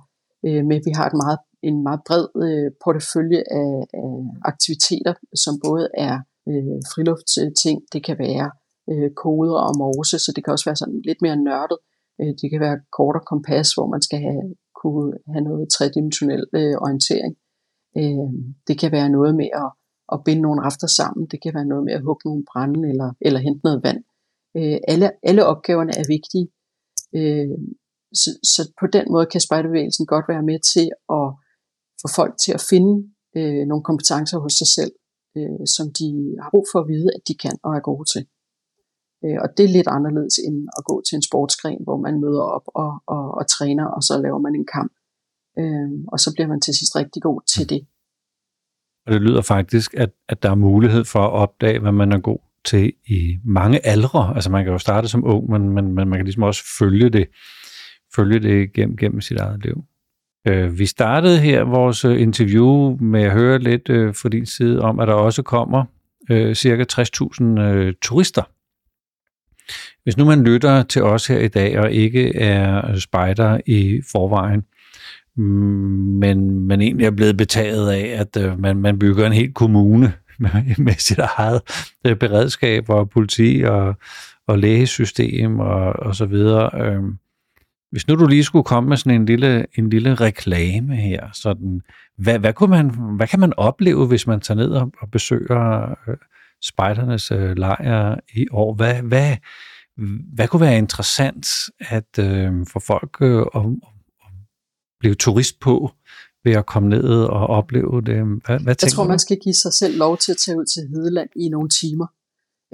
øh, 0.46 0.66
med 0.66 0.76
at 0.80 0.86
vi 0.86 0.92
har 1.00 1.06
et 1.08 1.18
meget, 1.24 1.40
en 1.70 1.84
meget 1.88 2.02
bred 2.08 2.26
øh, 2.46 2.72
portefølje 2.84 3.42
af, 3.62 3.74
af 4.04 4.14
aktiviteter, 4.52 5.14
som 5.44 5.54
både 5.68 5.86
er 6.08 6.16
øh, 6.50 6.78
friluftsting. 6.92 7.78
Det 7.94 8.02
kan 8.08 8.18
være 8.28 8.48
øh, 8.92 9.10
koder 9.24 9.58
og 9.68 9.74
morse, 9.82 10.18
så 10.20 10.30
det 10.36 10.42
kan 10.44 10.54
også 10.54 10.68
være 10.70 10.82
sådan 10.82 11.02
lidt 11.10 11.22
mere 11.26 11.38
nørdet. 11.50 11.80
Øh, 12.20 12.34
det 12.40 12.48
kan 12.52 12.62
være 12.66 12.78
kort 12.98 13.16
og 13.20 13.26
kompas, 13.32 13.68
hvor 13.76 13.88
man 13.94 14.02
skal 14.08 14.20
have, 14.28 14.44
kunne 14.82 15.12
have 15.34 15.44
noget 15.50 15.66
tredimensionel 15.76 16.44
øh, 16.60 16.76
orientering. 16.84 17.34
Øh, 17.36 17.51
Øh, 17.98 18.30
det 18.68 18.80
kan 18.80 18.92
være 18.92 19.10
noget 19.10 19.36
med 19.36 19.50
at, 19.64 19.72
at 20.14 20.24
binde 20.26 20.42
nogle 20.42 20.62
rafter 20.62 20.88
sammen. 20.88 21.28
Det 21.32 21.42
kan 21.44 21.54
være 21.54 21.66
noget 21.66 21.84
med 21.84 21.94
at 21.94 22.04
hugge 22.08 22.22
nogle 22.26 22.44
brænde 22.52 22.90
eller, 22.90 23.14
eller 23.22 23.40
hente 23.40 23.62
noget 23.64 23.84
vand. 23.84 24.04
Øh, 24.58 24.78
alle, 24.88 25.12
alle 25.24 25.46
opgaverne 25.46 25.94
er 26.02 26.06
vigtige. 26.16 26.48
Øh, 27.20 27.58
så, 28.14 28.30
så 28.54 28.62
på 28.80 28.88
den 28.88 29.06
måde 29.14 29.26
kan 29.26 29.42
spejderbevægelsen 29.42 30.06
godt 30.06 30.26
være 30.28 30.44
med 30.44 30.60
til 30.74 30.88
at 31.18 31.28
få 32.02 32.08
folk 32.20 32.34
til 32.44 32.52
at 32.58 32.66
finde 32.70 32.94
øh, 33.38 33.64
nogle 33.70 33.84
kompetencer 33.84 34.38
hos 34.40 34.54
sig 34.54 34.68
selv, 34.78 34.94
øh, 35.38 35.66
som 35.76 35.86
de 36.00 36.08
har 36.42 36.50
brug 36.50 36.66
for 36.72 36.80
at 36.80 36.88
vide, 36.94 37.10
at 37.16 37.22
de 37.28 37.36
kan 37.44 37.56
og 37.64 37.72
er 37.76 37.84
gode 37.90 38.06
til. 38.14 38.24
Øh, 39.26 39.38
og 39.44 39.48
det 39.56 39.64
er 39.66 39.76
lidt 39.78 39.90
anderledes 39.98 40.38
end 40.48 40.58
at 40.78 40.84
gå 40.90 40.96
til 41.08 41.16
en 41.16 41.28
sportsgren, 41.30 41.82
hvor 41.84 41.98
man 42.06 42.22
møder 42.24 42.46
op 42.58 42.68
og, 42.82 42.92
og, 43.16 43.24
og 43.40 43.44
træner, 43.56 43.86
og 43.96 44.02
så 44.08 44.14
laver 44.26 44.40
man 44.46 44.56
en 44.56 44.68
kamp. 44.76 44.94
Øh, 45.60 45.90
og 46.08 46.20
så 46.20 46.34
bliver 46.36 46.48
man 46.48 46.62
til 46.62 46.74
sidst 46.74 46.96
rigtig 46.96 47.22
god 47.22 47.42
til 47.54 47.70
det. 47.70 47.88
Og 49.06 49.14
det 49.14 49.22
lyder 49.22 49.42
faktisk, 49.42 49.94
at, 49.94 50.10
at 50.30 50.44
der 50.44 50.50
er 50.50 50.56
mulighed 50.56 51.04
for 51.06 51.20
at 51.20 51.32
opdage, 51.32 51.80
hvad 51.80 51.92
man 51.92 52.12
er 52.12 52.20
god 52.20 52.40
til 52.66 52.94
i 53.08 53.38
mange 53.44 53.86
aldre. 53.86 54.36
Altså 54.36 54.52
man 54.52 54.64
kan 54.64 54.74
jo 54.74 54.78
starte 54.78 55.08
som 55.08 55.26
ung, 55.26 55.50
men, 55.50 55.70
men, 55.70 55.86
men 55.94 56.08
man 56.08 56.18
kan 56.20 56.26
ligesom 56.26 56.44
også 56.44 56.64
følge 56.80 57.10
det, 57.10 57.28
følge 58.16 58.40
det 58.40 58.74
gennem, 58.74 58.98
gennem 58.98 59.22
sit 59.22 59.38
eget 59.38 59.64
liv. 59.64 59.84
Øh, 60.48 60.80
vi 60.80 60.86
startede 60.86 61.40
her 61.40 61.64
vores 61.64 62.06
øh, 62.06 62.22
interview 62.22 62.98
med 63.00 63.24
at 63.24 63.32
høre 63.32 63.60
lidt 63.60 63.90
øh, 63.90 64.16
fra 64.16 64.30
din 64.30 64.46
side 64.46 64.82
om, 64.82 65.00
at 65.00 65.08
der 65.08 65.14
også 65.14 65.44
kommer 65.44 65.86
øh, 66.30 66.56
cirka 66.56 66.84
60.000 66.94 67.44
øh, 67.60 67.94
turister. 68.02 68.44
Hvis 70.04 70.18
nu 70.18 70.26
man 70.26 70.44
lytter 70.44 70.84
til 70.84 71.04
os 71.04 71.28
her 71.28 71.40
i 71.40 71.48
dag 71.48 71.80
og 71.80 71.92
ikke 71.92 72.36
er 72.36 72.96
spejder 73.00 73.60
i 73.66 74.02
forvejen, 74.12 74.64
men 76.20 76.68
man 76.68 76.82
egentlig 76.82 77.06
er 77.06 77.12
blevet 77.12 77.38
betaget 77.38 77.92
af, 77.92 78.20
at 78.20 78.44
øh, 78.44 78.60
man, 78.60 78.78
man 78.78 79.00
bygger 79.00 79.28
en 79.28 79.34
hel 79.34 79.54
kommune 79.54 80.14
med, 80.40 80.78
med 80.78 80.94
sit 80.94 81.20
eget 81.20 81.62
øh, 82.08 82.16
beredskab 82.16 82.90
og 82.90 83.10
politi 83.10 83.64
og, 83.66 83.96
og 84.48 84.60
lægesystem 84.60 85.60
og, 85.60 85.94
og 85.94 86.16
så 86.16 86.26
videre. 86.26 86.70
Øh, 86.86 87.04
hvis 87.92 88.08
nu 88.08 88.16
du 88.16 88.28
lige 88.28 88.44
skulle 88.44 88.64
komme 88.64 88.90
med 88.90 88.98
sådan 88.98 89.22
en 89.22 89.26
lille, 89.26 89.66
en 89.78 89.90
lille 89.90 90.16
reklame 90.16 90.96
her, 90.96 91.30
sådan, 91.34 91.82
hvad, 92.18 92.40
hvad, 92.40 92.54
kunne 92.54 92.70
man, 92.70 93.16
hvad 93.16 93.28
kan 93.28 93.40
man 93.40 93.54
opleve, 93.58 94.08
hvis 94.08 94.28
man 94.28 94.42
tager 94.42 94.58
ned 94.58 94.72
og, 94.72 94.92
og 95.02 95.12
besøger 95.12 95.90
øh, 96.08 96.18
spejdernes 96.64 97.32
øh, 97.32 97.58
lejr 97.58 98.16
i 98.34 98.48
år? 98.52 98.74
Hvad, 98.74 99.02
hvad, 99.02 99.36
hvad 100.34 100.48
kunne 100.48 100.62
være 100.62 100.78
interessant 100.78 101.48
at 101.80 102.20
øh, 102.20 102.52
for 102.72 102.80
folk 102.80 103.18
øh, 103.22 103.46
at, 103.56 103.62
blive 105.02 105.16
turist 105.16 105.56
på 105.60 105.76
ved 106.44 106.54
at 106.62 106.66
komme 106.66 106.90
ned 106.90 107.10
og 107.38 107.44
opleve 107.60 108.02
det? 108.10 108.20
Hvad, 108.46 108.60
hvad 108.64 108.76
jeg 108.82 108.92
tror, 108.92 109.08
man 109.16 109.24
skal 109.26 109.38
give 109.46 109.60
sig 109.64 109.74
selv 109.74 109.98
lov 109.98 110.14
til 110.18 110.32
at 110.32 110.38
tage 110.38 110.58
ud 110.60 110.66
til 110.74 110.84
Hedeland 110.92 111.30
i 111.36 111.50
nogle 111.50 111.70
timer. 111.82 112.08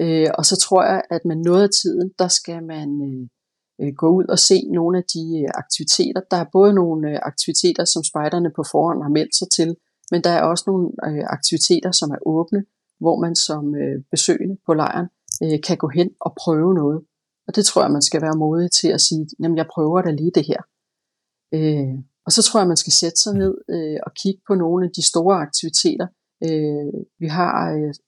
Øh, 0.00 0.28
og 0.38 0.44
så 0.50 0.56
tror 0.64 0.82
jeg, 0.90 1.02
at 1.10 1.22
man 1.24 1.38
noget 1.38 1.62
af 1.62 1.72
tiden, 1.82 2.10
der 2.18 2.28
skal 2.28 2.58
man... 2.72 2.88
Øh, 3.08 3.28
øh, 3.80 3.92
gå 3.94 4.08
ud 4.08 4.24
og 4.24 4.38
se 4.38 4.58
nogle 4.78 4.98
af 4.98 5.04
de 5.14 5.24
øh, 5.42 5.50
aktiviteter. 5.54 6.20
Der 6.30 6.36
er 6.36 6.44
både 6.52 6.72
nogle 6.74 7.10
øh, 7.10 7.18
aktiviteter, 7.22 7.84
som 7.84 8.02
spejderne 8.04 8.50
på 8.56 8.62
forhånd 8.70 9.02
har 9.02 9.10
meldt 9.18 9.34
sig 9.36 9.48
til, 9.56 9.76
men 10.10 10.20
der 10.24 10.30
er 10.30 10.42
også 10.42 10.64
nogle 10.66 10.84
øh, 11.08 11.24
aktiviteter, 11.36 11.92
som 11.92 12.10
er 12.10 12.20
åbne, 12.26 12.64
hvor 13.00 13.16
man 13.24 13.34
som 13.36 13.74
øh, 13.74 13.96
besøgende 14.10 14.56
på 14.66 14.74
lejren 14.74 15.08
øh, 15.42 15.58
kan 15.66 15.76
gå 15.76 15.88
hen 15.88 16.10
og 16.20 16.34
prøve 16.42 16.74
noget. 16.74 17.00
Og 17.46 17.56
det 17.56 17.64
tror 17.66 17.82
jeg, 17.82 17.90
man 17.90 18.02
skal 18.02 18.22
være 18.22 18.36
modig 18.36 18.70
til 18.80 18.88
at 18.88 19.00
sige, 19.00 19.26
jamen 19.40 19.56
jeg 19.58 19.66
prøver 19.74 20.02
da 20.02 20.10
lige 20.10 20.32
det 20.34 20.46
her. 20.46 20.60
Øh, 21.54 21.94
og 22.28 22.32
så 22.32 22.42
tror 22.42 22.60
jeg, 22.60 22.68
man 22.68 22.82
skal 22.82 22.92
sætte 22.92 23.18
sig 23.24 23.34
ned 23.42 23.54
øh, 23.74 23.98
og 24.06 24.12
kigge 24.22 24.40
på 24.48 24.54
nogle 24.54 24.84
af 24.86 24.90
de 24.96 25.08
store 25.10 25.36
aktiviteter. 25.46 26.06
Øh, 26.46 26.92
vi 27.22 27.28
har 27.38 27.54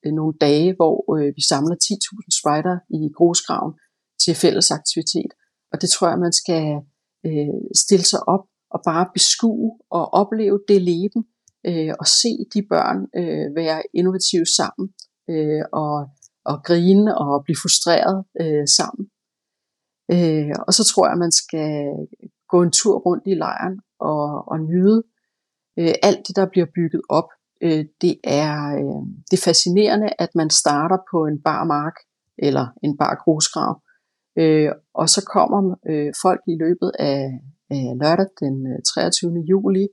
øh, 0.04 0.12
nogle 0.12 0.34
dage, 0.40 0.74
hvor 0.78 0.96
øh, 1.16 1.32
vi 1.36 1.42
samler 1.50 1.76
10.000 1.84 2.40
spejder 2.40 2.76
i 2.98 3.00
grusgraven 3.16 3.74
til 4.22 4.34
fælles 4.34 4.70
aktivitet. 4.70 5.32
Og 5.72 5.80
det 5.80 5.90
tror 5.90 6.08
jeg, 6.08 6.18
man 6.18 6.32
skal 6.32 6.64
øh, 7.26 7.60
stille 7.84 8.06
sig 8.12 8.28
op 8.28 8.44
og 8.74 8.80
bare 8.84 9.06
beskue 9.14 9.70
og 9.90 10.04
opleve 10.20 10.58
det 10.68 10.82
leben 10.82 11.22
øh, 11.68 11.92
og 12.00 12.06
se 12.06 12.32
de 12.54 12.60
børn 12.72 12.98
øh, 13.20 13.46
være 13.60 13.82
innovative 13.94 14.46
sammen 14.58 14.86
øh, 15.30 15.62
og, 15.72 15.94
og 16.44 16.56
grine 16.68 17.18
og 17.18 17.44
blive 17.44 17.60
frustreret 17.62 18.18
øh, 18.42 18.66
sammen. 18.78 19.04
Øh, 20.14 20.54
og 20.66 20.72
så 20.74 20.82
tror 20.90 21.08
jeg, 21.08 21.18
man 21.18 21.32
skal 21.32 21.70
gå 22.48 22.62
en 22.62 22.72
tur 22.72 22.96
rundt 23.06 23.24
i 23.26 23.34
lejren 23.34 23.76
og, 24.00 24.48
og 24.48 24.60
nyde 24.60 25.02
øh, 25.78 25.94
alt 26.02 26.26
det, 26.26 26.36
der 26.36 26.46
bliver 26.52 26.66
bygget 26.74 27.02
op. 27.08 27.28
Øh, 27.62 27.84
det, 28.00 28.14
er, 28.24 28.54
øh, 28.80 29.02
det 29.30 29.36
er 29.38 29.44
fascinerende, 29.44 30.08
at 30.18 30.28
man 30.34 30.50
starter 30.50 30.98
på 31.10 31.26
en 31.26 31.42
bar 31.42 31.64
mark 31.64 31.96
eller 32.38 32.66
en 32.82 32.96
bar 32.96 33.14
grusgrav, 33.24 33.82
Øh, 34.38 34.70
og 34.94 35.08
så 35.08 35.20
kommer 35.34 35.60
øh, 35.90 36.12
folk 36.22 36.42
i 36.52 36.54
løbet 36.64 36.90
af, 36.98 37.40
af 37.70 37.84
lørdag 38.00 38.30
den 38.40 38.56
øh, 38.72 38.78
23. 38.82 39.40
Juli, 39.50 39.86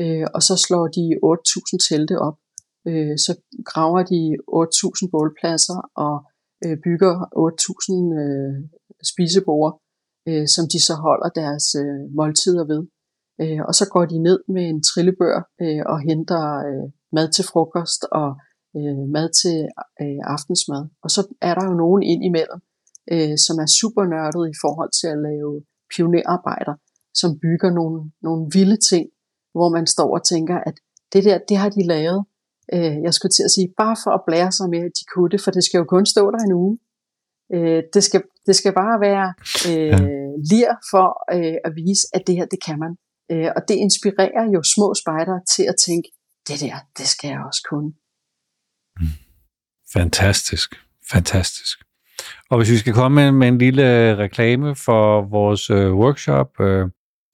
øh, 0.00 0.26
og 0.34 0.42
så 0.42 0.54
slår 0.66 0.86
de 0.98 1.04
8.000 1.24 1.88
telte 1.88 2.18
op. 2.18 2.36
Øh, 2.88 3.18
så 3.24 3.32
graver 3.70 4.02
de 4.12 4.20
8.000 5.04 5.10
bålpladser 5.12 5.78
og 6.06 6.16
øh, 6.64 6.76
bygger 6.84 7.14
8.000 7.46 8.22
øh, 8.22 8.54
spisebord, 9.10 9.72
øh, 10.28 10.46
som 10.54 10.64
de 10.72 10.80
så 10.88 10.94
holder 11.06 11.28
deres 11.42 11.66
øh, 11.82 12.02
måltider 12.18 12.64
ved. 12.72 12.82
Øh, 13.42 13.60
og 13.68 13.74
så 13.74 13.84
går 13.92 14.04
de 14.12 14.18
ned 14.18 14.38
med 14.54 14.64
en 14.68 14.82
trillebør 14.82 15.36
øh, 15.62 15.82
og 15.92 15.98
henter 16.08 16.44
øh, 16.68 16.86
mad 17.16 17.26
til 17.32 17.44
frokost 17.52 18.02
og 18.20 18.30
øh, 18.76 19.02
mad 19.16 19.28
til 19.40 19.58
øh, 20.02 20.20
aftensmad. 20.34 20.82
Og 21.04 21.10
så 21.10 21.20
er 21.48 21.54
der 21.54 21.64
jo 21.70 21.74
nogen 21.84 22.02
ind 22.02 22.22
imellem, 22.24 22.60
øh, 23.12 23.36
som 23.46 23.56
er 23.64 23.68
super 23.80 24.04
nørdet 24.12 24.44
i 24.54 24.56
forhold 24.64 24.90
til 25.00 25.08
at 25.14 25.22
lave 25.28 25.52
pionerarbejder, 25.92 26.74
som 27.20 27.30
bygger 27.44 27.70
nogle, 27.78 27.98
nogle 28.26 28.42
vilde 28.56 28.78
ting, 28.90 29.06
hvor 29.56 29.68
man 29.76 29.86
står 29.86 30.10
og 30.16 30.22
tænker, 30.32 30.56
at 30.68 30.76
det 31.12 31.24
der, 31.24 31.38
det 31.48 31.56
har 31.56 31.70
de 31.76 31.82
lavet. 31.94 32.24
Øh, 32.74 32.96
jeg 33.06 33.14
skulle 33.14 33.34
til 33.34 33.48
at 33.48 33.54
sige, 33.56 33.68
bare 33.82 33.96
for 34.04 34.10
at 34.18 34.24
blære 34.26 34.52
sig 34.52 34.70
med, 34.70 34.82
at 34.88 34.94
de 34.98 35.04
kunne 35.12 35.30
det, 35.32 35.40
for 35.44 35.50
det 35.50 35.64
skal 35.64 35.78
jo 35.78 35.84
kun 35.84 36.06
stå 36.06 36.30
der 36.30 36.38
en 36.38 36.52
uge. 36.62 36.78
Øh, 37.54 37.82
det, 37.94 38.02
skal, 38.04 38.22
det 38.46 38.56
skal 38.56 38.72
bare 38.82 38.96
være 39.08 39.28
øh, 39.70 40.30
lir 40.50 40.72
for 40.90 41.06
øh, 41.36 41.58
at 41.66 41.72
vise, 41.80 42.04
at 42.16 42.22
det 42.26 42.34
her, 42.36 42.46
det 42.54 42.60
kan 42.66 42.78
man. 42.78 42.92
Øh, 43.30 43.48
og 43.56 43.62
det 43.68 43.74
inspirerer 43.74 44.44
jo 44.54 44.62
små 44.74 44.94
spejdere 45.02 45.40
til 45.54 45.62
at 45.62 45.74
tænke, 45.86 46.08
det 46.48 46.60
der, 46.60 46.76
det 46.98 47.06
skal 47.06 47.28
jeg 47.28 47.40
også 47.48 47.62
kunne. 47.70 47.92
Fantastisk. 49.92 50.74
Fantastisk. 51.12 51.78
Og 52.50 52.58
hvis 52.58 52.70
vi 52.70 52.76
skal 52.76 52.94
komme 52.94 53.32
med, 53.32 53.48
en 53.48 53.58
lille 53.58 54.16
reklame 54.16 54.76
for 54.76 55.22
vores 55.22 55.70
øh, 55.70 55.94
workshop, 55.94 56.60
øh, 56.60 56.88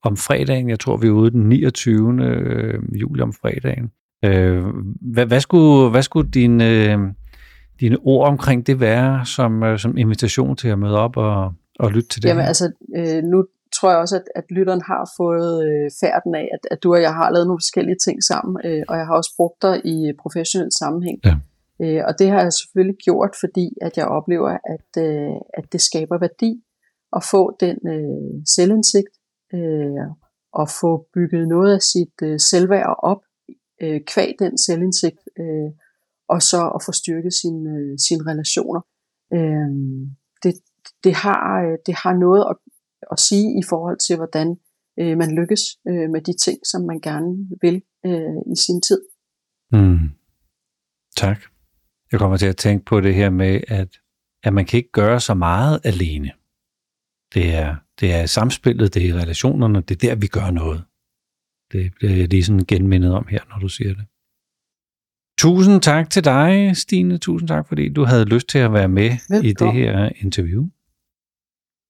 om 0.06 0.16
fredagen. 0.16 0.68
Jeg 0.68 0.80
tror, 0.80 0.96
vi 0.96 1.06
er 1.06 1.10
ude 1.10 1.30
den 1.30 1.48
29. 1.48 2.24
Øh, 2.24 2.80
juli 3.00 3.22
om 3.22 3.32
fredagen. 3.32 3.90
Øh, 4.24 4.64
hvad, 5.12 5.26
hvad, 5.26 5.40
skulle, 5.40 5.90
hvad 5.90 6.02
skulle 6.02 6.30
dine, 6.30 6.70
øh, 6.70 6.98
dine 7.80 7.96
ord 8.02 8.28
omkring 8.28 8.66
det 8.66 8.80
være 8.80 9.26
som, 9.26 9.62
øh, 9.62 9.78
som 9.78 9.96
invitation 9.96 10.56
til 10.56 10.68
at 10.68 10.78
møde 10.78 10.98
op 10.98 11.16
og, 11.16 11.52
og 11.78 11.90
lytte 11.90 12.08
til 12.08 12.22
det 12.22 12.28
Jamen 12.28 12.42
her? 12.42 12.48
altså, 12.48 12.72
øh, 12.96 13.22
nu 13.22 13.44
tror 13.76 13.90
jeg 13.90 13.98
også, 13.98 14.16
at, 14.16 14.26
at 14.34 14.44
lytteren 14.50 14.82
har 14.90 15.02
fået 15.16 15.52
øh, 15.66 15.90
færden 16.00 16.34
af, 16.34 16.48
at, 16.56 16.62
at 16.70 16.78
du 16.82 16.94
og 16.94 17.02
jeg 17.02 17.14
har 17.14 17.30
lavet 17.30 17.46
nogle 17.46 17.64
forskellige 17.64 18.00
ting 18.06 18.18
sammen, 18.30 18.54
øh, 18.66 18.82
og 18.88 18.94
jeg 18.98 19.06
har 19.06 19.14
også 19.20 19.32
brugt 19.36 19.62
dig 19.62 19.76
i 19.94 19.96
professionel 20.22 20.70
sammenhæng. 20.80 21.18
Ja. 21.24 21.34
Øh, 21.82 22.02
og 22.08 22.12
det 22.18 22.28
har 22.30 22.40
jeg 22.42 22.52
selvfølgelig 22.52 22.98
gjort, 23.06 23.32
fordi 23.42 23.66
at 23.86 23.96
jeg 23.96 24.06
oplever, 24.18 24.50
at, 24.76 24.90
øh, 25.06 25.36
at 25.58 25.64
det 25.72 25.80
skaber 25.80 26.18
værdi 26.26 26.50
at 27.16 27.22
få 27.32 27.56
den 27.60 27.78
øh, 27.94 28.34
selvindsigt, 28.56 29.12
øh, 29.54 30.06
og 30.60 30.66
få 30.80 31.06
bygget 31.14 31.48
noget 31.48 31.74
af 31.74 31.82
sit 31.82 32.16
øh, 32.22 32.40
selvværd 32.40 32.96
op, 32.98 33.22
øh, 33.82 34.00
kvæg 34.06 34.30
den 34.38 34.58
selvindsigt, 34.58 35.20
øh, 35.40 35.70
og 36.28 36.42
så 36.42 36.60
at 36.76 36.80
få 36.86 36.92
styrket 36.92 37.34
sine, 37.40 37.70
øh, 37.76 37.98
sine 38.06 38.22
relationer. 38.30 38.80
Øh, 39.36 39.70
det, 40.42 40.54
det, 41.04 41.14
har, 41.14 41.42
øh, 41.64 41.78
det 41.86 41.94
har 41.94 42.14
noget 42.24 42.44
at, 42.50 42.56
at 43.12 43.20
sige 43.20 43.58
i 43.60 43.62
forhold 43.68 43.98
til, 44.06 44.16
hvordan 44.16 44.56
øh, 45.00 45.18
man 45.18 45.34
lykkes 45.34 45.60
øh, 45.88 46.10
med 46.10 46.20
de 46.20 46.34
ting, 46.44 46.58
som 46.66 46.82
man 46.82 47.00
gerne 47.00 47.48
vil 47.62 47.82
øh, 48.06 48.36
i 48.52 48.56
sin 48.56 48.80
tid. 48.80 49.00
Mm. 49.72 49.98
Tak. 51.16 51.40
Jeg 52.12 52.20
kommer 52.20 52.36
til 52.36 52.46
at 52.46 52.56
tænke 52.56 52.84
på 52.84 53.00
det 53.00 53.14
her 53.14 53.30
med, 53.30 53.60
at, 53.68 53.88
at 54.42 54.52
man 54.52 54.66
kan 54.66 54.76
ikke 54.76 54.92
gøre 54.92 55.20
så 55.20 55.34
meget 55.34 55.80
alene. 55.84 56.30
Det 57.34 57.54
er, 57.54 57.76
det 58.00 58.14
er 58.14 58.26
samspillet, 58.26 58.94
det 58.94 59.08
er 59.08 59.14
relationerne, 59.14 59.80
det 59.80 59.94
er 59.94 60.08
der, 60.08 60.14
vi 60.14 60.26
gør 60.26 60.50
noget. 60.50 60.84
Det 61.72 61.92
bliver 61.94 62.16
jeg 62.16 62.28
lige 62.28 62.44
sådan 62.44 62.64
genmindet 62.68 63.12
om 63.12 63.26
her, 63.28 63.40
når 63.48 63.58
du 63.58 63.68
siger 63.68 63.94
det. 63.94 64.04
Tusind 65.38 65.80
tak 65.82 66.10
til 66.10 66.24
dig, 66.24 66.76
Stine. 66.76 67.18
Tusind 67.18 67.48
tak, 67.48 67.68
fordi 67.68 67.88
du 67.88 68.04
havde 68.04 68.24
lyst 68.24 68.48
til 68.48 68.58
at 68.58 68.72
være 68.72 68.88
med 68.88 69.10
Velkommen. 69.28 69.44
i 69.44 69.52
det 69.52 69.72
her 69.72 70.10
interview. 70.16 70.68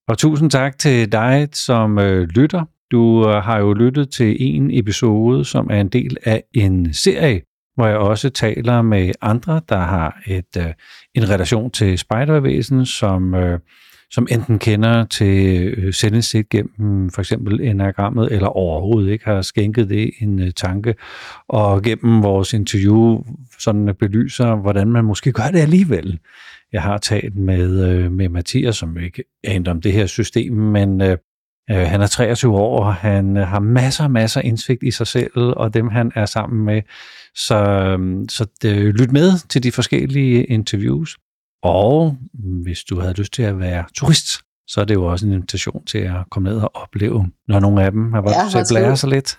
Og 0.09 0.19
tusind 0.19 0.51
tak 0.51 0.79
til 0.79 1.13
dig, 1.13 1.49
som 1.53 1.99
øh, 1.99 2.29
lytter. 2.29 2.65
Du 2.91 3.29
øh, 3.29 3.35
har 3.35 3.59
jo 3.59 3.73
lyttet 3.73 4.11
til 4.11 4.37
en 4.39 4.71
episode, 4.79 5.45
som 5.45 5.67
er 5.71 5.81
en 5.81 5.89
del 5.89 6.17
af 6.25 6.43
en 6.55 6.95
serie, 6.95 7.43
hvor 7.75 7.87
jeg 7.87 7.97
også 7.97 8.31
taler 8.31 8.83
med 8.83 9.13
andre, 9.21 9.61
der 9.69 9.79
har 9.79 10.21
et, 10.27 10.57
øh, 10.59 10.67
en 11.15 11.31
relation 11.31 11.71
til 11.71 11.99
spejdervæsen, 11.99 12.87
som, 12.87 13.35
øh, 13.35 13.59
som 14.11 14.27
enten 14.31 14.59
kender 14.59 15.05
til 15.05 15.65
øh, 15.77 15.95
selvindsigt 15.95 16.49
gennem 16.49 17.11
for 17.11 17.21
eksempel 17.21 17.61
enagrammet, 17.61 18.33
eller 18.33 18.49
overhovedet 18.49 19.13
ikke 19.13 19.25
har 19.25 19.43
skænket 19.43 19.89
det 19.89 20.11
en 20.21 20.43
øh, 20.43 20.51
tanke, 20.53 20.95
og 21.49 21.83
gennem 21.83 22.23
vores 22.23 22.53
interview 22.53 23.25
sådan 23.59 23.95
belyser, 24.01 24.55
hvordan 24.55 24.89
man 24.89 25.05
måske 25.05 25.33
gør 25.33 25.51
det 25.53 25.59
alligevel. 25.59 26.19
Jeg 26.73 26.83
har 26.83 26.99
talt 26.99 27.37
med, 27.37 27.89
øh, 27.89 28.13
med 28.13 28.29
Mathias, 28.29 28.77
som 28.77 28.99
ikke 28.99 29.25
aner 29.45 29.71
om 29.71 29.81
det 29.81 29.93
her 29.93 30.07
system, 30.07 30.53
men 30.53 31.01
øh, 31.01 31.19
Øh, 31.71 31.87
han 31.87 32.01
er 32.03 32.07
23 32.07 32.57
år, 32.57 32.85
og 32.85 32.95
han 32.95 33.37
øh, 33.37 33.47
har 33.47 33.61
masser 33.61 34.05
og 34.05 34.11
masser 34.11 34.41
indsigt 34.41 34.83
i 34.83 34.91
sig 34.91 35.07
selv, 35.07 35.33
og 35.37 35.75
dem 35.75 35.89
han 35.89 36.13
er 36.15 36.27
sammen 36.27 36.65
med. 36.65 36.83
Så, 37.35 37.57
øhm, 37.57 38.29
så 38.29 38.47
det, 38.63 38.95
lyt 38.95 39.13
med 39.13 39.49
til 39.49 39.63
de 39.63 39.73
forskellige 39.73 40.45
interviews. 40.45 41.17
Og 41.63 42.17
hvis 42.63 42.85
du 42.85 43.01
havde 43.01 43.15
lyst 43.15 43.33
til 43.33 43.43
at 43.43 43.59
være 43.59 43.85
turist, 43.95 44.41
så 44.69 44.81
er 44.81 44.85
det 44.85 44.95
jo 44.95 45.05
også 45.05 45.27
en 45.27 45.33
invitation 45.33 45.85
til 45.85 45.99
at 45.99 46.25
komme 46.31 46.49
ned 46.49 46.61
og 46.61 46.71
opleve, 46.75 47.31
når 47.49 47.61
nogle 47.61 47.85
af 47.85 47.91
dem 47.93 48.13
har 48.13 48.23
været 48.23 48.55
ja, 48.55 48.65
til 48.65 48.75
blære 48.75 48.97
sig 48.97 49.11
lidt. 49.11 49.39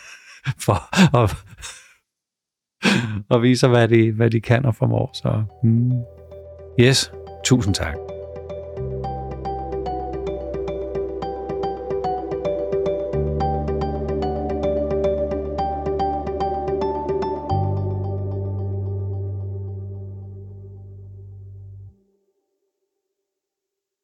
for 0.66 0.78
at, 1.22 1.36
og 3.30 3.42
vise, 3.42 3.68
hvad 3.68 3.88
de, 3.88 4.12
hvad 4.12 4.30
de 4.30 4.40
kan 4.40 4.64
og 4.64 4.74
formår. 4.74 5.10
Så, 5.14 5.42
mm. 5.62 6.17
Yes, 6.78 7.10
tusind 7.42 7.74
tak. 7.74 7.98